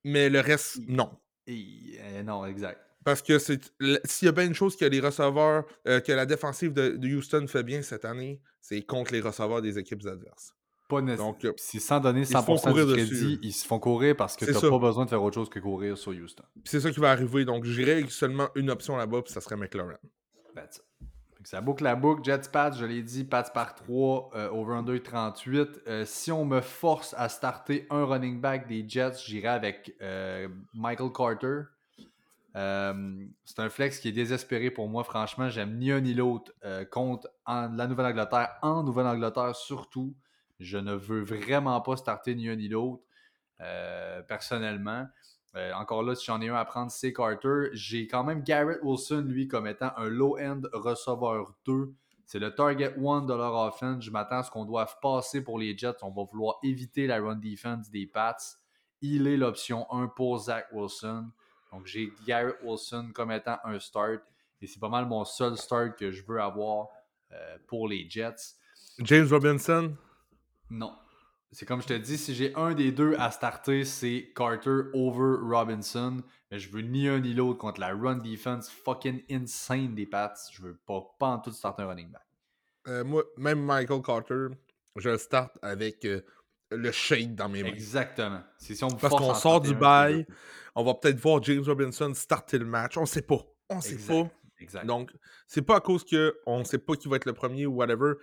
[0.04, 1.10] Mais le reste, non.
[1.46, 2.80] Et, euh, non, exact.
[3.04, 6.72] Parce que s'il y a bien une chose que les receveurs, euh, que la défensive
[6.72, 10.54] de, de, Houston fait bien cette année, c'est contre les receveurs des équipes adverses.
[10.88, 13.38] Pas Donc, c'est sans donner 100% de crédit, dessus.
[13.42, 15.60] ils se font courir parce que tu n'as pas besoin de faire autre chose que
[15.60, 16.42] courir sur Houston.
[16.64, 17.44] C'est ça qui va arriver.
[17.44, 19.98] Donc, j'irai seulement une option là-bas, puis ça serait McLaurin.
[20.54, 20.80] That's
[21.44, 22.22] ça boucle la boucle.
[22.24, 25.80] Jets Pats, je l'ai dit, Pats par 3, euh, over-under 38.
[25.86, 30.48] Euh, si on me force à starter un running back des Jets, j'irai avec euh,
[30.74, 31.62] Michael Carter.
[32.54, 35.04] C'est un flex qui est désespéré pour moi.
[35.04, 36.52] Franchement, j'aime ni un ni l'autre
[36.90, 40.14] contre en, la Nouvelle-Angleterre, en Nouvelle-Angleterre surtout.
[40.58, 43.04] Je ne veux vraiment pas starter ni un ni l'autre,
[44.26, 45.06] personnellement.
[45.56, 47.70] Euh, encore là, si j'en ai un à prendre, c'est Carter.
[47.72, 51.92] J'ai quand même Garrett Wilson, lui, comme étant un low-end receveur 2.
[52.24, 54.04] C'est le target 1 de leur offense.
[54.04, 55.96] Je m'attends à ce qu'on doive passer pour les Jets.
[56.02, 58.36] On va vouloir éviter la run defense des Pats.
[59.00, 61.30] Il est l'option 1 pour Zach Wilson.
[61.72, 64.22] Donc, j'ai Garrett Wilson comme étant un start.
[64.62, 66.88] Et c'est pas mal mon seul start que je veux avoir
[67.32, 68.54] euh, pour les Jets.
[69.00, 69.96] James Robinson?
[70.68, 70.92] Non
[71.52, 75.36] c'est comme je te dis, si j'ai un des deux à starter, c'est Carter over
[75.42, 76.22] Robinson.
[76.50, 80.34] Mais je veux ni un ni l'autre contre la run defense fucking insane des Pats.
[80.52, 82.22] Je veux pas, pas en tout starter un running back.
[82.88, 84.46] Euh, moi, même Michael Carter,
[84.96, 86.22] je start avec euh,
[86.70, 87.70] le shade dans mes mains.
[87.70, 88.42] Exactement.
[88.58, 90.26] Si on Parce qu'on sort du bail,
[90.76, 92.96] on va peut-être voir James Robinson starter le match.
[92.96, 93.44] On sait pas.
[93.68, 94.22] On sait exact.
[94.22, 94.30] pas.
[94.60, 94.86] Exact.
[94.86, 95.10] Donc,
[95.46, 98.14] c'est pas à cause qu'on sait pas qui va être le premier ou whatever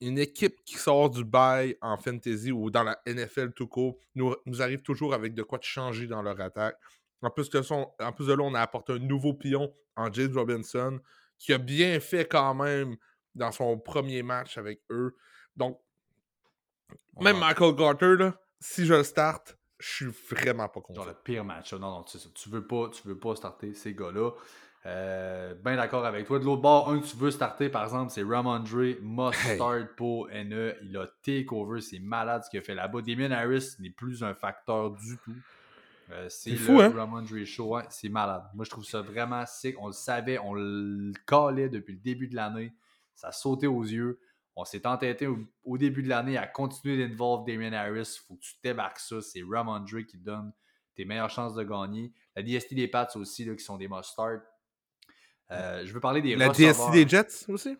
[0.00, 4.34] une équipe qui sort du bail en fantasy ou dans la NFL tout court nous,
[4.44, 6.78] nous arrive toujours avec de quoi de changer dans leur attaque.
[7.22, 10.12] En plus, de son, en plus de là, on a apporté un nouveau pion en
[10.12, 11.00] James Robinson
[11.38, 12.96] qui a bien fait quand même
[13.34, 15.16] dans son premier match avec eux.
[15.56, 15.80] Donc,
[17.16, 17.38] on même.
[17.38, 21.02] Michael Carter, là, si je le start, je suis vraiment pas content.
[21.02, 21.72] Dans le pire match.
[21.72, 24.30] Non, non, tu, tu veux pas, tu veux pas starter ces gars-là.
[24.86, 26.38] Euh, ben d'accord avec toi.
[26.38, 29.56] De l'autre bord, un que tu veux starter, par exemple, c'est Ramondre must hey.
[29.56, 30.74] start pour NE.
[30.82, 33.02] Il a take over, c'est malade ce qu'il a fait là-bas.
[33.02, 35.34] Damien Harris n'est plus un facteur du tout.
[36.12, 36.92] Euh, c'est le fou, hein?
[36.94, 38.44] Ramondre Show, c'est malade.
[38.54, 39.74] Moi, je trouve ça vraiment sick.
[39.80, 42.72] On le savait, on le calait depuis le début de l'année.
[43.16, 44.20] Ça sautait aux yeux.
[44.54, 48.20] On s'est entêté au, au, début de l'année à continuer d'involve Damien Harris.
[48.26, 49.20] Faut que tu débarques ça.
[49.20, 50.52] C'est Ramondre qui donne
[50.94, 52.12] tes meilleures chances de gagner.
[52.36, 54.42] La DST des Pats aussi, là, qui sont des must-start.
[55.50, 56.90] Euh, je veux parler des La receveurs.
[56.90, 57.76] DST des Jets aussi?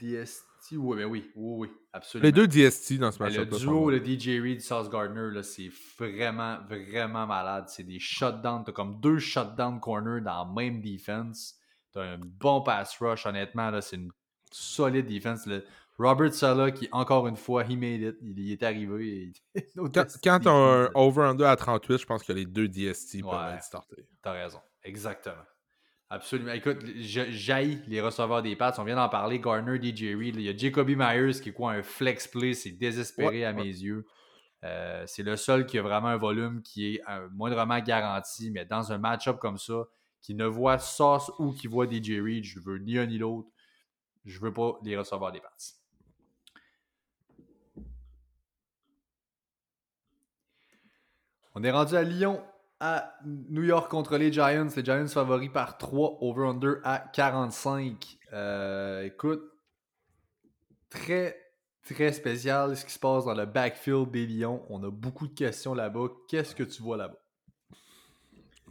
[0.00, 2.26] DST, oui, ben oui, oui, oui, absolument.
[2.26, 6.58] Les deux DST dans ce match Le duo, le DJ Reed, Sauce Gardner, c'est vraiment,
[6.68, 7.66] vraiment malade.
[7.68, 8.64] C'est des shutdowns.
[8.64, 11.56] T'as comme deux shutdown corners dans la même defense.
[11.92, 13.70] T'as un bon pass rush, honnêtement.
[13.80, 14.10] C'est une
[14.50, 15.46] solide defense.
[15.46, 15.64] Le
[15.98, 18.16] Robert Sala, qui, encore une fois, he made it.
[18.22, 19.32] Il y est arrivé.
[19.54, 19.62] Et...
[19.74, 23.54] quand quand t'as un over-under à 38, je pense que les deux DST ouais, peuvent
[23.54, 24.06] être startés.
[24.22, 24.60] T'as raison.
[24.82, 25.44] Exactement.
[26.12, 26.52] Absolument.
[26.52, 28.74] Écoute, j'aille les receveurs des Pats.
[28.78, 29.38] On vient d'en parler.
[29.38, 30.34] Garner, DJ Reed.
[30.34, 32.52] Il y a Jacoby Myers qui est quoi un flex play.
[32.52, 33.62] C'est désespéré ouais, à ouais.
[33.62, 34.04] mes yeux.
[34.64, 38.50] Euh, c'est le seul qui a vraiment un volume qui est euh, moindrement garanti.
[38.50, 39.84] Mais dans un match-up comme ça,
[40.20, 43.48] qui ne voit Sauce ou qui voit DJ Reed, je veux ni un ni l'autre.
[44.24, 45.48] Je veux pas les receveurs des Pats.
[51.54, 52.42] On est rendu à Lyon
[52.80, 54.68] à New York contre les Giants.
[54.74, 58.18] Les Giants favoris par 3, over-under à 45.
[58.32, 59.42] Euh, écoute,
[60.88, 61.52] très,
[61.82, 64.64] très spécial ce qui se passe dans le backfield des Lions.
[64.70, 66.08] On a beaucoup de questions là-bas.
[66.28, 67.18] Qu'est-ce que tu vois là-bas?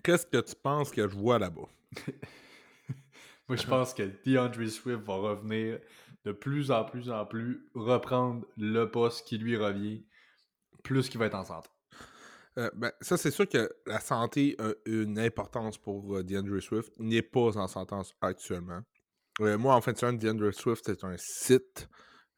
[0.04, 1.68] Qu'est-ce que tu penses que je vois là-bas?
[3.48, 5.80] Moi, je pense que DeAndre Swift va revenir
[6.26, 10.06] de plus en plus en plus, reprendre le poste qui lui revient,
[10.84, 11.70] plus qu'il va être en santé.
[12.58, 16.92] Euh, ben, ça, c'est sûr que la santé a une importance pour euh, DeAndre Swift.
[17.00, 18.82] Il n'est pas en santé actuellement.
[19.42, 21.88] Euh, moi, en fin de semaine, DeAndre Swift, c'est un site.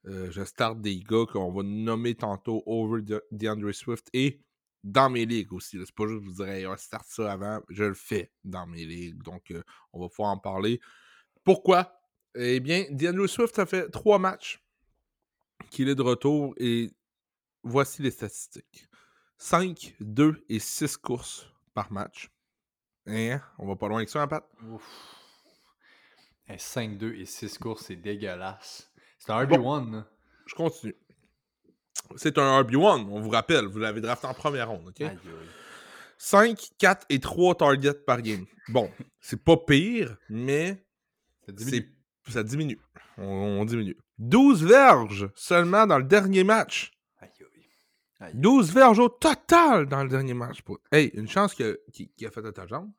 [0.03, 4.41] je starte des gars qu'on va nommer tantôt over de- DeAndre Swift et
[4.83, 5.77] dans mes ligues aussi.
[5.85, 7.61] C'est pas juste vous dire, Hey, on start ça avant.
[7.69, 9.21] Je le fais dans mes ligues.
[9.23, 10.79] Donc, euh, on va pouvoir en parler.
[11.43, 11.99] Pourquoi?
[12.35, 14.63] Eh bien, DeAndre Swift a fait trois matchs
[15.69, 16.91] qu'il est de retour et
[17.63, 18.87] voici les statistiques.
[19.43, 22.29] 5, 2 et 6 courses par match.
[23.07, 23.41] Hein?
[23.57, 24.47] On va pas loin avec ça, hein, Pat?
[24.69, 24.83] Ouf.
[26.47, 28.91] Hey, 5-2 et 6 courses, c'est dégueulasse.
[29.17, 29.91] C'est un RB1.
[29.93, 30.07] là.
[30.45, 30.95] Je continue.
[32.17, 33.65] C'est un RB1, on vous rappelle.
[33.65, 35.01] Vous l'avez drafté en première ronde, OK?
[35.01, 35.17] Aïe, aïe.
[36.19, 38.45] 5, 4 et 3 targets par game.
[38.67, 40.85] Bon, c'est pas pire, mais
[41.47, 41.95] Ça diminue.
[42.27, 42.79] c'est ça diminue.
[43.17, 43.23] On,
[43.61, 43.97] on diminue.
[44.19, 46.91] 12 verges seulement dans le dernier match.
[48.21, 48.31] Aïe, aïe.
[48.33, 48.41] Aïe.
[48.41, 50.61] 12 verges au total dans le dernier match.
[50.61, 51.77] pour- Hey, une chance qu'il
[52.25, 52.91] a fait à ta jambe.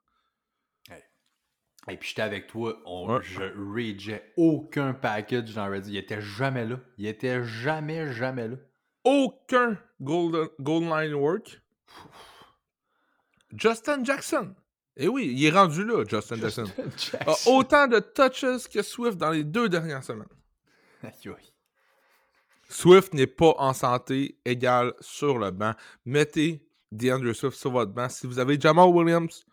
[1.89, 3.19] Et puis j'étais avec toi, on, Ouais.
[3.23, 5.91] je rageais aucun package dans Reddit.
[5.91, 6.79] Il était jamais là.
[6.97, 8.55] Il était jamais, jamais là.
[9.03, 11.61] aucun goal, goal line work.
[13.53, 14.55] Justin Jackson.
[14.95, 16.65] Eh oui, il est rendu là, Justin Jackson.
[16.77, 17.51] A Jackson.
[17.51, 20.27] autant de touches que Swift dans les deux dernières semaines.
[22.73, 25.73] Swift n'est pas en santé égale sur le banc.
[26.05, 28.09] Mettez DeAndre Swift sur votre banc.
[28.09, 29.45] Si vous avez Jamal Williams,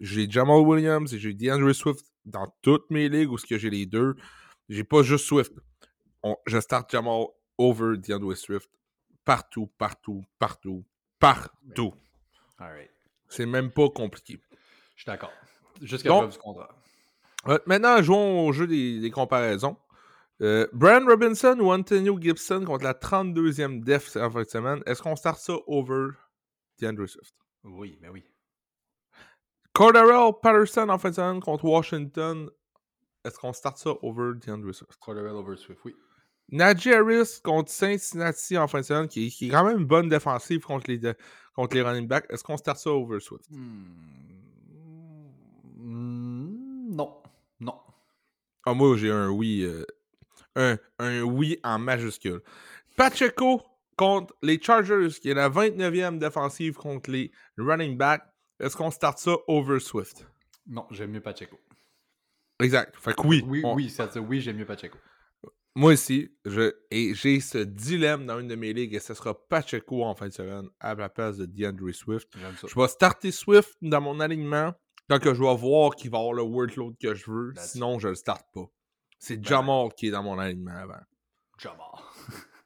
[0.00, 3.70] j'ai Jamal Williams et j'ai DeAndre Swift dans toutes mes ligues où ce que j'ai
[3.70, 4.14] les deux.
[4.68, 5.52] J'ai pas juste Swift.
[6.22, 7.24] On- je start Jamal
[7.56, 8.68] over DeAndre Swift
[9.24, 10.84] partout, partout, partout,
[11.18, 11.94] partout.
[13.28, 14.38] C'est même pas compliqué.
[14.94, 15.32] Je suis d'accord.
[15.80, 16.74] Jusqu'à preuve du contraire.
[17.46, 19.76] Ouais, maintenant, jouons au jeu des, des comparaisons.
[20.42, 24.82] Euh, Brian Robinson ou Antonio Gibson contre la 32e def en fin de semaine.
[24.86, 26.08] Est-ce qu'on start ça over
[26.78, 27.34] DeAndre Swift?
[27.64, 28.22] Oui, mais oui.
[29.72, 32.50] Cordarrelle Patterson en fin de semaine contre Washington.
[33.24, 34.96] Est-ce qu'on start ça over DeAndre Swift?
[35.00, 35.94] Quarterell over Swift, oui.
[36.50, 39.84] Najee Harris contre Cincinnati en fin de semaine, qui, est- qui est quand même une
[39.86, 41.14] bonne défensive contre les, de-
[41.54, 42.26] contre les running backs.
[42.30, 43.46] Est-ce qu'on start ça over Swift?
[45.74, 47.22] Hmm, Non.
[47.60, 47.80] Non.
[48.64, 49.62] Ah, moi, j'ai un oui.
[49.62, 49.84] euh,
[50.56, 52.40] un, un oui en majuscule.
[52.96, 53.62] Pacheco
[53.96, 58.24] contre les Chargers, qui est la 29e défensive contre les running backs.
[58.58, 60.26] Est-ce qu'on start ça over Swift?
[60.66, 61.58] Non, j'aime mieux Pacheco.
[62.60, 62.94] Exact.
[62.96, 63.44] Fait que oui.
[63.46, 64.98] Oui, on- oui, ça, oui, j'aime mieux Pacheco.
[65.74, 69.34] Moi aussi, je, et j'ai ce dilemme dans une de mes ligues et ce sera
[69.46, 72.28] Pacheco en fin de semaine à la place de DeAndre Swift.
[72.66, 74.72] Je vais starter Swift dans mon alignement
[75.10, 77.52] quand que je vais voir qu'il va avoir le workload que je veux.
[77.54, 78.70] That's Sinon, je le starte pas.
[79.18, 81.00] C'est Ben- Jamal qui est dans mon alignement avant.
[81.58, 81.78] Jamal.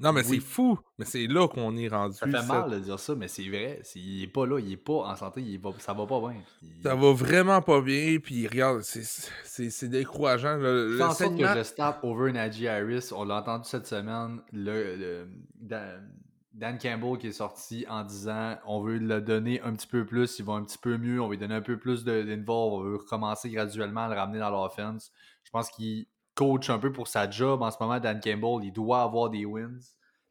[0.00, 0.40] Non, mais Oui.
[0.40, 0.76] c'est fou.
[0.98, 2.16] Mais c'est là qu'on est rendu.
[2.16, 3.80] Ça fait cette- mal de dire ça, mais c'est vrai.
[3.94, 6.34] Il est pas là, il est pas en santé, il va, ça va pas bien.
[6.62, 8.18] Il- Ça va vraiment pas bien.
[8.20, 10.56] Puis regarde, c'est- décourageant.
[10.56, 13.10] Le, Je le que je start over Najee Harris.
[13.14, 14.40] On l'a entendu cette semaine.
[14.52, 15.28] Le, le-
[15.60, 16.10] Dan,
[16.52, 20.40] Dan Campbell qui est sorti en disant on veut le donner un petit peu plus,
[20.40, 22.80] il va un petit peu mieux, on veut lui donner un peu plus d'involve, on
[22.80, 25.12] veut recommencer graduellement à le ramener dans l'offense.
[25.54, 28.00] Je pense qu'il coach un peu pour sa job en ce moment.
[28.00, 29.78] Dan Campbell, il doit avoir des wins.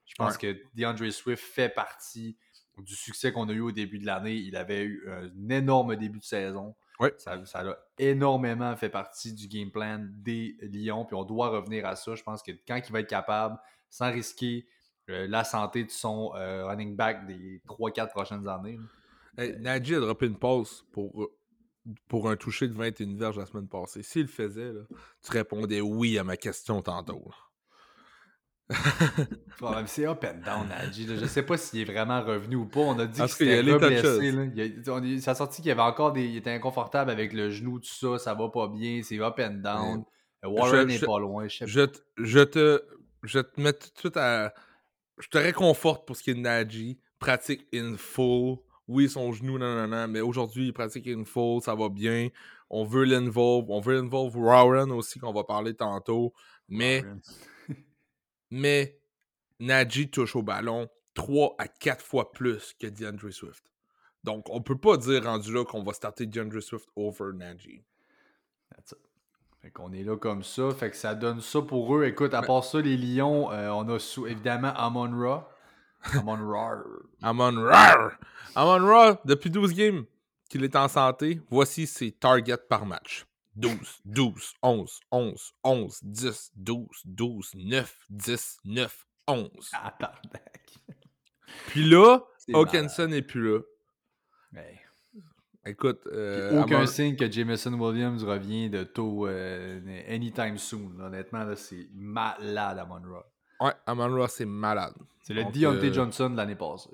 [0.05, 2.37] Je pense que DeAndre Swift fait partie
[2.77, 4.35] du succès qu'on a eu au début de l'année.
[4.35, 6.75] Il avait eu un énorme début de saison.
[7.17, 11.05] Ça, ça a énormément fait partie du game plan des Lions.
[11.05, 12.15] Puis on doit revenir à ça.
[12.15, 13.57] Je pense que quand il va être capable,
[13.89, 14.67] sans risquer
[15.09, 18.77] euh, la santé de son euh, running back des 3-4 prochaines années.
[18.77, 19.43] là.
[19.43, 21.29] Hey, Najee a droppé une pause pour,
[22.07, 24.03] pour un toucher de 21 verges la semaine passée.
[24.03, 24.81] S'il le faisait, là,
[25.23, 27.29] tu répondais oui à ma question tantôt.
[29.87, 30.89] c'est up and down, là.
[30.91, 32.79] Je sais pas s'il est vraiment revenu ou pas.
[32.79, 33.47] On a dit qu'il
[34.31, 34.45] là.
[34.53, 36.23] Il a- on est- Ça a sorti qu'il y avait encore des.
[36.23, 38.17] Il était inconfortable avec le genou, tout ça.
[38.17, 39.01] Ça va pas bien.
[39.03, 40.03] C'est up and down.
[40.43, 41.47] Euh, Warren n'est pas loin.
[41.47, 42.83] Je te- je te
[43.23, 44.53] je te mets tout de suite à.
[45.19, 46.99] Je te réconforte pour ce qui est de Najee.
[47.19, 48.57] Pratique in full.
[48.87, 50.07] Oui, son genou, non, non, non.
[50.07, 51.61] Mais aujourd'hui, il pratique in full.
[51.61, 52.29] Ça va bien.
[52.69, 53.69] On veut l'involve.
[53.69, 56.33] On veut involve Warren aussi, qu'on va parler tantôt.
[56.67, 57.03] Mais.
[58.51, 58.99] Mais
[59.59, 63.63] Najee touche au ballon 3 à 4 fois plus que DeAndre Swift.
[64.23, 67.83] Donc, on peut pas dire rendu là qu'on va starter DeAndre Swift over Najee.
[68.69, 68.99] That's it.
[69.61, 70.71] Fait qu'on est là comme ça.
[70.71, 72.03] Fait que ça donne ça pour eux.
[72.03, 75.49] Écoute, à part ça, les Lions, euh, on a sous, évidemment Amon Ra.
[76.13, 76.83] Amon Ra.
[77.21, 78.11] Amon Ra!
[78.55, 80.05] Amon Ra, depuis 12 games,
[80.49, 83.25] qu'il est en santé, voici ses targets par match.
[83.55, 89.49] 12, 12, 11, 11, 11, 10, 12, 12, 9, 10, 9, 11.
[89.73, 90.73] Ah, tabarnak.
[91.67, 92.19] Puis là,
[92.53, 93.59] Hawkinson n'est plus là.
[95.65, 99.79] Écoute, euh, aucun Amon- signe que Jameson Williams revient de tôt euh,
[100.09, 100.99] anytime soon.
[100.99, 103.23] Honnêtement, là, c'est malade à Monroe.
[103.59, 104.93] Ouais, Amon Ross c'est malade.
[105.23, 106.89] C'est le Deontay euh, Johnson de l'année passée.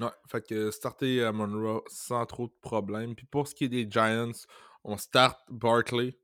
[0.00, 3.14] Ouais, fait que starter Amon Ross sans trop de problèmes.
[3.14, 4.32] Puis pour ce qui est des Giants,
[4.84, 6.16] on start Barkley.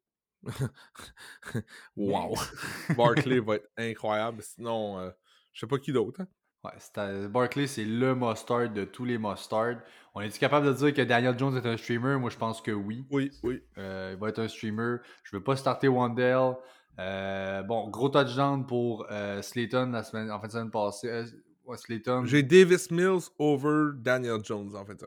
[1.97, 2.35] wow!
[2.97, 4.43] Barkley va être incroyable.
[4.43, 5.11] Sinon, euh,
[5.53, 6.21] je sais pas qui d'autre.
[6.21, 6.29] hein.
[6.65, 9.77] Ouais, Barkley, c'est le mustard de tous les mustards.
[10.15, 12.19] On est-tu capable de dire que Daniel Jones est un streamer?
[12.19, 13.07] Moi, je pense que oui.
[13.11, 13.63] Oui, oui.
[13.79, 14.97] Euh, il va être un streamer.
[15.23, 16.57] Je veux pas starter Wandell.
[16.99, 21.09] Euh, bon, gros touchdown pour euh, Slayton la semaine, en fin de semaine passée.
[21.09, 21.25] Euh,
[21.65, 22.25] ouais, Slayton.
[22.25, 25.05] J'ai Davis Mills over Daniel Jones, en fait.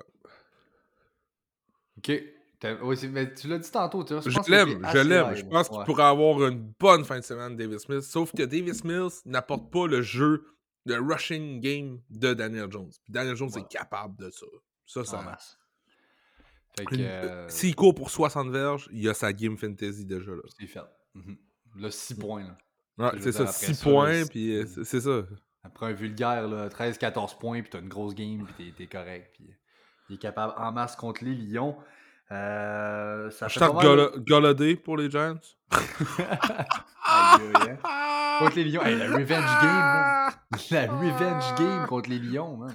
[1.97, 2.23] Ok.
[3.11, 4.21] Mais tu l'as dit tantôt, tu vois.
[4.21, 5.35] Je l'aime, je l'aime.
[5.35, 5.85] Je pense qu'il Ouais.
[5.85, 8.03] pourrait avoir une bonne fin de semaine, Davis Mills.
[8.03, 10.45] Sauf que Davis Mills n'apporte pas le jeu,
[10.85, 12.91] le rushing game de Daniel Jones.
[13.03, 14.45] Puis Daniel Jones est capable de ça.
[14.85, 15.37] Ça, En ça.
[16.91, 20.31] euh, S'il court pour 60 verges, il a sa game fantasy déjà.
[20.31, 20.79] Là, c'est fait.
[21.15, 21.37] Mhm.
[21.77, 22.43] Là, 6 points.
[22.97, 23.11] Là.
[23.13, 25.21] ouais, c'est ça, dire, après 6 ça, là, points, puis euh, c'est c'est ça.
[25.63, 29.31] Après un vulgaire, là, 13-14 points, puis t'as une grosse game, puis t'es- correct.
[29.33, 29.45] Puis
[30.09, 31.77] il est capable en masse contre les Lions.
[32.31, 35.39] Euh, ça Je Golla- Golladay pour les Giants.
[37.13, 37.77] Hein.
[38.39, 38.83] Contre les Lions.
[38.83, 40.31] Hey, la revenge game, man.
[40.71, 42.73] La revenge game contre les Lions, man.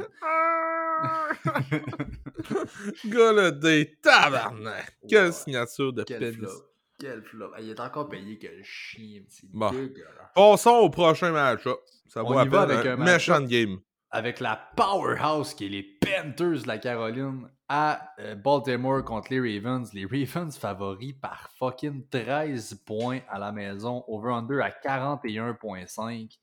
[3.06, 4.96] Golladay, tabarnak!
[5.08, 6.50] Quelle signature de Quel pénis.
[6.98, 7.52] Quel flop.
[7.56, 9.22] Hey, il est encore payé que le chien.
[9.28, 9.70] C'est Bon.
[9.70, 10.32] dégueulasse.
[10.34, 11.78] Passons au prochain match-up.
[12.08, 13.78] Ça On vaut y va avec un un méchant game.
[14.10, 19.40] Avec la powerhouse qui est les Panthers de la Caroline à euh, Baltimore contre les
[19.58, 19.92] Ravens.
[19.92, 24.04] Les Ravens favoris par fucking 13 points à la maison.
[24.06, 26.38] Over-under à 41,5.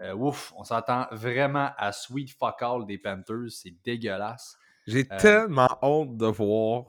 [0.00, 3.50] Euh, ouf, on s'attend vraiment à sweet fuck all des Panthers.
[3.50, 4.56] C'est dégueulasse.
[4.86, 6.84] J'ai Euh, tellement hâte de voir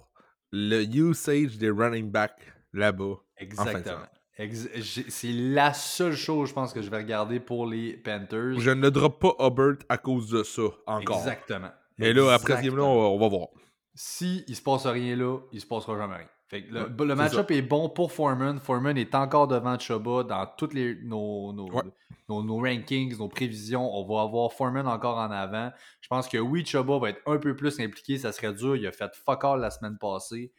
[0.52, 3.16] le usage des running backs là-bas.
[3.38, 4.06] Exactement.
[4.38, 4.68] Ex-
[5.10, 8.60] c'est la seule chose, je pense, que je vais regarder pour les Panthers.
[8.60, 11.18] Je ne drop pas Hubbard à cause de ça encore.
[11.20, 11.70] Exactement.
[12.00, 13.48] Et là, après ce game-là, on va, on va voir.
[13.94, 16.28] Si il se passe rien là, il se passera jamais rien.
[16.48, 18.60] Fait que le, Ouais, le match-up est bon pour Foreman.
[18.60, 21.84] Foreman est encore devant Chuba dans tous les, nos, nos, Ouais.
[22.28, 23.88] nos, nos rankings, nos prévisions.
[23.96, 25.72] On va avoir Foreman encore en avant.
[26.02, 28.18] Je pense que oui, Chuba va être un peu plus impliqué.
[28.18, 28.76] Ça serait dur.
[28.76, 30.52] Il a fait fuck all la semaine passée.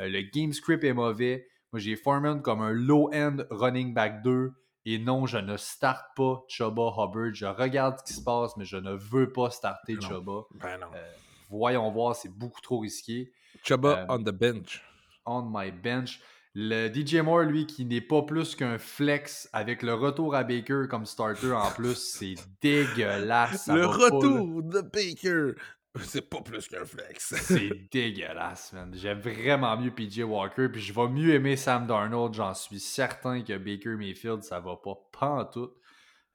[0.00, 1.46] Euh, le game script est mauvais.
[1.72, 4.52] Moi, j'ai Foreman comme un low-end running back 2.
[4.84, 7.32] Et non, je ne starte pas Chuba Hubbard.
[7.32, 10.00] Je regarde ce qui se passe, mais je ne veux pas starter Non.
[10.00, 10.32] Chuba.
[10.60, 10.88] Ben non.
[10.94, 11.12] Euh,
[11.48, 14.82] voyons voir, c'est beaucoup trop risqué Chuba euh, on the bench.
[15.24, 16.20] on my bench.
[16.54, 20.84] Le DJ Moore, lui, qui n'est pas plus qu'un flex avec le retour à Baker
[20.90, 23.68] comme starter en plus, c'est dégueulasse.
[23.68, 25.54] Le pas, retour de Baker.
[26.00, 27.34] C'est pas plus qu'un flex.
[27.36, 28.92] C'est dégueulasse, man.
[28.94, 32.32] J'aime vraiment mieux PJ Walker, puis je vais mieux aimer Sam Darnold.
[32.34, 35.74] J'en suis certain que Baker Mayfield, ça va pas pantoute.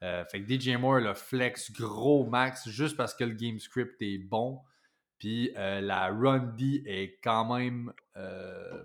[0.03, 3.99] Euh, fait que DJ Moore, le flex gros max, juste parce que le game script
[4.01, 4.59] est bon.
[5.17, 8.83] Puis euh, la run D est quand même euh,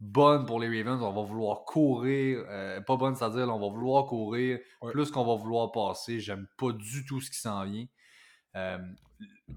[0.00, 1.02] bonne pour les Ravens.
[1.02, 2.44] On va vouloir courir.
[2.48, 4.92] euh, pas bonne, c'est-à-dire on va vouloir courir Ouais.
[4.92, 6.18] plus qu'on va vouloir passer.
[6.18, 7.84] J'aime pas du tout ce qui s'en vient.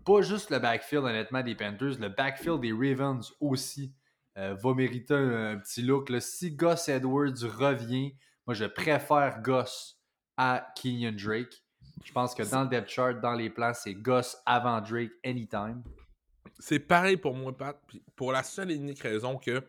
[0.06, 3.94] Pas juste le backfield, honnêtement, des Panthers, le backfield des Ravens aussi
[4.38, 6.10] euh, va mériter un, un petit look.
[6.10, 6.20] là.
[6.20, 10.00] Si Gus Edwards revient, moi je préfère Gus
[10.38, 11.64] à Kenyon Drake.
[12.04, 15.84] Je pense que dans le depth chart, dans les plans, c'est Gus avant Drake anytime.
[16.60, 17.80] C'est pareil pour moi, Pat.
[18.16, 19.64] Pour la seule et unique raison que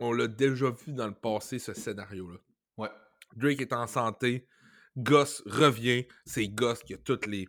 [0.00, 2.38] on l'a déjà vu dans le passé, ce scénario-là.
[2.76, 2.90] Ouais.
[3.36, 4.46] Drake est en santé.
[4.96, 6.06] Gus revient.
[6.24, 7.48] C'est Gus qui a toutes les,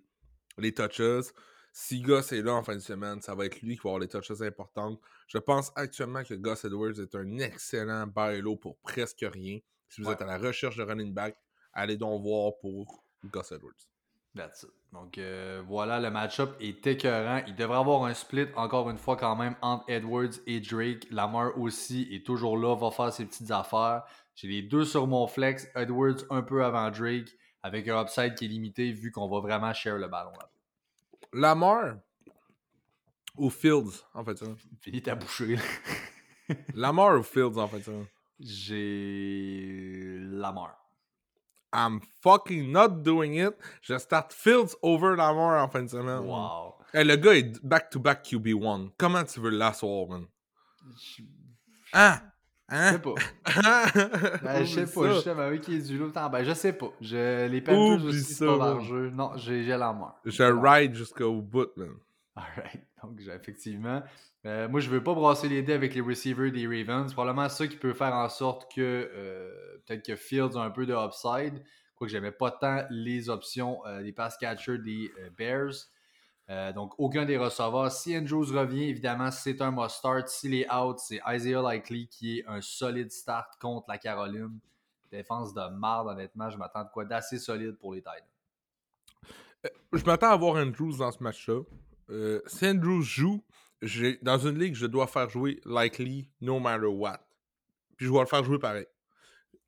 [0.58, 1.32] les touches.
[1.72, 4.00] Si Gus est là en fin de semaine, ça va être lui qui va avoir
[4.00, 5.00] les touches importantes.
[5.28, 9.60] Je pense actuellement que Gus Edwards est un excellent buy low pour presque rien.
[9.88, 10.14] Si vous Ouais.
[10.14, 11.38] êtes à la recherche de running back,
[11.74, 13.74] allez donc voir pour Gus Edwards.
[14.36, 14.70] That's it.
[14.94, 17.42] Donc euh, voilà, le match-up est écœurant.
[17.48, 21.08] Il devrait avoir un split encore une fois quand même entre Edwards et Drake.
[21.12, 24.04] Lamar aussi est toujours là, va faire ses petites affaires.
[24.36, 25.68] J'ai les deux sur mon flex.
[25.76, 27.30] Edwards un peu avant Drake
[27.64, 30.50] avec un upside qui est limité vu qu'on va vraiment share le ballon là.
[31.34, 31.98] Lamar
[33.38, 34.38] ou Fields, en fait.
[34.38, 34.46] ça.
[34.80, 35.58] Finis ta bouchée.
[36.74, 37.82] Lamar ou Fields, en fait.
[37.82, 37.92] ça.
[38.40, 40.76] J'ai Lamar.
[41.72, 43.54] I'm fucking not doing it.
[43.82, 46.26] Je start Fields over Lamar en fin de semaine.
[46.26, 46.76] Wow.
[46.94, 48.92] Hey, le gars est back-to-back QB1.
[48.98, 50.26] Comment tu veux l'asseoir, man?
[50.98, 51.22] Je
[52.70, 52.76] Ah!
[52.76, 52.92] je Hein?
[52.94, 54.40] sais pas.
[54.44, 55.14] Ben, je sais pas, ça.
[55.14, 56.12] justement, avec qui est du loup.
[56.14, 56.92] Ben, je sais pas.
[57.02, 57.48] Je...
[57.48, 58.68] Les Panthers aussi, c'est pas man.
[58.70, 59.10] leur jeu.
[59.10, 60.20] Non, j'ai la mort.
[60.26, 61.94] Je ride jusqu'au bout, man.
[62.36, 62.82] Alright.
[63.04, 64.02] Donc, effectivement.
[64.46, 67.08] euh, moi, je veux pas brasser les dés avec les receivers des Ravens.
[67.08, 68.82] C'est Probablement ça qui peut faire en sorte que
[69.14, 69.52] euh,
[69.86, 71.64] peut-être que Fields a un peu de upside.
[71.96, 75.74] Quoique j'aimais pas tant les options euh, des pass catchers des euh, Bears.
[76.50, 77.92] Euh, donc, aucun des receveurs.
[77.92, 80.28] Si Andrews revient, évidemment, c'est un must-start.
[80.30, 84.60] S'il est out, c'est Isaiah Likely qui est un solide start contre la Caroline.
[85.12, 86.50] Défense de marde, honnêtement.
[86.50, 89.72] Je m'attends de quoi d'assez solide pour les Titans.
[89.94, 91.62] Je m'attends à voir Andrews dans ce match-là.
[92.10, 93.44] Euh, si Andrews joue,
[94.22, 97.20] dans une ligue, je dois faire jouer Likely no matter what.
[97.96, 98.88] Puis je dois le faire jouer pareil.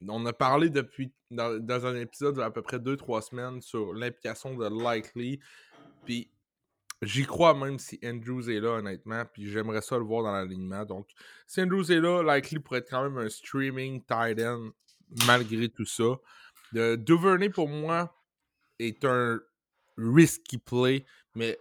[0.08, 4.56] On a parlé depuis dans, dans un épisode d'à peu près 2-3 semaines sur l'implication
[4.56, 5.40] de Likely.
[6.06, 6.32] Puis
[7.02, 9.24] j'y crois même si Andrews est là, honnêtement.
[9.26, 10.86] Puis j'aimerais ça le voir dans l'alignement.
[10.86, 11.08] Donc
[11.48, 14.72] si Andrews est là, Likely pourrait être quand même un streaming tight end
[15.26, 16.18] malgré tout ça.
[16.74, 18.16] De Duvernay, pour moi,
[18.80, 19.40] est un
[19.98, 21.58] risky play, mais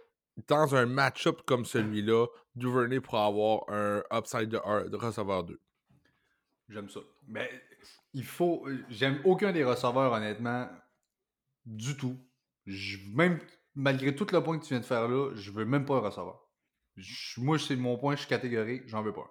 [0.47, 5.59] dans un match-up comme celui-là, Duvernay pourra avoir un upside de, receveur 2.
[6.69, 7.01] J'aime ça.
[7.27, 7.49] Mais
[8.13, 8.65] il faut.
[8.89, 10.69] J'aime aucun des receveurs, honnêtement.
[11.65, 12.17] Du tout.
[12.65, 13.39] Même
[13.75, 15.99] malgré tout le point que tu viens de faire là, je veux même pas un
[15.99, 16.47] receveur.
[16.95, 19.29] Je- moi, c'est mon point, je suis catégorique, j'en veux pas.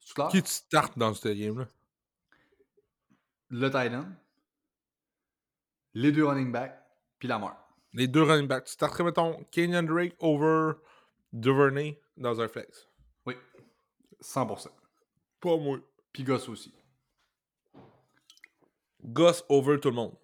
[0.00, 0.28] C'est clair?
[0.28, 1.68] Qui tu startes dans ce game-là?
[3.50, 4.12] Le tight end,
[5.94, 6.78] les deux running backs,
[7.18, 7.56] puis la mort.
[7.94, 8.64] Les deux running backs.
[8.64, 10.72] Tu starterais, mettons, Kenyon Drake over
[11.32, 12.88] Duvernay dans un flex?
[13.24, 13.34] Oui.
[14.20, 14.68] 100%.
[15.40, 15.78] Pas moi.
[16.12, 16.74] Puis Goss aussi.
[19.02, 20.16] Gus over tout le monde.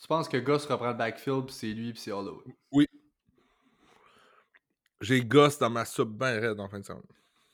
[0.00, 2.54] Tu penses que Goss reprend le backfield, puis c'est lui, puis c'est Holloway?
[5.00, 7.02] J'ai Gus dans ma sub bien raide en fin de semaine.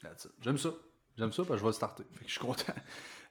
[0.00, 0.32] That's it.
[0.40, 0.70] J'aime ça.
[1.16, 2.04] J'aime ça parce que je vais le starter.
[2.12, 2.72] Fait que je suis content.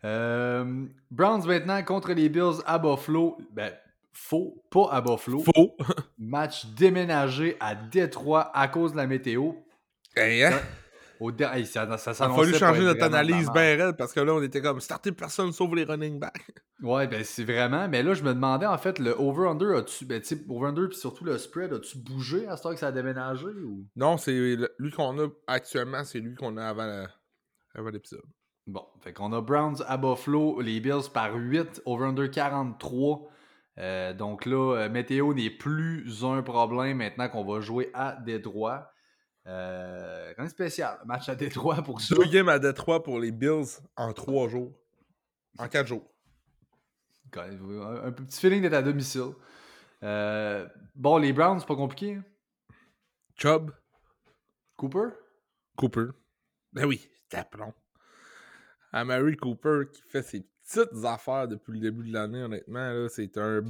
[0.03, 3.37] Euh, Browns maintenant contre les Bills à Buffalo.
[3.51, 3.71] Ben,
[4.11, 5.43] faux, pas à Buffalo.
[5.43, 5.77] Faux.
[6.17, 9.51] Match déménagé à Détroit à cause de la météo.
[10.15, 10.59] Hey, hein?
[11.21, 14.19] Au der- hey, ça, ça Il a fallu changer notre analyse bien raide parce que
[14.21, 16.33] là, on était comme starter personne sauf les running backs.
[16.81, 17.87] Ouais, ben c'est vraiment.
[17.87, 20.03] Mais là, je me demandais en fait, le over-under, as-tu.
[20.05, 20.19] Ben,
[20.49, 23.85] over-under, puis surtout le spread, as-tu bougé à ce temps que ça a déménagé ou?
[23.95, 24.31] Non, c'est
[24.79, 27.07] lui qu'on a actuellement, c'est lui qu'on a avant la-
[27.75, 28.23] avant l'épisode.
[28.65, 33.27] Bon, fait qu'on a Browns à Buffalo, les Bills par 8, over-under 43.
[33.77, 38.91] Euh, donc là, euh, météo n'est plus un problème maintenant qu'on va jouer à Détroit.
[39.47, 42.15] Euh, rien de spécial, match à Détroit pour ça.
[42.15, 44.71] Deux games à Détroit pour les Bills en trois jours.
[45.57, 46.07] En quatre jours.
[47.31, 49.31] Quand même, Un, un petit feeling d'être à domicile.
[50.03, 52.15] Euh, bon, les Browns, c'est pas compliqué.
[52.15, 52.23] hein?
[53.35, 53.71] Chubb,
[54.75, 55.09] Cooper?
[55.75, 56.07] Cooper.
[56.73, 57.73] Ben oui, tapelon.
[58.93, 63.07] Amari Cooper qui fait ses petites affaires depuis le début de l'année, honnêtement.
[63.09, 63.61] C'est un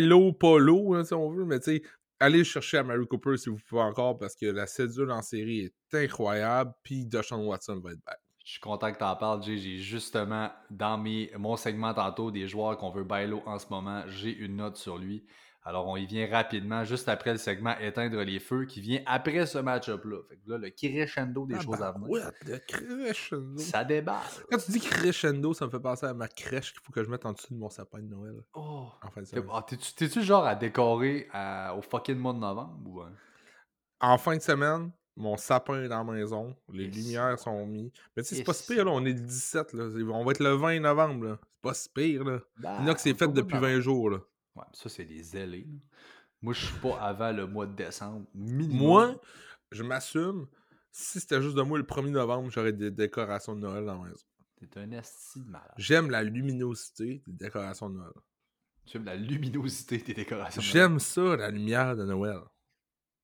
[0.00, 1.44] low, pas low, hein, si on veut.
[1.44, 1.82] Mais tu sais,
[2.20, 5.94] allez chercher Amari Cooper si vous pouvez encore parce que la cédule en série est
[5.94, 6.72] incroyable.
[6.82, 8.18] Puis Deshaun Watson va être back.
[8.44, 9.42] Je suis content que tu en parles.
[9.42, 11.02] J'ai justement, dans
[11.38, 14.98] mon segment tantôt, des joueurs qu'on veut bailo en ce moment, j'ai une note sur
[14.98, 15.26] lui.
[15.68, 19.46] Alors, on y vient rapidement, juste après le segment Éteindre les feux, qui vient après
[19.46, 20.18] ce match-up-là.
[20.28, 22.08] Fait que là, le crescendo des choses à venir.
[22.08, 23.58] Ouais, le crescendo.
[23.58, 24.20] Ça déballe.
[24.48, 27.10] Quand tu dis crescendo, ça me fait penser à ma crèche qu'il faut que je
[27.10, 28.36] mette en dessous de mon sapin de Noël.
[28.54, 28.86] Oh.
[29.02, 29.44] En fin de semaine.
[29.52, 33.00] ah, T'es-tu genre à décorer à- au fucking mois de novembre ou.
[33.00, 33.10] hein?
[34.00, 36.54] En fin de semaine, mon sapin est dans la maison.
[36.72, 36.94] Les Yes.
[36.96, 37.90] lumières sont mises.
[38.16, 38.92] Mais tu sais, c'est pas si pire, là.
[38.92, 39.84] On est le 17, là.
[40.12, 41.38] On va être le 20 novembre, là.
[41.40, 42.38] C'est pas si pire, là.
[42.58, 43.72] Bah, Il y en a que c'est fait depuis novembre.
[43.74, 44.18] 20 jours, là.
[44.56, 45.58] Ouais, ça, c'est des là.
[46.42, 48.26] Moi, je suis pas avant le mois de décembre.
[48.34, 48.78] Minimum.
[48.78, 49.20] Moi,
[49.70, 50.46] je m'assume,
[50.90, 54.08] si c'était juste de moi le 1er novembre, j'aurais des décorations de Noël dans la
[54.08, 54.24] maison.
[54.56, 55.74] T'es un esti de malade.
[55.76, 58.12] J'aime la luminosité des décorations de Noël.
[58.86, 60.60] J'aime la luminosité des décorations.
[60.60, 62.40] de J'aime ça, la lumière de Noël.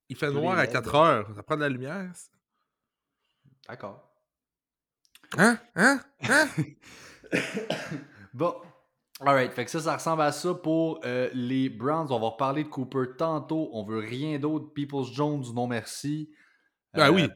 [0.09, 0.73] Il fait Tous les noir à LED.
[0.73, 1.35] 4 heures.
[1.35, 2.29] Ça prend de la lumière, ça?
[3.67, 4.13] D'accord.
[5.37, 5.57] Hein?
[5.75, 5.99] Hein?
[6.21, 6.47] Hein?
[8.33, 8.55] Bon.
[9.19, 12.07] Alright, fait que ça, ça ressemble à ça pour euh, les Browns.
[12.11, 13.69] On va reparler de Cooper tantôt.
[13.73, 14.73] On veut rien d'autre.
[14.73, 16.29] Peoples Jones, non merci.
[16.93, 17.27] Ah Euh, oui.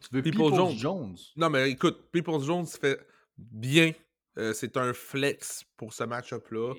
[0.00, 0.70] Tu veux Peoples Peoples, Jones.
[0.76, 1.16] Jones?
[1.36, 3.00] Non, mais écoute, Peoples Jones fait
[3.36, 3.92] bien.
[4.38, 6.74] Euh, c'est un flex pour ce match-up-là.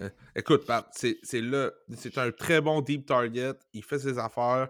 [0.00, 3.54] Euh, écoute, c'est le- c'est un très bon deep target.
[3.72, 4.68] Il fait ses affaires.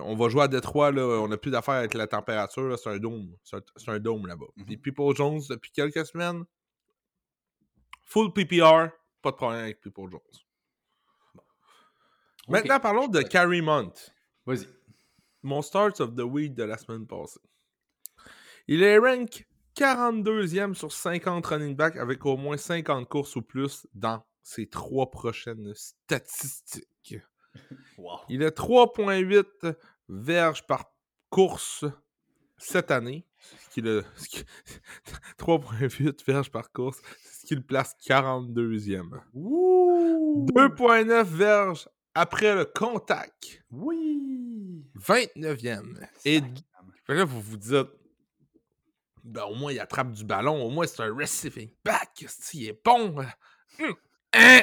[0.00, 1.02] On va jouer à Détroit, là.
[1.22, 2.62] On n'a plus d'affaires avec la température.
[2.68, 2.76] là.
[2.76, 3.34] C'est un dôme.
[3.42, 4.46] C'est un, dôme là-bas.
[4.56, 4.64] Mhm.
[4.66, 6.44] Puis People Jones, depuis quelques semaines,
[8.08, 8.88] full PPR,
[9.22, 10.20] pas de problème avec People Jones.
[12.48, 13.92] Maintenant, parlons de Carrie Mont.
[14.46, 14.66] Vas-y.
[15.42, 17.40] mon start of the week de la semaine passée.
[18.66, 19.46] Il est rank
[19.76, 25.10] 42e sur 50 running back avec au moins 50 courses ou plus dans ses trois
[25.10, 26.88] prochaines statistiques.
[27.98, 28.20] Wow.
[28.28, 29.74] Il a 3.8
[30.08, 30.92] verges par
[31.28, 31.84] course
[32.56, 33.26] cette année.
[33.38, 34.44] Ce qui le- ce qui-
[35.38, 39.20] 3.8 verges par course, c'est ce qui le place 42e.
[39.34, 40.46] Ouh!
[40.52, 43.62] 2.9 verges après le contact.
[43.70, 44.84] Oui!
[44.96, 46.06] 29e.
[46.24, 46.40] Et
[47.08, 47.86] là, vous vous dites,
[49.24, 50.62] ben, au moins, il attrape du ballon.
[50.62, 52.24] Au moins, c'est un receiving back.
[52.54, 53.14] Il est bon.
[53.80, 53.94] Hum,
[54.34, 54.60] hein?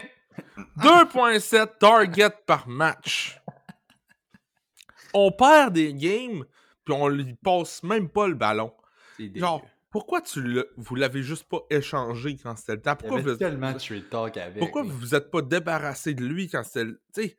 [0.78, 3.40] 2.7 target par match.
[5.14, 6.44] On perd des games,
[6.86, 8.74] puis on lui passe même pas le ballon.
[9.20, 12.96] Genre, pourquoi tu le, vous l'avez juste pas échangé quand c'était le temps?
[12.96, 13.74] Pourquoi vous, tellement
[14.10, 14.60] talk avec.
[14.60, 17.02] pourquoi vous vous êtes pas débarrassé de lui quand c'était le.
[17.14, 17.38] Tu sais,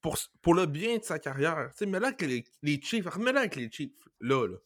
[0.00, 1.70] pour, pour le bien de sa carrière?
[1.72, 4.08] Tu sais, mais là, avec les, les Chiefs, remets-le avec les Chiefs.
[4.20, 4.56] Là, là.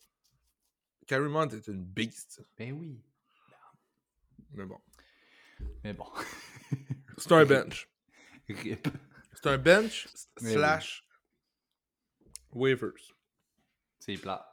[1.06, 2.40] Carrie Mount est une beast.
[2.56, 3.02] Ben oui.
[4.52, 4.78] Mais bon.
[5.82, 6.06] Mais bon.
[7.18, 7.88] C'est un bench.
[8.48, 8.88] Rip.
[9.32, 11.04] C'est un bench slash
[12.52, 13.14] waivers.
[14.00, 14.46] C'est plat.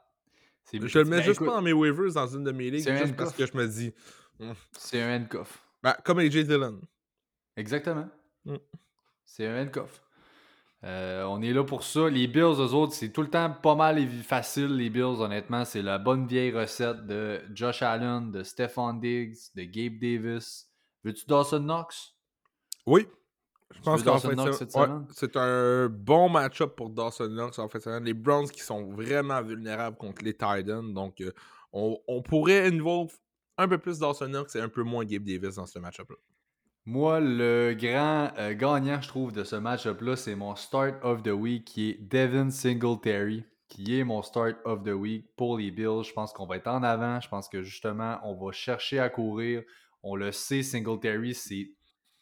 [0.71, 2.87] Je le mets Ben, juste écoute, pas dans mes waivers dans une de mes ligues,
[2.87, 3.93] juste parce que je me dis.
[4.77, 5.59] C'est un handcuff.
[5.81, 6.81] Ben, comme AJ Dillon.
[7.55, 8.07] Exactement.
[8.45, 8.57] Mm.
[9.25, 10.01] C'est un handcuff.
[10.83, 12.09] Euh, on est là pour ça.
[12.09, 15.65] Les Bills, eux autres, c'est tout le temps pas mal et facile, les Bills, honnêtement.
[15.65, 20.69] C'est la bonne vieille recette de Josh Allen, de Stephon Diggs, de Gabe Davis.
[21.03, 22.13] Veux-tu Dawson Knox?
[22.85, 23.07] Oui.
[23.73, 27.59] Je pense qu'en fait, c'est- ouais, un bon match-up pour Dawson Knox.
[27.59, 30.93] En fait, les Browns qui sont vraiment vulnérables contre les Titans.
[30.93, 31.31] Donc, euh,
[31.73, 33.11] on, on pourrait involve
[33.57, 36.15] un peu plus Dawson Knox et un peu moins Gabe Davis dans ce match-up-là.
[36.85, 41.27] Moi, le grand euh, gagnant, je trouve, de ce match-up-là, c'est mon start of the
[41.27, 46.03] week qui est Devin Singletary, qui est mon start of the week pour les Bills.
[46.03, 47.19] Je pense qu'on va être en avant.
[47.19, 49.63] Je pense que justement, on va chercher à courir.
[50.03, 51.71] On le sait, Singletary, c'est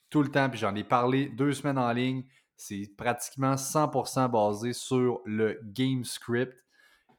[0.09, 2.23] tout le temps, puis j'en ai parlé deux semaines en ligne.
[2.57, 6.55] C'est pratiquement 100% basé sur le game script.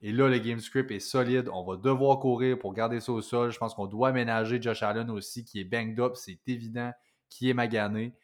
[0.02, 1.48] Et là, le game script est solide.
[1.52, 3.50] On va devoir courir pour garder ça au sol.
[3.50, 6.92] Je pense qu'on doit aménager Josh Allen aussi, qui est banged up, c'est évident,
[7.28, 8.14] qui est magané.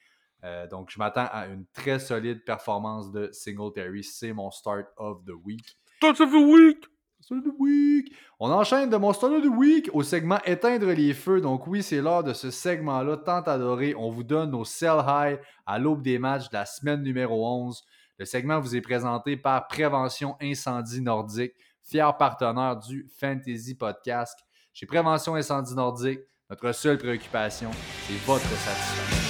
[0.45, 4.05] Euh, donc, je m'attends à une très solide performance de Singletary.
[4.05, 5.79] C'est mon start of the week.
[6.01, 6.92] Touch of the week!
[7.23, 8.13] Start of week!
[8.41, 11.41] On enchaîne de mon start of the week au segment Éteindre les feux.
[11.41, 13.95] Donc, oui, c'est l'heure de ce segment-là tant adoré.
[13.97, 17.81] On vous donne nos sell high à l'aube des matchs de la semaine numéro 11.
[18.19, 21.53] Le segment vous est présenté par Prévention Incendie Nordique,
[21.85, 24.37] fier partenaire du Fantasy Podcast.
[24.73, 26.21] Chez Prévention Incendie Nordique,
[26.51, 27.71] notre seule préoccupation,
[28.09, 29.22] c'est votre satisfaction.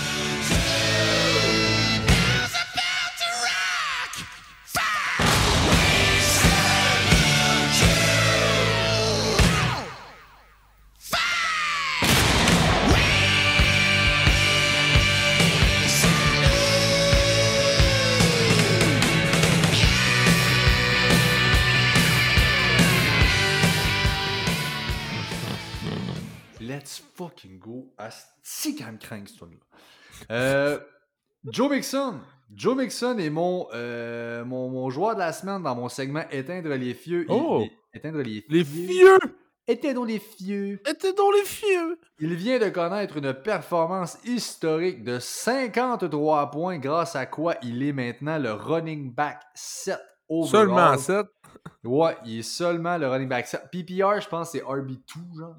[28.62, 29.50] Asti qu'elle me craint, ce là
[30.30, 30.78] Euh,
[31.50, 32.20] Joe Mixon.
[32.54, 36.68] Joe Mixon est mon, euh, mon, mon joueur de la semaine dans mon segment Éteindre
[36.74, 37.26] les fieux.
[37.28, 37.64] Oh!
[37.92, 39.18] éteindre les Les fieux.
[39.66, 40.80] Éteindre les fieux.
[40.84, 41.98] Dans les vieux!
[42.20, 47.92] Il vient de connaître une performance historique de 53 points, grâce à quoi il est
[47.92, 50.50] maintenant le running back 7 overall.
[50.50, 51.26] Seulement 7.
[51.82, 53.70] Ouais, il est seulement le running back 7.
[53.72, 55.56] PPR, je pense, c'est RB2, genre.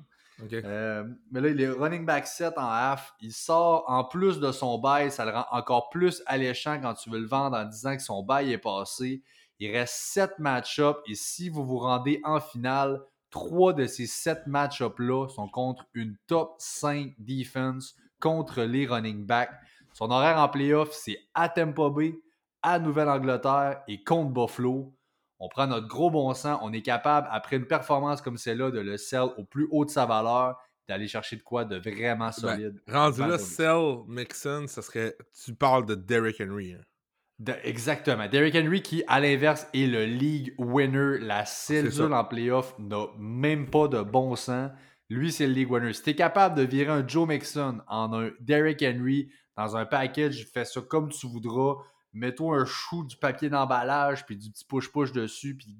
[0.51, 3.13] Euh, mais là, il est running back 7 en half.
[3.21, 5.11] Il sort en plus de son bail.
[5.11, 8.23] Ça le rend encore plus alléchant quand tu veux le vendre en disant que son
[8.23, 9.21] bail est passé.
[9.59, 10.99] Il reste 7 match-ups.
[11.07, 16.15] Et si vous vous rendez en finale, 3 de ces 7 match-ups-là sont contre une
[16.27, 19.53] top 5 defense contre les running backs.
[19.93, 22.15] Son horaire en playoff, c'est à Tampa Bay,
[22.61, 24.93] à Nouvelle-Angleterre et contre Buffalo.
[25.45, 26.57] On prend notre gros bon sens.
[26.61, 29.89] On est capable, après une performance comme celle-là, de le sell au plus haut de
[29.89, 30.55] sa valeur,
[30.87, 32.81] d'aller chercher de quoi de vraiment solide.
[32.89, 33.37] Rendu là.
[33.37, 35.17] Sell Mixon, ça serait.
[35.43, 36.73] Tu parles de Derrick Henry.
[36.73, 36.81] hein.
[37.39, 38.27] De- exactement.
[38.29, 41.17] Derrick Henry, qui, à l'inverse, est le league winner.
[41.19, 44.71] La cellule en playoff n'a même pas de bon sens.
[45.09, 45.91] Lui, c'est le league winner.
[45.91, 50.47] Si t'es capable de virer un Joe Mixon en un Derrick Henry dans un package,
[50.53, 51.75] fais ça comme tu voudras.
[52.13, 55.75] Mets-toi un chou, du papier d'emballage, puis du petit push-push dessus, puis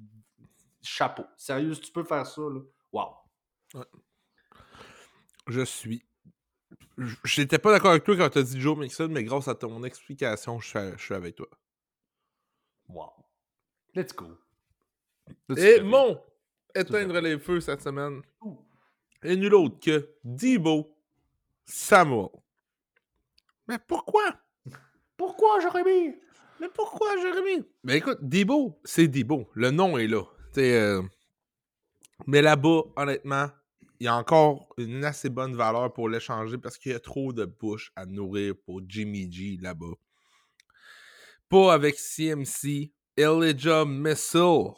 [0.82, 1.24] chapeau.
[1.36, 2.60] Sérieux, si tu peux faire ça, là,
[2.92, 3.84] wow.
[5.46, 6.04] Je suis.
[7.24, 10.60] J'étais pas d'accord avec toi quand t'as dit Joe Mixon, mais grâce à ton explication,
[10.60, 11.48] je suis, je suis avec toi.
[12.88, 13.12] Wow.
[13.94, 14.36] Let's go.
[15.56, 16.20] Et mon
[16.74, 18.22] éteindre les feux cette semaine
[19.22, 20.96] est nul autre que Debo
[21.64, 22.28] Samuel.
[23.66, 24.43] Mais pourquoi?
[25.26, 26.16] Pourquoi, Jérémy?
[26.60, 27.64] Mais pourquoi, Jérémy?
[27.82, 29.48] Mais écoute, Debo, c'est Debo.
[29.54, 30.22] Le nom est là.
[30.58, 31.02] Euh,
[32.26, 33.48] Mais là-bas, honnêtement,
[34.00, 37.32] il y a encore une assez bonne valeur pour l'échanger parce qu'il y a trop
[37.32, 39.94] de bouches à nourrir pour Jimmy G là-bas.
[41.48, 44.72] Pas avec CMC, Elijah Missile,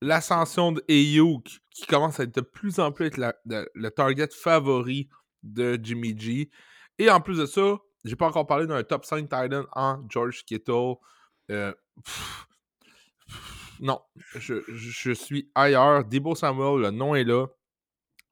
[0.00, 3.90] l'ascension de Ayuk qui commence à être de plus en plus être la- le, le
[3.90, 5.08] target favori
[5.42, 6.48] de Jimmy G.
[6.98, 10.44] Et en plus de ça, j'ai pas encore parlé d'un top 5 Titan en George
[10.44, 10.94] Kittle.
[11.50, 11.74] Euh,
[13.80, 14.00] non,
[14.34, 16.04] je, suis ailleurs.
[16.04, 17.46] Debo Samuel, le nom est là.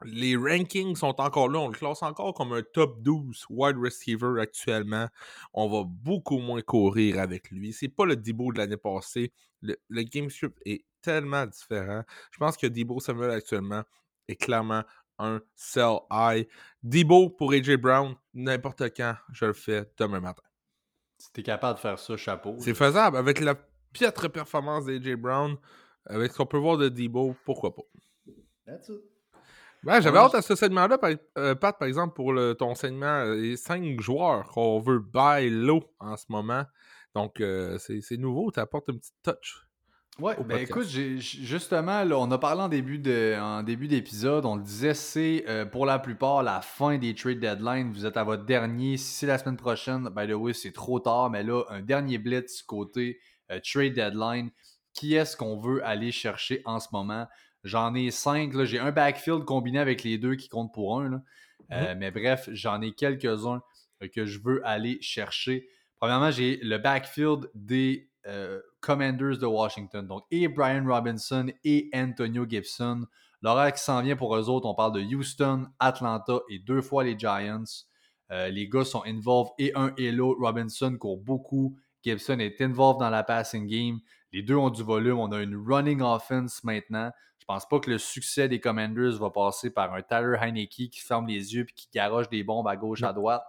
[0.04, 1.58] Les rankings sont encore là.
[1.58, 5.08] On le classe encore comme un top 12 wide receiver actuellement.
[5.52, 7.72] On va beaucoup moins courir avec lui.
[7.72, 9.32] C'est pas le Debo de l'année passée.
[9.60, 10.28] Le, le game
[10.64, 12.04] est tellement différent.
[12.30, 13.82] Je pense que Debo Samuel actuellement
[14.28, 14.84] est clairement
[15.18, 16.46] un sell high.
[16.82, 20.42] Debo pour AJ Brown, n'importe quand, je le fais demain matin.
[21.18, 22.56] Si t'es capable de faire ça, chapeau.
[22.60, 23.16] C'est faisable.
[23.16, 23.56] Avec la
[23.92, 25.56] piètre performance d'AJ Brown,
[26.06, 27.82] avec ce qu'on peut voir de Debo, pourquoi pas.
[28.66, 29.00] That's it.
[29.84, 30.98] Ouais, j'avais Ouais, hâte à ce segment-là,
[31.38, 35.48] euh, Pat, par exemple, pour le, ton segment, euh, les cinq joueurs qu'on veut buy
[35.50, 36.64] low en ce moment.
[37.14, 39.67] Donc, euh, c'est nouveau, tu apportes une petite touch.
[40.20, 44.56] Au ben écoute, justement, là, on a parlé en début de, en début d'épisode, on
[44.56, 47.92] le disait, c'est euh, pour la plupart la fin des trade deadline.
[47.92, 48.96] Vous êtes à votre dernier.
[48.96, 52.18] Si c'est la semaine prochaine, by the way, c'est trop tard, mais là, un dernier
[52.18, 53.20] blitz côté
[53.52, 54.50] euh, trade deadline.
[54.92, 57.28] Qui est-ce qu'on veut aller chercher en ce moment?
[57.62, 58.54] J'en ai cinq.
[58.54, 58.64] là.
[58.64, 61.10] J'ai un backfield combiné avec les deux qui comptent pour un.
[61.10, 61.22] là.
[61.70, 63.62] Euh, Mais bref, j'en ai quelques-uns
[64.12, 65.68] que je veux aller chercher.
[66.00, 70.06] Premièrement, j'ai le backfield des euh, Commanders de Washington.
[70.06, 73.06] Donc, et Brian Robinson et Antonio Gibson.
[73.40, 77.04] L'horaire qui s'en vient pour eux autres, on parle de Houston, Atlanta et deux fois
[77.04, 77.64] les Giants.
[78.30, 80.40] Euh, les gars sont involved et un et l'autre.
[80.40, 81.76] Robinson court beaucoup.
[82.02, 84.00] Gibson est involved dans la passing game.
[84.32, 85.18] Les deux ont du volume.
[85.18, 87.10] On a une running offense maintenant.
[87.38, 91.00] Je pense pas que le succès des Commanders va passer par un Tyler Heineke qui
[91.00, 93.42] ferme les yeux et qui garoche des bombes à gauche, à droite.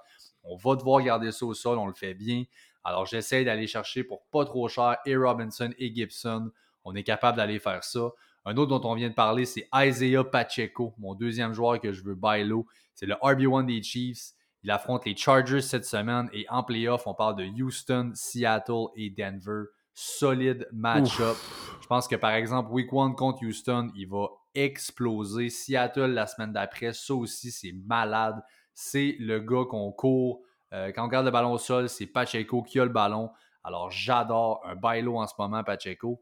[0.44, 1.78] On va devoir garder ça au sol.
[1.78, 2.44] On le fait bien.
[2.84, 6.52] Alors, j'essaie d'aller chercher pour pas trop cher et Robinson et Gibson.
[6.84, 8.10] On est capable d'aller faire ça.
[8.46, 12.04] Un autre dont on vient de parler, c'est Isaiah Pacheco, mon deuxième joueur que je
[12.04, 12.66] veux buy low.
[12.94, 14.32] C'est le RB1 des Chiefs.
[14.64, 19.10] Il affronte les Chargers cette semaine et en playoff, on parle de Houston, Seattle et
[19.10, 19.66] Denver.
[19.94, 21.36] Solide match-up.
[21.82, 25.50] Je pense que par exemple, Week 1 contre Houston, il va exploser.
[25.50, 28.42] Seattle la semaine d'après, ça aussi, c'est malade.
[28.74, 30.42] C'est le gars qu'on court.
[30.74, 33.32] Euh, quand on regarde le ballon au sol, c'est Pacheco qui a le ballon.
[33.64, 36.22] Alors, j'adore un bailo en ce moment, Pacheco.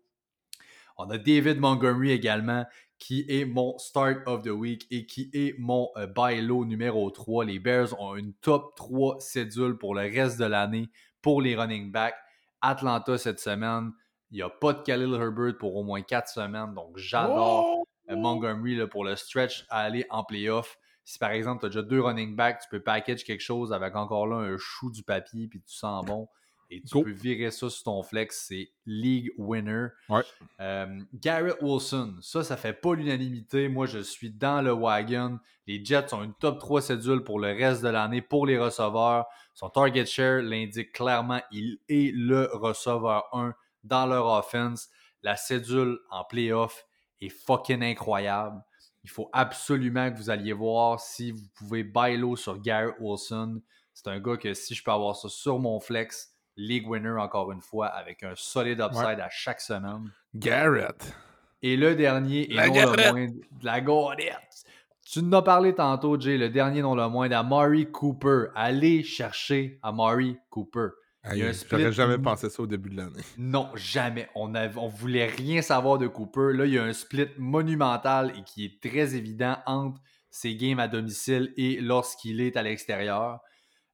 [0.98, 2.66] On a David Montgomery également,
[2.98, 7.10] qui est mon start of the week et qui est mon euh, buy low numéro
[7.12, 7.46] 3.
[7.46, 10.90] Les Bears ont une top 3 cédule pour le reste de l'année
[11.22, 12.16] pour les running backs.
[12.62, 13.92] Atlanta cette semaine,
[14.32, 18.16] il n'y a pas de Khalil Herbert pour au moins 4 semaines, donc j'adore euh,
[18.16, 20.80] Montgomery là, pour le stretch à aller en playoff.
[21.08, 23.96] Si par exemple, tu as déjà deux running backs, tu peux package quelque chose avec
[23.96, 26.28] encore là un chou du papier, puis tu sens bon.
[26.70, 27.04] Et tu Go.
[27.04, 29.88] peux virer ça sur ton flex, c'est league winner.
[30.10, 30.24] Ouais.
[30.60, 33.70] Euh, Garrett Wilson, ça, ça fait pas l'unanimité.
[33.70, 35.40] Moi, je suis dans le wagon.
[35.66, 39.28] Les Jets ont une top 3 cédule pour le reste de l'année pour les receveurs.
[39.54, 43.54] Son target share l'indique clairement, il est le receveur 1
[43.86, 44.90] dans leur offense.
[45.24, 46.86] La cédule en playoff
[47.22, 48.62] est fucking incroyable.
[49.08, 53.62] Il faut absolument que vous alliez voir si vous pouvez buy low sur Garrett Wilson.
[53.94, 57.54] C'est un gars que si je peux avoir ça sur mon flex, league winner encore
[57.54, 60.12] une fois, avec un solide upside à chaque semaine.
[60.36, 61.16] Garrett.
[61.62, 63.06] Et le dernier, et La non Garrett.
[63.06, 64.66] le moindre, la Garrett.
[65.10, 68.48] Tu en as parlé tantôt, Jay, le dernier non le moindre, Amari Cooper.
[68.56, 70.90] Allez chercher Amari Cooper.
[71.32, 73.24] Il y a un Aïe, split J'aurais jamais pensé ça au début de l'année.
[73.38, 74.30] Non, jamais.
[74.36, 76.54] On, on voulait rien savoir de Cooper.
[76.54, 80.00] Là, il y a un split monumental et qui est très évident entre
[80.30, 83.40] ses games à domicile et lorsqu'il est à l'extérieur.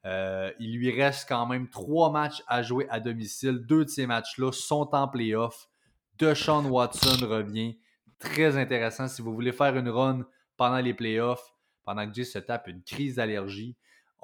[0.05, 3.65] Euh, il lui reste quand même trois matchs à jouer à domicile.
[3.65, 5.69] Deux de ces matchs-là sont en playoff.
[6.17, 7.77] Deshaun Watson revient.
[8.19, 10.25] Très intéressant si vous voulez faire une run
[10.57, 13.75] pendant les playoffs, pendant que Jay se tape une crise d'allergie.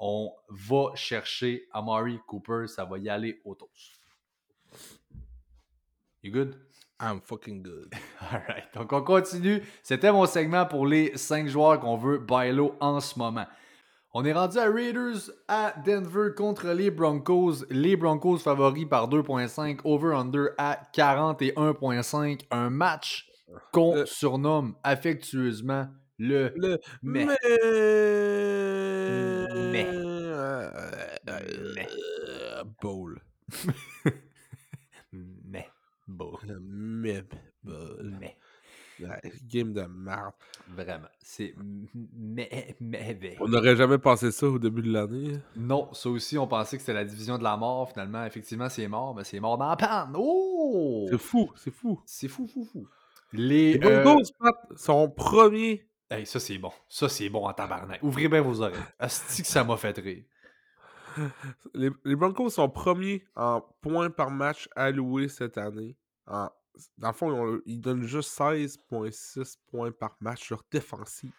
[0.02, 2.64] On va chercher Amari Cooper.
[2.66, 4.00] Ça va y aller au toast.
[6.22, 6.56] You good?
[7.00, 7.92] I'm fucking good.
[8.32, 9.62] Alright, donc on continue.
[9.82, 13.46] C'était mon segment pour les 5 joueurs qu'on veut buy low en ce moment.
[14.12, 17.64] On est rendu à Raiders à Denver contre les Broncos.
[17.70, 22.40] Les Broncos favoris par 2.5, over-under à 41.5.
[22.50, 23.30] Un match
[23.72, 27.24] qu'on Le- surnomme affectueusement le Le mais.
[27.24, 27.36] mais.
[29.70, 29.86] Mais.
[29.88, 30.70] Euh,
[31.74, 31.88] Mais.
[32.28, 33.20] euh, Bowl.
[35.12, 35.68] Mais.
[36.06, 36.32] Bon.
[36.46, 37.24] Le Mais.
[37.62, 38.16] Bowl.
[38.20, 38.36] Mais.
[39.48, 40.34] Game de merde.
[40.68, 41.08] Vraiment.
[41.22, 41.54] C'est
[42.14, 43.36] mais, mais, mais.
[43.40, 45.38] On n'aurait jamais pensé ça au début de l'année.
[45.56, 47.90] Non, ça aussi, on pensait que c'était la division de la mort.
[47.90, 50.12] Finalement, effectivement, c'est mort, mais c'est mort dans la panne.
[50.16, 51.06] Oh!
[51.10, 52.00] C'est fou, c'est fou.
[52.04, 52.86] C'est fou, fou, fou.
[53.32, 53.78] Les.
[53.78, 54.04] Les euh,
[54.38, 55.86] Pat, sont premiers.
[56.10, 56.72] Hey, ça, c'est bon.
[56.88, 58.02] Ça, c'est bon en tabarnak.
[58.02, 58.76] Ouvrez bien vos oreilles.
[58.98, 60.24] Asti que ça m'a fait rire.
[61.74, 65.96] Les, les Broncos sont premiers en points par match alloués cette année.
[66.26, 66.50] En-
[66.98, 70.50] dans le fond, ils, donnent juste 16,6 points par match.
[70.50, 71.32] Leur défensive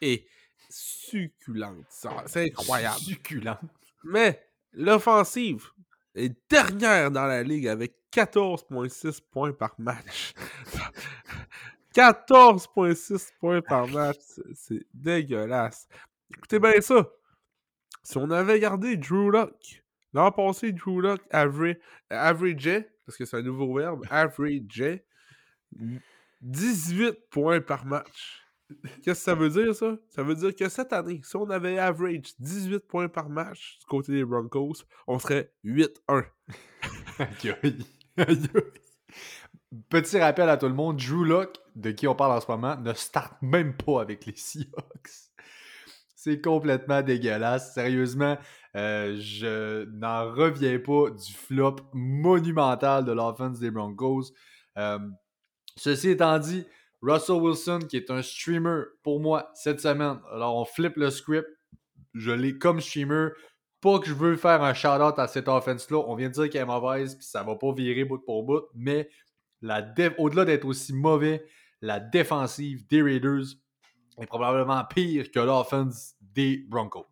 [0.00, 0.26] est
[0.68, 1.84] succulente.
[2.26, 2.98] C'est incroyable.
[2.98, 3.58] Succulent.
[4.04, 4.42] Mais
[4.72, 5.66] l'offensive
[6.14, 10.32] est dernière dans la ligue avec 14,6 points par match.
[11.94, 14.18] 14,6 points par match.
[14.54, 15.88] c'est- dégueulasse.
[16.36, 17.08] Écoutez bien ça.
[18.02, 21.76] Si on avait gardé Drew Lock, l'an passé, Drew Lock average,
[22.08, 25.04] averageait, parce que c'est un nouveau verbe, averageait
[26.40, 28.42] 18 points par match.
[29.02, 29.96] Qu'est-ce que ça veut dire, ça?
[30.10, 33.86] Ça veut dire que cette année, si on avait average 18 points par match du
[33.86, 36.24] côté des Broncos, on serait 8-1.
[37.18, 37.26] Aïe,
[37.62, 37.86] aïe.
[38.16, 38.62] Aïe, aïe.
[39.88, 42.76] Petit rappel à tout le monde, Drew Lock, de qui on parle en ce moment,
[42.76, 45.30] ne starte même pas avec les Seahawks.
[46.14, 47.72] C'est complètement dégueulasse.
[47.72, 48.36] Sérieusement,
[48.76, 54.32] euh, je n'en reviens pas du flop monumental de l'offense des Broncos.
[54.76, 54.98] Euh,
[55.76, 56.66] ceci étant dit,
[57.00, 61.48] Russell Wilson, qui est un streamer pour moi cette semaine, alors on flippe le script.
[62.12, 63.28] Je l'ai comme streamer.
[63.80, 66.04] Pas que je veux faire un shout-out à cette offense-là.
[66.06, 68.64] On vient de dire qu'elle est mauvaise, puis ça va pas virer bout pour bout.
[68.74, 69.08] Mais
[70.18, 71.46] au-delà d'être aussi mauvais,
[71.80, 73.44] la défensive des Raiders
[74.18, 77.06] est probablement pire que l'offense des Broncos.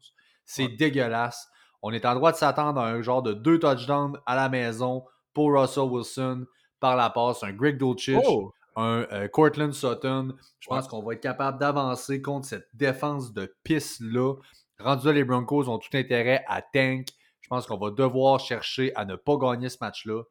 [0.45, 1.49] C'est dégueulasse.
[1.83, 5.05] On est en droit de s'attendre à un genre de deux touchdowns à la maison
[5.33, 6.47] pour Russell Wilson
[6.81, 8.53] par la passe, un Greg Dulcich, Oh!
[8.77, 10.35] un euh, Cortland Sutton.
[10.61, 10.91] Je pense Ouais.
[10.91, 14.35] qu'on va être capable d'avancer contre cette défense de pisse-là.
[14.79, 17.09] Rendu là, les Broncos ont tout intérêt à tank.
[17.41, 20.23] Je pense qu'on va devoir chercher à ne pas gagner ce match-là.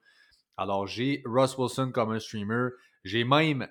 [0.57, 2.69] Alors, j'ai Russ Wilson comme un streamer.
[3.03, 3.67] J'ai même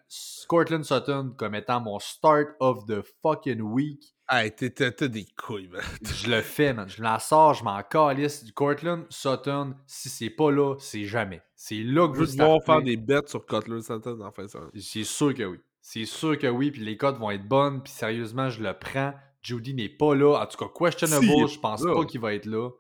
[0.49, 4.03] Cortland Sutton comme étant mon start of the fucking week.
[4.29, 5.83] Hey, t'es- t'as des couilles, man.
[6.03, 6.89] Je le fais, man.
[6.89, 8.45] Je la sors, je m'en calisse.
[8.55, 11.43] Cortland Sutton, si c'est pas là, c'est jamais.
[11.55, 12.65] C'est là que Je veux starter.
[12.67, 14.61] faire des bets sur Cutler Sutton en fait ça.
[14.79, 15.59] C'est sûr que oui.
[15.81, 19.15] C'est sûr que oui, puis les cotes vont être bonnes, puis sérieusement, je le prends.
[19.43, 20.41] Judy n'est pas là.
[20.43, 21.95] En tout cas, questionable, je pense là.
[21.95, 22.71] pas qu'il va être là.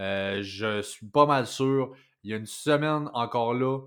[0.00, 1.94] Euh, je suis pas mal sûr.
[2.22, 3.78] Il y a une semaine encore là.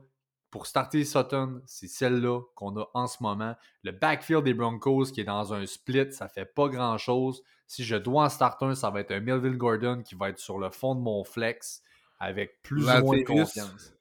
[0.56, 3.58] Pour starter Sutton, c'est celle-là qu'on a en ce moment.
[3.84, 7.44] Le backfield des Broncos qui est dans un split, ça fait pas grand-chose.
[7.68, 10.40] Si je dois en starter un, ça va être un Melville Gordon qui va être
[10.40, 11.84] sur le fond de mon flex
[12.22, 13.94] avec plus ou moins de confiance.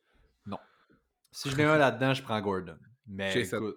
[0.46, 0.58] Non.
[1.32, 2.78] Si je mets un là-dedans, je prends Gordon.
[3.08, 3.74] Mais écoute,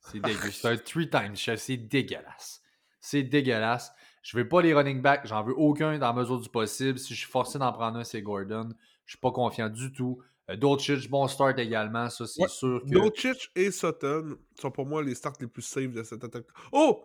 [0.00, 0.50] c'est dégueu.
[0.50, 1.60] C'est un three times chef.
[1.60, 2.60] C'est dégueulasse.
[3.00, 3.90] C'est dégueulasse.
[4.20, 5.26] Je veux pas les running backs.
[5.26, 6.98] J'en veux aucun dans la mesure du possible.
[6.98, 8.68] Si je suis forcé d'en prendre un, c'est Gordon.
[9.06, 10.22] Je suis pas confiant du tout.
[10.50, 12.08] Euh, Dolchich, bon start également.
[12.10, 12.48] Ça, c'est Ouais.
[12.48, 12.90] sûr que.
[12.90, 16.46] Dolchich et Sutton sont pour moi les starts les plus safe de cette attaque.
[16.72, 17.04] Oh!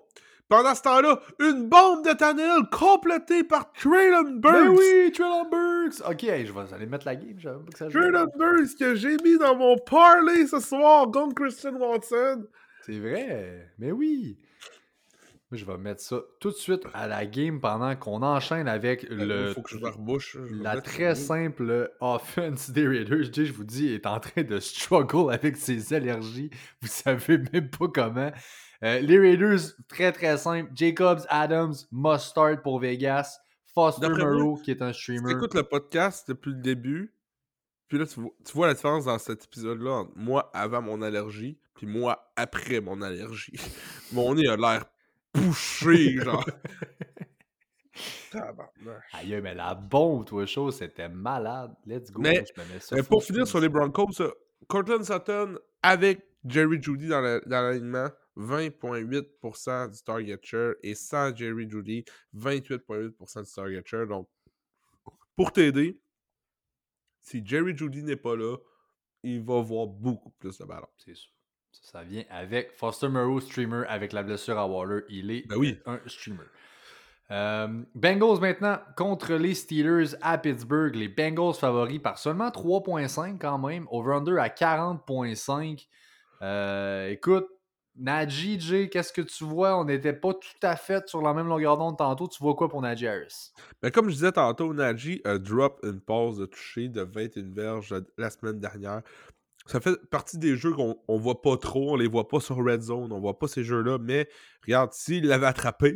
[0.50, 4.78] Pendant ce temps-là, une bombe de Tannehill complétée par Traylon Ben Burks!
[4.80, 6.02] oui, Traylon Burks!
[6.08, 7.36] Ok, hey, je vais aller mettre la game.
[7.38, 7.88] Je savais pas que ça.
[7.90, 12.46] Traylon Burks que j'ai mis dans mon parlay ce soir contre Christian Watson.
[12.86, 13.70] C'est vrai.
[13.80, 14.38] Mais oui.
[15.56, 19.18] Je vais mettre ça tout de suite à la game pendant qu'on enchaîne avec Il
[19.18, 20.34] le, faut que je me rebouche.
[20.34, 24.20] je vais La très le- simple offense des Raiders, Jay, je vous dis, est en
[24.20, 26.50] train de struggle avec ses allergies.
[26.82, 28.32] Vous savez même pas comment.
[28.84, 30.72] Euh, les Raiders, très très simple.
[30.76, 33.40] Jacobs, Adams, must start pour Vegas.
[33.74, 35.34] Foster Moreau, qui est un Si streamer.
[35.34, 37.14] t'écoutes le podcast depuis le début,
[37.88, 41.02] puis là, tu vois, tu vois la différence dans cet épisode-là entre moi avant mon
[41.02, 43.54] allergie, puis moi après mon allergie.
[44.14, 44.86] Mon nez a l'air
[45.34, 46.46] bouché, genre.
[49.14, 51.76] Aïe, mais la bombe, toi, chose, c'était malade.
[51.86, 52.22] Let's go.
[52.22, 53.70] Mais, Je me mets ça Mais full pour finir sur les.
[53.70, 54.10] Broncos,
[54.68, 61.36] Cortland Sutton avec Jerry Judy dans la- dans l'alignement, 20,8% du target share, et sans
[61.36, 62.04] Jerry Judy,
[62.34, 64.08] 28,8% du target share.
[64.08, 64.28] Donc,
[65.36, 66.00] pour t'aider,
[67.22, 68.58] si Jerry Judy n'est pas là,
[69.24, 70.88] il va voir beaucoup plus de ballons.
[70.98, 71.32] C'est sûr.
[71.74, 75.02] Ça, ça vient avec Foster Moreau, streamer, avec la blessure à Waller.
[75.10, 75.78] Il est Ben oui.
[75.86, 76.44] un streamer.
[77.32, 80.94] Euh, Bengals maintenant contre les Steelers à Pittsburgh.
[80.96, 83.88] Les Bengals favoris par seulement 3.5 quand même.
[83.90, 85.88] Over-under à 40.5.
[86.42, 87.48] Euh, écoute,
[87.96, 89.80] Najee, Jay, qu'est-ce que tu vois?
[89.80, 92.28] On n'était pas tout à fait sur la même longueur d'onde tantôt.
[92.28, 93.52] Tu vois quoi pour Najee Harris?
[93.82, 97.96] Ben, comme je disais tantôt, Najee a drop une pause de toucher de 21 verges
[98.18, 99.02] la semaine dernière.
[99.66, 102.58] Ça fait partie des jeux qu'on on voit pas trop, on les voit pas sur
[102.58, 104.28] Red Zone, on voit pas ces jeux-là, mais
[104.66, 105.96] regarde, s'il l'avait attrapé,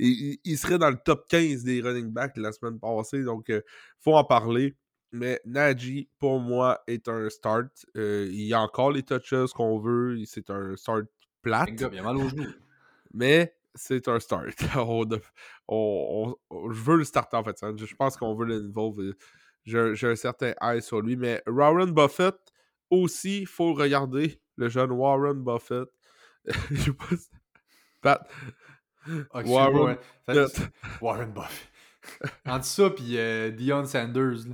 [0.00, 3.62] il, il serait dans le top 15 des running backs la semaine passée, donc il
[4.00, 4.74] faut en parler.
[5.12, 7.70] Mais Najee, pour moi, est un start.
[7.96, 10.18] Euh, il y a encore les touches qu'on veut.
[10.26, 11.06] C'est un start
[11.40, 11.70] plate.
[11.70, 12.44] Le gars, il a mal aux genoux.
[13.14, 14.52] Mais c'est un start.
[14.76, 15.06] On-
[15.68, 17.56] on- on- je veux le starter en fait.
[17.62, 17.74] hein.
[17.76, 19.14] Je pense qu'on veut l'involve.
[19.64, 21.16] J'ai j'ai un certain eye sur lui.
[21.16, 22.36] Mais Warren Buffett,
[22.90, 25.88] aussi, il faut regarder le jeune Warren Buffett.
[26.70, 27.28] Je sais pas si-
[28.00, 28.30] Pat.
[29.32, 29.96] Ah, Warren
[30.26, 30.70] Buffett.
[31.00, 31.68] Warren Buffett.
[32.46, 34.46] Entre ça puis euh, Deion Sanders,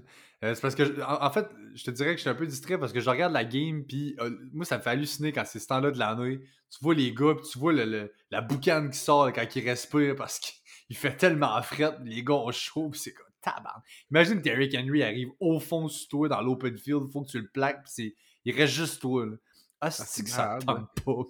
[0.43, 2.35] euh, c'est parce que, je- en, en fait, je te dirais que je suis un
[2.35, 5.33] peu distrait parce que je regarde la game puis euh, moi, ça me fait halluciner
[5.33, 6.41] quand c'est ce temps-là de l'année.
[6.71, 9.69] Tu vois les gars puis tu vois le, le- la boucane qui sort quand il
[9.69, 10.41] respire parce
[10.87, 13.81] qu'il fait tellement fret, les gars ont chaud c'est comme tabarn.
[14.11, 17.41] Imagine que Derrick Henry arrive au fond sur toi dans l'open field, faut que tu
[17.41, 19.27] le plaques puis c'est, il reste juste toi.
[19.27, 19.37] Là.
[19.81, 21.23] Ah, c'est que ça tente pas?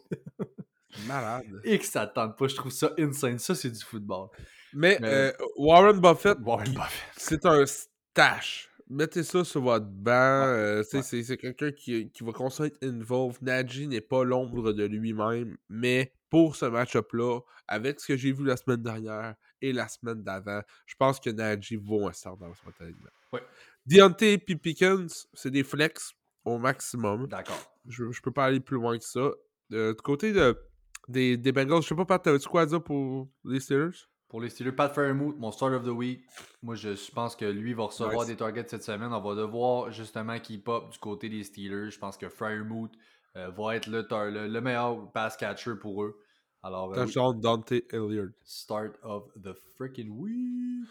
[1.07, 1.61] Malade.
[1.65, 2.47] Et que ça tente pas.
[2.47, 3.39] Je trouve ça insane.
[3.39, 4.29] Ça, c'est du football.
[4.73, 7.13] Mais, Mais- euh, Warren Buffett, Warren Buffett.
[7.17, 8.69] c'est un stash.
[8.89, 10.13] Mettez ça sur votre banc.
[10.13, 11.03] euh, ouais.
[11.03, 13.43] c'est- quelqu'un qui, qui va à être involved.
[13.43, 17.39] Najee n'est pas l'ombre de lui-même, mais pour ce match-up-là,
[17.69, 21.31] avec ce que j'ai vu la semaine dernière et la semaine d'avant, je pense que
[21.31, 23.09] Najee vaut un start dans ce alignement.
[23.33, 23.41] Ouais.
[23.87, 26.13] Deontay et Pickens, c'est des flex
[26.45, 27.29] au maximum.
[27.29, 27.57] D'accord.
[27.87, 29.31] Je, je peux pas aller plus loin que ça.
[29.73, 30.59] Euh, du côté de,
[31.07, 33.97] des, des Bengals, je sais pas, Pat, t'avais-tu quoi à dire pour les Steelers?
[34.27, 36.25] Pour les Steelers, Pat Fairmouth, mon start of the week.
[36.63, 38.27] Moi, je pense que lui va recevoir Nice.
[38.27, 39.13] des targets cette semaine.
[39.13, 41.91] On va devoir justement keep up du côté des Steelers.
[41.93, 42.91] Je pense que Fairmouth
[43.37, 46.19] euh, va être le, tar- le, le meilleur pass catcher pour eux.
[46.65, 48.31] Alors, euh, oui, Dante Hilliard.
[48.43, 50.89] start of the freaking week.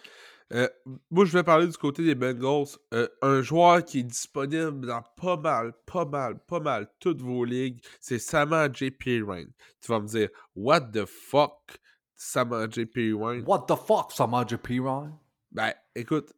[0.51, 0.67] Euh,
[1.09, 2.77] moi, je vais parler du côté des Bengals.
[2.93, 7.43] Euh, un joueur qui est disponible dans pas mal, pas mal, pas mal toutes vos
[7.43, 8.91] ligues, c'est Sama J.
[8.91, 9.51] Pirine.
[9.81, 11.79] Tu vas me dire, what the fuck,
[12.15, 12.85] Sama J.
[12.85, 13.43] Pirine?
[13.47, 15.19] What the fuck, Samaje Piran?
[15.51, 16.33] Ben, écoute,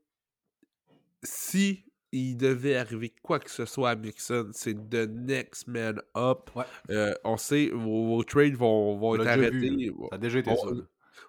[1.23, 6.49] si il devait arriver quoi que ce soit à Mixon, c'est the next man up.
[6.55, 6.63] Ouais.
[6.89, 9.69] Euh, on sait, vos, vos trades vont, vont On être arrêtés.
[9.69, 9.93] vu.
[10.09, 10.67] Ça a déjà été ça.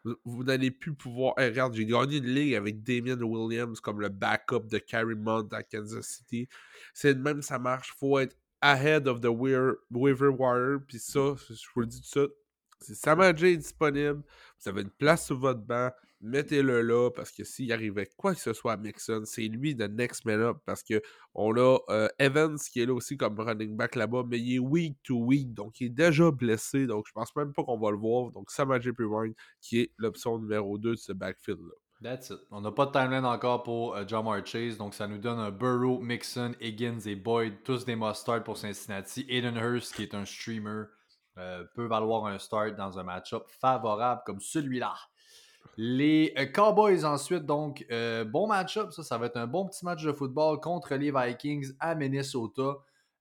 [0.05, 1.35] vous, vous n'allez plus pouvoir.
[1.39, 5.49] Hey, regarde, j'ai gagné une ligue avec Damien Williams comme le backup de Carrie Mount
[5.53, 6.49] à Kansas City.
[6.95, 7.95] C'est de même, ça marche.
[7.99, 10.79] faut être ahead of the waiver wire.
[10.87, 12.37] Puis ça, je vous le dis tout de suite.
[12.81, 14.23] Si Samadji est disponible,
[14.61, 15.91] vous avez une place sur votre banc,
[16.27, 19.87] mettez-le là parce que s'il arrivait quoi que ce soit à Mixon, c'est lui le
[19.87, 21.01] next man up parce que
[21.35, 24.59] on a euh, Evans qui est là aussi comme running back là-bas, mais il est
[24.59, 27.91] week to week, donc il est déjà blessé, donc je pense même pas qu'on va
[27.91, 28.31] le voir.
[28.33, 31.75] Donc Samadji Pirine qui est l'option numéro 2 de ce backfield-là.
[32.03, 32.41] That's it.
[32.51, 35.51] On n'a pas de timeline encore pour euh, Jamar Chase, donc ça nous donne un
[35.51, 39.25] Burrow, Mixon, Higgins et Boyd, tous des must-start pour Cincinnati.
[39.29, 40.85] Aiden Hurst, qui est un streamer,
[41.39, 44.95] euh, peut valoir un start dans un match-up favorable comme celui-là.
[45.77, 49.85] Les euh, Cowboys ensuite, donc, euh, bon match-up, ça, ça va être un bon petit
[49.85, 52.77] match de football contre les Vikings à Minnesota.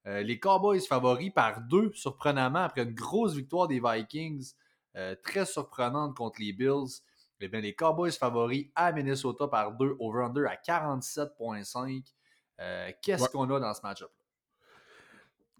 [0.07, 4.53] Euh, les Cowboys favoris par deux, surprenamment, après une grosse victoire des Vikings,
[4.95, 7.01] euh, très surprenante contre les Bills.
[7.41, 12.13] Eh bien, les Cowboys favoris à Minnesota par 2, over-under à 47,5.
[12.61, 13.29] Euh, Qu'est-ce Ouais.
[13.29, 14.11] qu'on a dans ce match-up?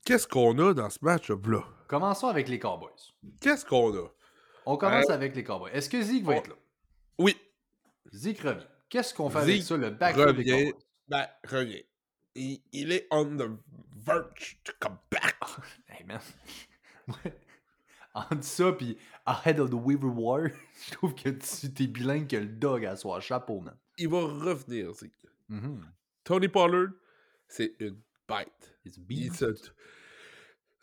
[0.06, 1.64] Qu'est-ce qu'on a dans ce match-up-là?
[1.88, 2.92] Commençons avec les Cowboys.
[3.42, 4.08] Qu'est-ce qu'on a?
[4.68, 5.72] On commence avec les Cowboys.
[5.74, 6.56] Est-ce que Zeke va être là?
[7.20, 7.36] Oui,
[8.14, 8.66] Zeke revient.
[8.90, 10.74] Qu'est-ce qu'on fait avec Zeke ça, le backfield revient.
[11.08, 11.82] Ben, reviens.
[12.36, 13.50] Il, il est on the
[13.96, 15.36] verge to come back.
[15.88, 16.20] Hey man.
[18.14, 20.48] Entre ça puis Ahead of the Weaver War,
[20.88, 23.20] je trouve que tu t'es bilingue que le dog à soi.
[23.20, 23.78] Chapeau, man.
[23.98, 25.14] Il va revenir, Zeke.
[25.50, 25.86] Mhm.
[26.24, 26.90] Tony Pollard,
[27.48, 28.78] c'est une bête.
[28.86, 29.72] It's Il se-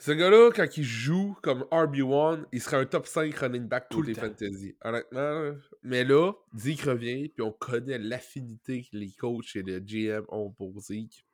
[0.02, 4.02] Ce gars-là, quand il joue comme RB1, il serait un top 5 running back Tout
[4.02, 4.26] le côté temps.
[4.26, 4.74] fantasy.
[4.82, 5.54] Honnêtement.
[5.84, 10.50] Mais là, Zeke revient, puis on connaît l'affinité que les coachs et le GM ont
[10.50, 11.24] pour Zeke.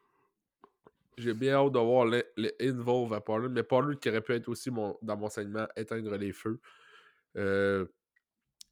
[1.17, 4.35] J'ai bien hâte de voir le, le involve à Pollard, mais Pollard qui aurait pu
[4.35, 6.61] être aussi mon, dans mon segment éteindre les feux.
[7.39, 7.87] Euh,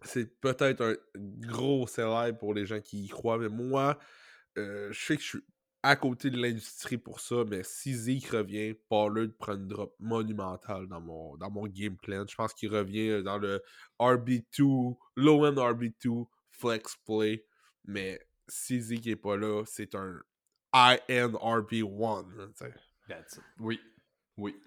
[0.03, 3.99] c'est peut-être un gros célèbre pour les gens qui y croient, mais moi,
[4.59, 5.45] euh, je sais que je suis
[5.87, 10.89] à côté de l'industrie pour ça, mais si Zeke revient, Pollard prend une drop monumentale
[10.89, 12.25] dans mon, dans mon game plan.
[12.29, 13.63] Je pense qu'il revient dans le
[14.01, 17.47] RB2, low-end RB2, flex play,
[17.85, 20.21] mais si Zeke n'est pas là, c'est un
[20.75, 22.37] high-end RB1.
[22.37, 22.75] là, tu sais.
[23.09, 23.45] That's it.
[23.61, 23.81] Oui.
[24.37, 24.61] Oui.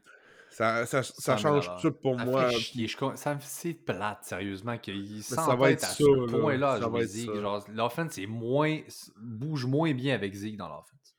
[0.51, 2.49] Ça, ça, ça 100 000 change tout pour Ça moi.
[2.49, 2.88] chier.
[2.88, 6.39] Je ça me- c'est plate, sérieusement, qu'il ça va être à ce là.
[6.39, 6.80] point-là
[7.73, 8.80] l'offense est moins,
[9.17, 11.15] bouge moins bien avec Zeke dans l'offense.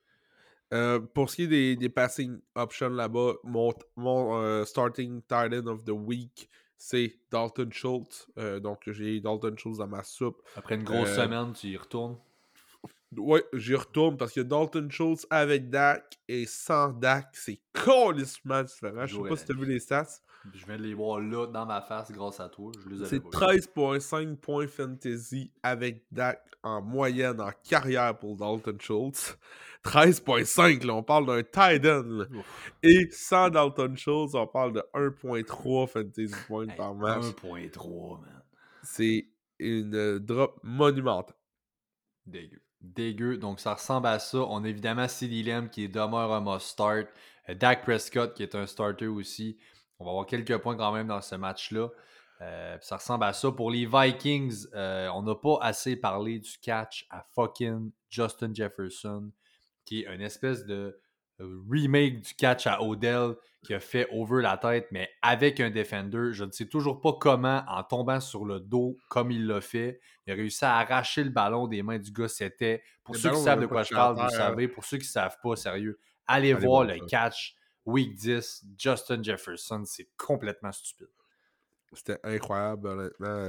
[0.72, 5.52] Euh, pour ce qui est des, des passing options là-bas, mon, mon euh, starting tight
[5.52, 8.28] end of the week, c'est Dalton Schultz.
[8.38, 10.40] Euh, donc, j'ai Dalton Schultz dans ma soupe.
[10.56, 12.16] Après une grosse Euh, semaine, tu y retournes?
[13.16, 19.06] Ouais, j'y retourne parce que Dalton Schultz avec Dak et sans Dak, c'est complètement différent.
[19.06, 20.06] Je sais pas si tu as la vu les stats.
[20.54, 22.72] Je viens de les voir là, dans ma face, grâce à toi.
[22.82, 23.58] Je les avais C'est pas vus.
[23.58, 29.36] 13.5 points fantasy avec Dak en moyenne en carrière pour Dalton Schultz.
[29.84, 32.26] 13.5, là, on parle d'un tight end.
[32.82, 37.24] Et sans Dalton Schultz, on parle de 1.3 fantasy points Hey, par match.
[37.24, 38.42] 1.3, man.
[38.82, 39.26] C'est
[39.58, 41.36] une drop monumentale.
[42.24, 42.62] Dégueu.
[42.80, 43.36] Dégueu.
[43.36, 44.38] Donc, ça ressemble à ça.
[44.38, 47.08] On a évidemment CD Lamb qui demeure un must start.
[47.48, 49.58] Euh, Dak Prescott qui est un starter aussi.
[49.98, 51.88] On va avoir quelques points quand même dans ce match-là.
[52.40, 53.52] Euh, ça ressemble à ça.
[53.52, 59.30] Pour les Vikings, euh, on n'a pas assez parlé du catch à fucking Justin Jefferson,
[59.84, 60.98] qui est une espèce de
[61.70, 66.32] remake du catch à Odell qui a fait over la tête, mais avec un defender.
[66.32, 70.00] Je ne sais toujours pas comment, en tombant sur le dos comme il l'a fait,
[70.26, 72.28] il a réussi à arracher le ballon des mains du gars.
[72.28, 74.68] C'était, pour Le ceux qui savent de quoi je parle, vous savez.
[74.68, 77.04] Pour ceux qui ne savent pas, sérieux, allez, Allez voir le ça.
[77.06, 77.54] catch
[77.84, 79.82] Week 10, Justin Jefferson.
[79.84, 81.08] C'est complètement stupide.
[81.92, 83.48] C'était incroyable, honnêtement.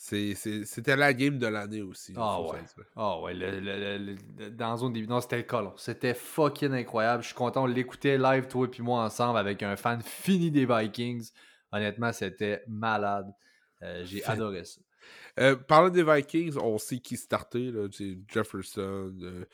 [0.00, 2.14] C'était la game de l'année aussi.
[2.16, 2.60] Ah faut ouais.
[2.94, 5.08] Ah ouais, le- le- le- le- dans zone début.
[5.08, 5.74] Non, c'était colon.
[5.76, 7.24] C'était fucking incroyable.
[7.24, 10.66] Je suis content, on l'écoutait live, toi et moi, ensemble, avec un fan fini des
[10.66, 11.30] Vikings.
[11.72, 13.26] Honnêtement, c'était malade.
[13.82, 14.80] Euh, J'ai adoré ça.
[15.40, 17.72] Euh, parlant des Vikings, on sait qui starter.
[17.72, 17.88] là,
[18.28, 19.12] Jefferson.
[19.20, 19.44] Euh,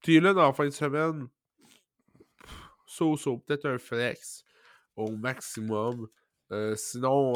[0.00, 1.26] T'es là dans la fin de semaine.
[2.86, 4.44] So, so, peut-être un flex
[4.94, 6.06] au maximum.
[6.76, 7.32] Sinon,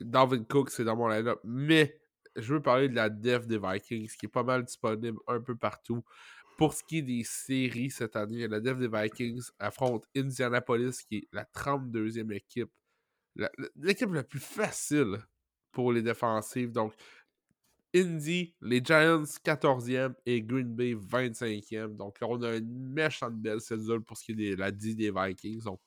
[0.00, 1.40] Dalvin Cook, c'est dans mon line-up.
[1.44, 2.00] Mais
[2.36, 5.56] je veux parler de la def des Vikings, qui est pas mal disponible un peu
[5.56, 6.02] partout.
[6.58, 11.16] Pour ce qui est des séries cette année, la def des Vikings affronte Indianapolis, qui
[11.18, 12.70] est la 32e équipe.
[13.36, 15.18] La- la- L'équipe la plus facile
[15.72, 16.72] pour les défensives.
[16.72, 16.92] Donc,
[17.94, 21.96] Indy, les Giants 14e et Green Bay 25e.
[21.96, 24.94] Donc là, on a une méchante belle cédule pour ce qui est de la D
[24.94, 25.62] des Vikings.
[25.64, 25.80] Donc,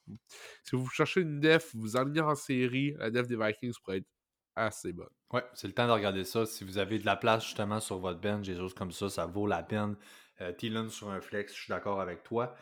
[0.64, 4.08] si vous cherchez une def, vous emmenez en série, la def des Vikings pourrait être
[4.56, 5.10] assez bonne.
[5.32, 6.46] Ouais, c'est le temps de regarder ça.
[6.46, 9.26] Si vous avez de la place justement sur votre bench, des choses comme ça, ça
[9.26, 9.96] vaut la peine.
[10.42, 12.56] Euh, sur un flex, je suis d'accord avec toi.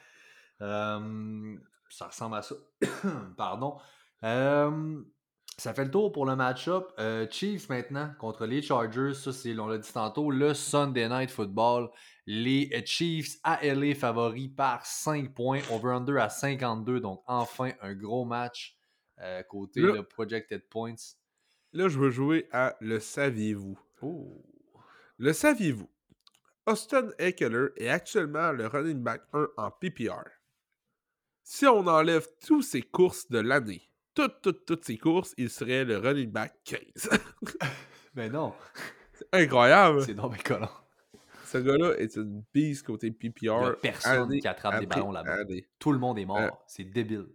[0.61, 1.57] Euh,
[1.89, 2.55] ça ressemble à ça.
[3.38, 3.77] Pardon.
[4.23, 5.01] Euh,
[5.61, 6.91] ça fait le tour pour le match-up.
[6.97, 9.13] Euh, Chiefs maintenant contre les Chargers.
[9.13, 11.91] Ça, c'est, on l'a dit tantôt, le Sunday Night Football.
[12.25, 15.59] Les Chiefs à LA favoris par 5 points.
[15.71, 16.99] Over-under à 52.
[16.99, 18.75] Donc, enfin, un gros match
[19.19, 20.95] euh, côté Là- le Projected Points.
[21.73, 23.79] Là, je veux jouer à le saviez-vous?
[24.01, 24.43] Oh.
[25.19, 25.89] Le saviez-vous?
[26.65, 30.25] Austin Eckler est actuellement le running back 1 en PPR.
[31.43, 35.85] Si on enlève toutes ses courses de l'année, toutes, toutes, toutes ses courses, il serait
[35.85, 37.09] le running back 15.
[38.13, 38.53] Ben non,
[39.31, 40.03] Incroyable!
[40.03, 40.69] c'est donc bien collant.
[41.45, 43.41] Ce gars-là est une bise côté PPR.
[43.41, 45.43] Il y a personne année qui attrape des ballons là-bas.
[45.79, 46.39] Tout le monde est mort.
[46.39, 47.27] Euh, c'est débile.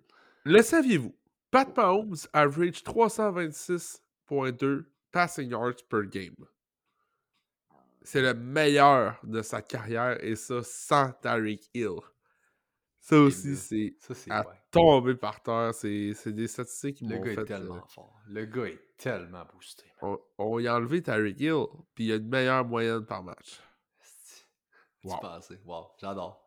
[0.44, 1.14] Le saviez-vous?
[1.50, 6.36] Pat Mahomes average 326.2 passing yards per game.
[8.02, 11.96] C'est le meilleur de sa carrière et ça sans Tyreek Hill.
[13.00, 14.42] Ça aussi, c'est c'est ouais.
[14.76, 15.74] Tomber par terre.
[15.74, 17.40] C'est c'est des statistiques qui Le m'ont gars fait.
[17.42, 18.14] est tellement euh, fort.
[18.28, 19.84] Le gars est tellement boosté.
[20.02, 23.60] on, on y a enlevé Tyreek Hill, puis il a une meilleure moyenne par match.
[25.02, 25.18] Tu Wow.
[25.20, 25.60] pensais.
[25.64, 26.42] Wow, j'adore.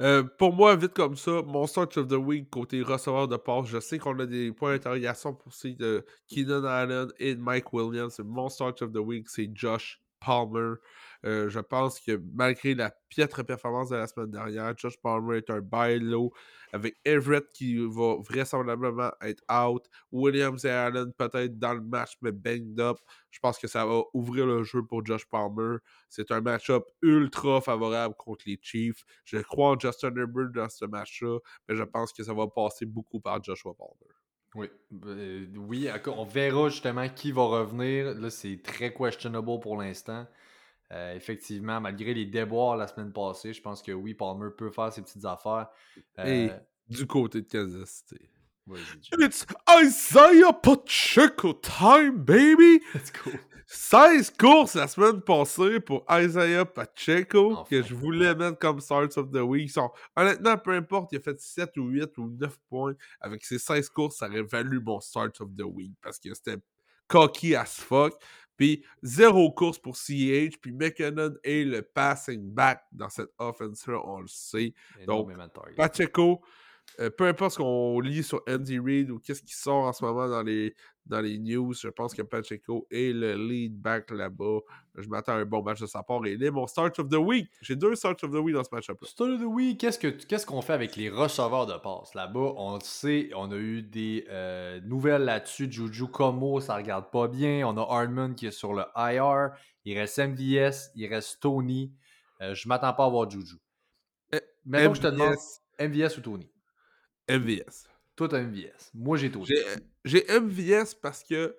[0.00, 3.66] Euh, pour moi, vite comme ça, mon start of the week côté receveur de passe,
[3.66, 7.72] je sais qu'on a des points d'interrogation pour ceux de Keenan Allen et de Mike
[7.72, 8.18] Williams.
[8.24, 10.74] Mon start of the week, c'est Josh Palmer.
[11.26, 15.50] Euh, je pense que malgré la piètre performance de la semaine dernière, Josh Palmer est
[15.50, 16.32] un buy low
[16.72, 19.84] avec Everett qui va vraisemblablement être out.
[20.12, 22.98] Williams et Allen peut-être dans le match, mais banged up.
[23.30, 25.78] Je pense que ça va ouvrir le jeu pour Josh Palmer.
[26.08, 29.04] C'est un match-up ultra favorable contre les Chiefs.
[29.24, 31.38] Je crois en Justin Herbert dans ce match-là,
[31.68, 34.14] mais je pense que ça va passer beaucoup par Joshua Palmer.
[34.54, 34.68] Oui.
[35.06, 38.14] Euh, oui, on verra justement qui va revenir.
[38.14, 40.26] Là, c'est très questionable pour l'instant.
[40.92, 44.92] Euh, effectivement, malgré les déboires la semaine passée, je pense que oui, Palmer peut faire
[44.92, 45.68] ses petites affaires.
[46.18, 46.50] Euh, Et
[46.88, 48.28] du côté de Kansas City.
[49.18, 52.80] It's Isaiah Pacheco time, baby!
[52.94, 53.30] Let's go.
[53.66, 57.64] 16 courses la semaine passée pour Isaiah Pacheco Enfin.
[57.70, 59.70] que je voulais mettre comme Starts of the Week.
[59.70, 62.94] Son- Honnêtement, peu importe, il a fait 7 ou 8 ou 9 points.
[63.20, 66.56] Avec ses 16 courses, ça aurait valu mon Starts of the Week parce que c'était
[67.06, 68.14] cocky as fuck.
[68.60, 70.58] Puis zéro course pour CH.
[70.60, 74.74] Puis McKinnon est le passing back dans cette offense-là, on le sait.
[75.48, 75.76] Targets.
[75.76, 76.42] Pacheco,
[76.98, 80.04] euh, peu importe ce qu'on lit sur Andy Reid ou qu'est-ce qui sort en ce
[80.04, 80.74] moment dans les,
[81.06, 84.58] dans les news, je pense que Pacheco est le lead back là-bas.
[84.96, 87.08] Je m'attends à un bon match de sa part et il est mon start of
[87.08, 87.48] the week.
[87.62, 88.98] J'ai deux starts of the week dans ce match-up.
[89.04, 92.14] Start of the week, qu'est-ce que- qu'est-ce qu'on fait avec les receveurs de passe?
[92.14, 92.54] Là-bas?
[92.56, 95.70] On le sait, on a eu des euh, nouvelles là-dessus.
[95.70, 97.66] Juju Como, ça regarde pas bien.
[97.66, 99.50] On a Hardman qui est sur le IR.
[99.84, 101.92] Il reste MVS, il reste Tony.
[102.42, 103.56] Euh, je m'attends pas à voir Juju.
[104.34, 105.34] Euh, Maintenant, je te demande.
[105.78, 106.50] MVS ou Tony?
[107.38, 107.84] MVS.
[108.16, 108.90] Toi, t'as MVS.
[108.94, 109.46] Moi, j'ai Tony.
[110.04, 111.56] J'ai- MVS parce que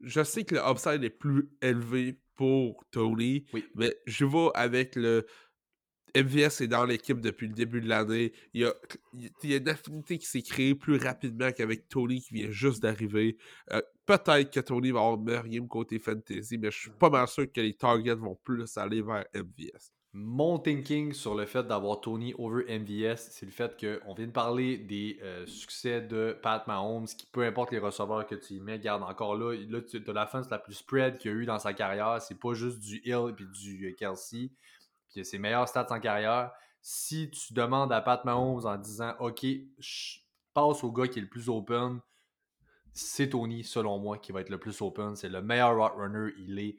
[0.00, 3.64] je sais que le upside est plus élevé pour Tony, Oui.
[3.74, 5.24] mais je vais avec le
[6.14, 8.32] MVS est dans l'équipe depuis le début de l'année.
[8.52, 8.74] Il y a,
[9.14, 12.82] il y a une affinité qui s'est créée plus rapidement qu'avec Tony qui vient juste
[12.82, 13.38] d'arriver.
[13.72, 17.08] Euh, Peut-être que Tony va avoir une meilleure game côté fantasy, mais je suis pas
[17.08, 19.92] mal sûr que les targets vont plus aller vers MVS.
[20.14, 24.32] Mon thinking sur le fait d'avoir Tony over MVS, c'est le fait qu'on vient de
[24.32, 28.60] parler des euh, succès de Pat Mahomes, qui peu importe les receveurs que tu y
[28.60, 31.36] mets, garde encore là, là as la fin, c'est la plus spread qu'il y a
[31.38, 32.20] eu dans sa carrière.
[32.20, 34.50] C'est pas juste du Hill et du euh, Kelsey,
[35.10, 36.50] puis a ses meilleurs stats en carrière.
[36.82, 39.46] Si tu demandes à Pat Mahomes en disant OK,
[40.52, 42.00] passe au gars qui est le plus open,
[42.92, 45.16] c'est Tony, selon moi, qui va être le plus open.
[45.16, 46.32] C'est le meilleur route runner.
[46.36, 46.76] Il est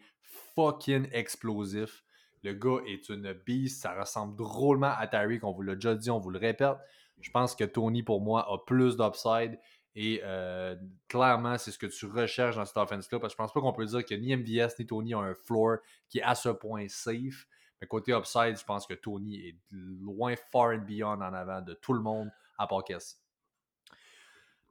[0.56, 2.03] fucking explosif.
[2.44, 3.82] Le gars est une beast.
[3.82, 5.44] Ça ressemble drôlement à Tyreek.
[5.44, 6.78] On vous l'a déjà dit, on vous le répète.
[7.22, 9.58] Je pense que Tony, pour moi, a plus d'upside.
[9.96, 10.76] Et euh,
[11.08, 13.20] clairement, c'est ce que tu recherches dans cette offense-là.
[13.20, 15.36] Parce que je pense pas qu'on peut dire que ni MVS ni Tony ont un
[15.36, 15.78] floor
[16.10, 17.48] qui est à ce point safe.
[17.80, 21.74] Mais côté upside, je pense que Tony est loin far and beyond en avant de
[21.74, 23.18] tout le monde à part Kelsey.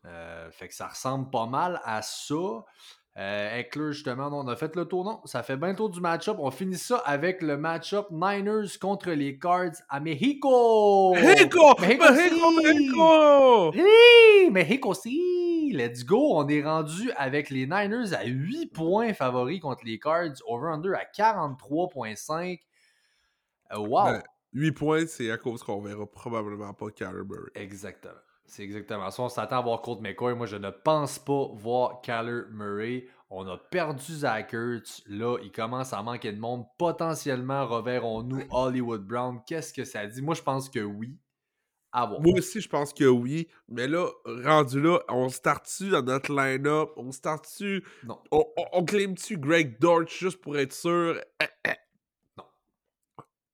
[0.04, 2.64] Euh, fait que ça ressemble pas mal à ça.
[3.18, 5.04] Euh, Eckler, justement, on a fait le tour.
[5.04, 6.38] Non, ça fait bien le tour du match-up.
[6.40, 11.14] On finit ça avec le match-up Niners contre les Cards à Mexico.
[11.14, 11.74] Mexico!
[11.78, 13.70] Mexico Mexico!
[13.74, 15.72] Oui, Mexico City!
[15.74, 16.36] Let's go!
[16.36, 20.36] On est rendu avec les Niners à 8 points favoris contre les Cards.
[20.46, 22.60] Over-under à 43,5.
[23.72, 24.04] Euh, wow!
[24.04, 24.22] Ben,
[24.54, 27.50] 8 points, c'est à cause qu'on verra probablement pas Murray.
[27.56, 28.14] Exactement.
[28.44, 29.22] C'est exactement ça.
[29.22, 30.34] On s'attend à voir Colt McCoy.
[30.34, 33.06] Moi, je ne pense pas voir Kyler Murray.
[33.30, 35.02] On a perdu Zach Ertz.
[35.06, 36.66] Là, il commence à manquer de monde.
[36.76, 39.40] Potentiellement, reverrons-nous Hollywood Brown.
[39.46, 40.20] Qu'est-ce que ça dit?
[40.20, 41.16] Moi, je pense que oui.
[41.92, 42.20] À voir.
[42.20, 43.48] Moi aussi, je pense que oui.
[43.68, 46.90] Mais là, rendu là, on start-tu dans notre line-up?
[46.96, 47.84] On start-tu?
[48.04, 48.18] Non.
[48.30, 51.20] On, on, on claim-tu Greg Dortch juste pour être sûr?
[52.36, 52.44] Non.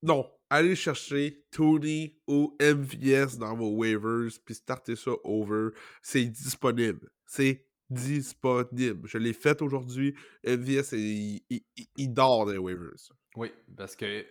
[0.01, 0.31] Non.
[0.49, 5.69] Allez chercher Tony ou MVS dans vos waivers, puis startez ça over.
[6.01, 7.09] C'est disponible.
[7.25, 9.07] C'est disponible.
[9.07, 10.15] Je l'ai fait aujourd'hui.
[10.43, 12.93] MVS, il, il- il- il dort des waivers.
[13.35, 14.25] Oui, parce que,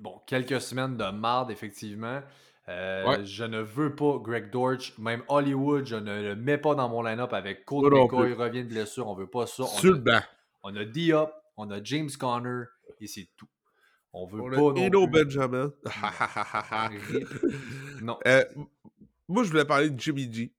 [0.00, 2.22] bon, quelques semaines de marde, effectivement.
[2.68, 3.24] Euh, Ouais.
[3.26, 4.96] Je ne veux pas Greg Dortch.
[4.98, 8.32] Même Hollywood, je ne le mets pas dans mon line-up avec non McCoy.
[8.32, 9.08] revient de blessure.
[9.08, 9.64] On veut pas ça.
[9.64, 10.20] On Sur a- le banc.
[10.62, 12.64] On a Diop, on a James Conner
[13.00, 13.48] et c'est tout.
[14.12, 15.06] On veut On pas Eno.
[15.06, 15.72] Benjamin.
[18.02, 18.18] Non.
[18.26, 18.44] Euh,
[19.28, 20.52] moi, je voulais parler de Jimmy G.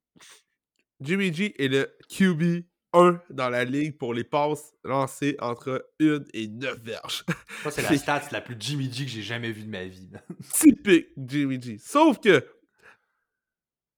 [1.02, 2.64] Jimmy G est le QB
[2.94, 7.26] 1 dans la ligue pour les passes lancées entre 1 et 9 verges.
[7.64, 10.10] Ça, c'est la stat la plus Jimmy G que j'ai jamais vue de ma vie.
[10.54, 11.78] Typique Jimmy G.
[11.80, 12.46] Sauf que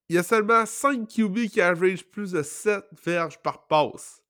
[0.09, 4.21] il y a seulement 5 QB qui average plus de 7 verges par passe.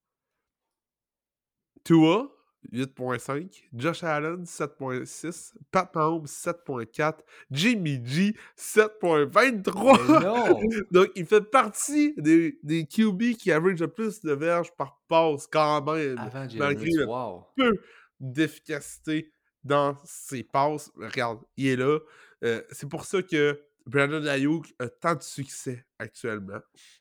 [1.83, 2.31] Tua,
[2.72, 3.64] 8.5.
[3.73, 5.53] Josh Allen, 7.6.
[5.72, 7.19] Pat Mahomes, 7.4.
[7.52, 10.02] Jimmy G, 7.23.
[10.07, 10.61] Mais non!
[10.91, 15.48] Donc, il fait partie des, des QB qui average le plus de verges par passe
[15.48, 17.45] quand même, Avant malgré Hurts, le wow.
[17.56, 17.73] peu
[18.19, 19.34] d'efficacité
[19.64, 20.91] dans ses passes.
[20.95, 21.99] Regarde, il est là.
[22.44, 26.60] Euh, c'est pour ça que Brandon Ayuk a tant de succès actuellement.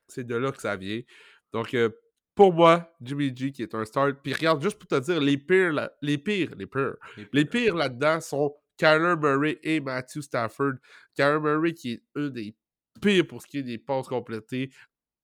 [0.08, 1.00] C'est de là que ça vient.
[1.52, 1.90] Donc, euh,
[2.34, 4.16] pour moi, Jimmy G qui est un start.
[4.22, 6.96] Puis regarde, juste pour te dire, les pires, là- les pires, les pires,
[7.32, 10.74] les pires là-dedans sont Kyler Murray et Matthew Stafford.
[11.14, 12.54] Kyler Murray qui est un des
[13.00, 14.70] pires pour ce qui est des passes complétées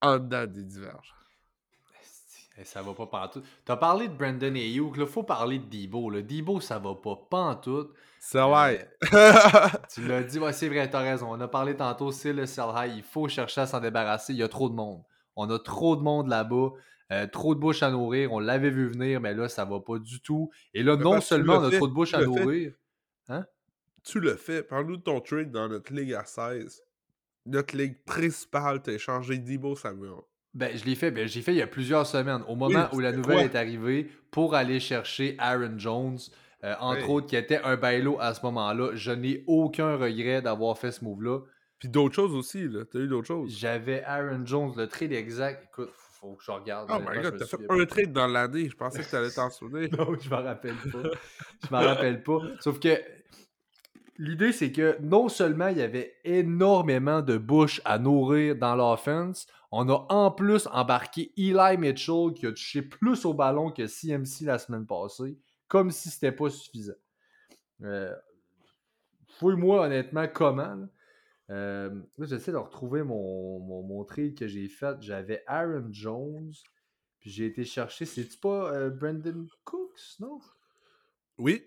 [0.02, 1.14] en dedans des diverges.
[2.64, 3.44] Ça va pas pantoute.
[3.64, 6.10] T'as parlé de Brandon Ayuk, là, faut parler de Debo.
[6.10, 6.22] Là.
[6.22, 7.92] Debo, ça va pas pantoute.
[8.18, 9.70] Ça Euh, va.
[9.94, 11.28] Tu l'as dit, ouais, c'est vrai, t'as raison.
[11.30, 12.96] On a parlé tantôt, c'est le sell high.
[12.96, 14.32] Il faut chercher à s'en débarrasser.
[14.32, 15.02] Il y a trop de monde.
[15.36, 16.70] On a trop de monde là-bas.
[17.12, 18.32] Euh, trop de bouche à nourrir.
[18.32, 20.50] On l'avait vu venir, mais là, ça va pas du tout.
[20.74, 22.26] Et là, Mais non seulement on a fait, trop de bouche à fait.
[22.26, 22.72] nourrir.
[24.04, 24.62] Tu le fais.
[24.62, 26.82] Parle-nous de ton trade dans notre ligue à 16.
[27.44, 30.22] Notre ligue principale, t'as échangé Debo Samuel.
[30.54, 31.10] Ben, je l'ai fait.
[31.10, 33.44] Ben, j'ai fait il y a plusieurs semaines, au moment où la nouvelle quoi?
[33.44, 36.18] est arrivée, pour aller chercher Aaron Jones,
[36.64, 38.92] euh, entre autres, qui était un bailo à ce moment-là.
[38.94, 41.40] Je n'ai aucun regret d'avoir fait ce move-là.
[41.78, 42.84] Puis d'autres choses aussi, là.
[42.90, 43.56] T'as eu d'autres choses.
[43.56, 45.68] J'avais Aaron Jones, le trade exact.
[45.70, 45.90] Écoute,
[46.20, 46.88] faut, faut que je regarde.
[46.90, 48.68] Oh honnêtement, my god, t'as fait un trade dans l'année.
[48.68, 49.88] Je pensais que t'allais t'en souvenir.
[49.96, 51.10] Non, je m'en rappelle pas.
[51.66, 52.38] Je m'en rappelle pas.
[52.60, 53.00] Sauf que
[54.18, 59.46] l'idée, c'est que non seulement il y avait énormément de bouches à nourrir dans l'offense,
[59.70, 64.44] on a en plus embarqué Eli Mitchell qui a touché plus au ballon que CMC
[64.46, 65.38] la semaine passée,
[65.68, 66.94] comme si c'était pas suffisant.
[67.82, 68.14] Euh,
[69.38, 70.74] Fouille-moi honnêtement comment.
[70.74, 70.86] là.
[71.50, 74.96] Euh, j'essaie de retrouver mon, mon, mon trade que j'ai fait.
[75.00, 76.52] J'avais Aaron Jones.
[77.20, 80.38] Puis j'ai été chercher, c'est-tu pas euh, Brandon Cooks, non?
[81.36, 81.64] Oui.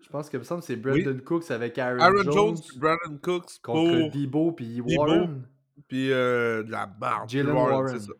[0.00, 3.18] Je pense que me semble que c'est Brandon Cooks avec Aaron, Aaron Jones, Jones, Brandon
[3.22, 4.10] Cooks contre.
[4.10, 4.80] Debo puis.
[4.80, 5.46] Warren.
[5.88, 7.28] Puis euh, de la barre.
[7.28, 7.98] Jalen Warren.
[7.98, 8.12] C'est ça.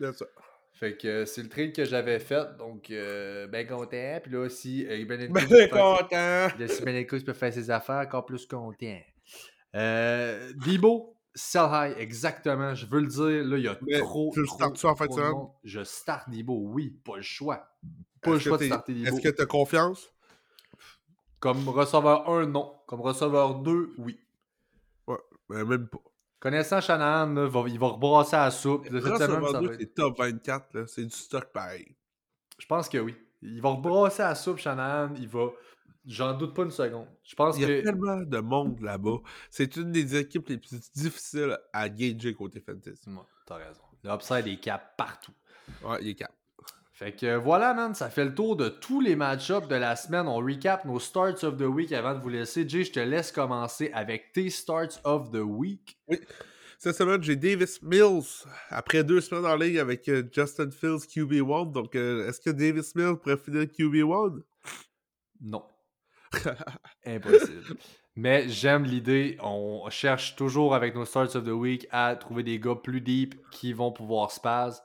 [0.00, 0.26] C'est ça.
[0.72, 4.18] Fait que euh, c'est le trade que j'avais fait, donc euh, ben content.
[4.22, 6.58] Puis là, si euh, Brandon Ben faire- content.
[6.58, 8.98] Là, si Brandon Cooks peut faire ses affaires, encore plus content.
[9.74, 12.74] Euh, Debo, sell high, exactement.
[12.74, 14.30] Je veux le dire, là, il y a Mais trop.
[14.34, 15.48] tu trop, startes-tu en fin de monde.
[15.64, 17.68] Je start Debo, oui, pas le choix.
[18.20, 19.06] Pas le Est-ce choix de starter Debo.
[19.16, 20.08] Est-ce que t'as confiance?
[21.40, 22.74] Comme receveur 1, non.
[22.86, 24.18] Comme receveur 2, oui.
[25.48, 25.98] Ben, même pas.
[26.38, 28.88] Connaissant Shanahan, là, va- il va rebrasser à la soupe.
[28.88, 30.86] De cette semaine, Receveur ça 2, va être- c'est top 24, là.
[30.86, 31.94] C'est du stock pareil.
[32.58, 33.14] Je pense que oui.
[33.42, 35.14] Il va rebrasser à la soupe, Shanahan.
[35.16, 35.48] Il va.
[36.04, 37.06] J'en doute pas une seconde.
[37.22, 37.82] Je pense Il y a que.
[37.82, 39.18] tellement de monde là-bas.
[39.50, 43.08] C'est une des équipes les plus difficiles à gager côté fantasy.
[43.08, 43.82] Ouais, T'as raison.
[44.02, 45.32] Le upside est cap partout.
[45.84, 46.32] Ouais, il est cap.
[46.92, 50.26] Fait que voilà, man, ça fait le tour de tous les match-ups de la semaine.
[50.28, 52.68] On recap nos starts of the week avant de vous laisser.
[52.68, 55.98] Jay, je te laisse commencer avec tes starts of the week.
[56.78, 58.44] Cette semaine, j'ai Davis Mills.
[58.70, 61.70] Après deux semaines en ligne avec euh, Justin Fields QB1.
[61.72, 64.40] Donc, euh, est-ce que Davis Mills pourrait finir QB1?
[65.40, 65.62] Non.
[67.06, 67.76] Impossible.
[68.14, 69.38] Mais j'aime l'idée.
[69.40, 73.34] On cherche toujours avec nos starts of the week à trouver des gars plus deep
[73.50, 74.82] qui vont pouvoir spaz.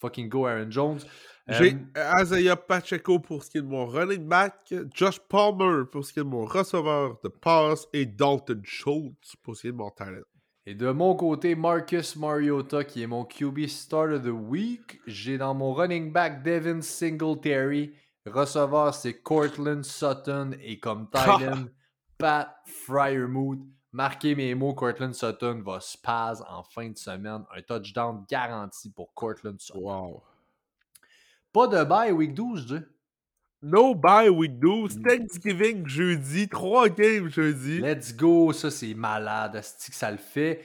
[0.00, 0.98] Fucking go Aaron Jones.
[1.46, 6.04] J'ai Euh, Isaiah Pacheco pour ce qui est de mon running back, Josh Palmer pour
[6.04, 9.72] ce qui est de mon receveur de passe et Dalton Schultz pour ce qui est
[9.72, 10.22] de mon talent.
[10.66, 14.98] Et de mon côté, Marcus Mariota, qui est mon QB Start of the Week.
[15.06, 17.92] J'ai dans mon running back Devin Singletary.
[18.26, 20.52] Receveur, c'est Cortland Sutton.
[20.62, 21.66] Et comme Titan,
[22.18, 23.60] Pat Fryermuth.
[23.92, 27.44] Marquez mes mots, Cortland Sutton va spaz en fin de semaine.
[27.54, 29.78] Un touchdown garanti pour Cortland Sutton.
[29.80, 30.22] Wow.
[31.52, 32.84] Pas de bye week 12, je dis.
[33.62, 37.80] No bye week 12, Thanksgiving jeudi, trois games jeudi.
[37.80, 40.64] Let's go, ça c'est malade, asti que ça le fait.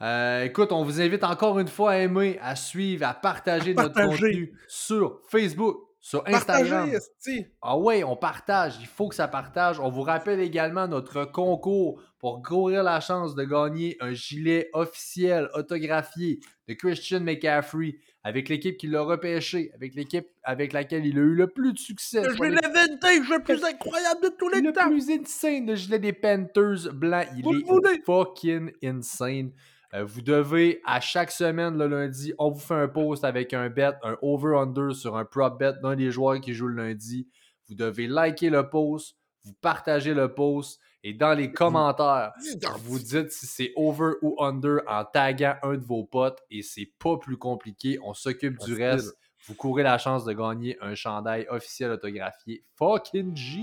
[0.00, 3.94] Euh, écoute, on vous invite encore une fois à aimer, à suivre, à partager notre
[3.94, 4.32] Partager.
[4.32, 6.90] contenu sur Facebook, sur Instagram.
[6.90, 7.52] Partagez.
[7.62, 9.78] Ah ouais, on partage, il faut que ça partage.
[9.78, 15.48] On vous rappelle également notre concours pour courir la chance de gagner un gilet officiel
[15.54, 21.22] autographié de Christian McCaffrey avec l'équipe qui l'a repêché, avec l'équipe avec laquelle il a
[21.22, 22.22] eu le plus de succès.
[22.22, 24.88] Le gilet vintage le plus incroyable de tous les le temps.
[24.88, 27.22] plus insane, le gilet des Panthers blanc.
[27.36, 28.02] Il Vous le est voulez?
[28.04, 29.52] fucking insane.
[29.94, 33.68] Euh, vous devez, à chaque semaine, le lundi, on vous fait un post avec un
[33.68, 37.28] bet, un over-under sur un prop bet d'un des joueurs qui joue le lundi.
[37.68, 42.32] Vous devez liker le post, vous partagez le post et dans les commentaires,
[42.78, 46.90] vous dites si c'est over ou under en taguant un de vos potes et c'est
[46.98, 47.98] pas plus compliqué.
[48.02, 49.16] On s'occupe du reste.
[49.46, 52.64] Vous courez la chance de gagner un chandail officiel autographié.
[52.78, 53.62] Fucking G!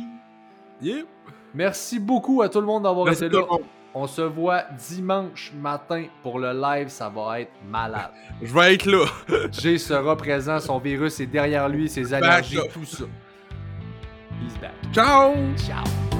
[0.81, 1.03] Yeah.
[1.53, 3.45] Merci beaucoup à tout le monde d'avoir été là.
[3.93, 6.89] On se voit dimanche matin pour le live.
[6.89, 8.11] Ça va être malade.
[8.41, 9.05] Je vais être là.
[9.51, 10.59] Jay sera présent.
[10.59, 11.89] Son virus est derrière lui.
[11.89, 13.05] Ses allergies, tout ça.
[14.41, 14.71] He's back.
[14.93, 15.35] Ciao!
[15.57, 16.18] Ciao.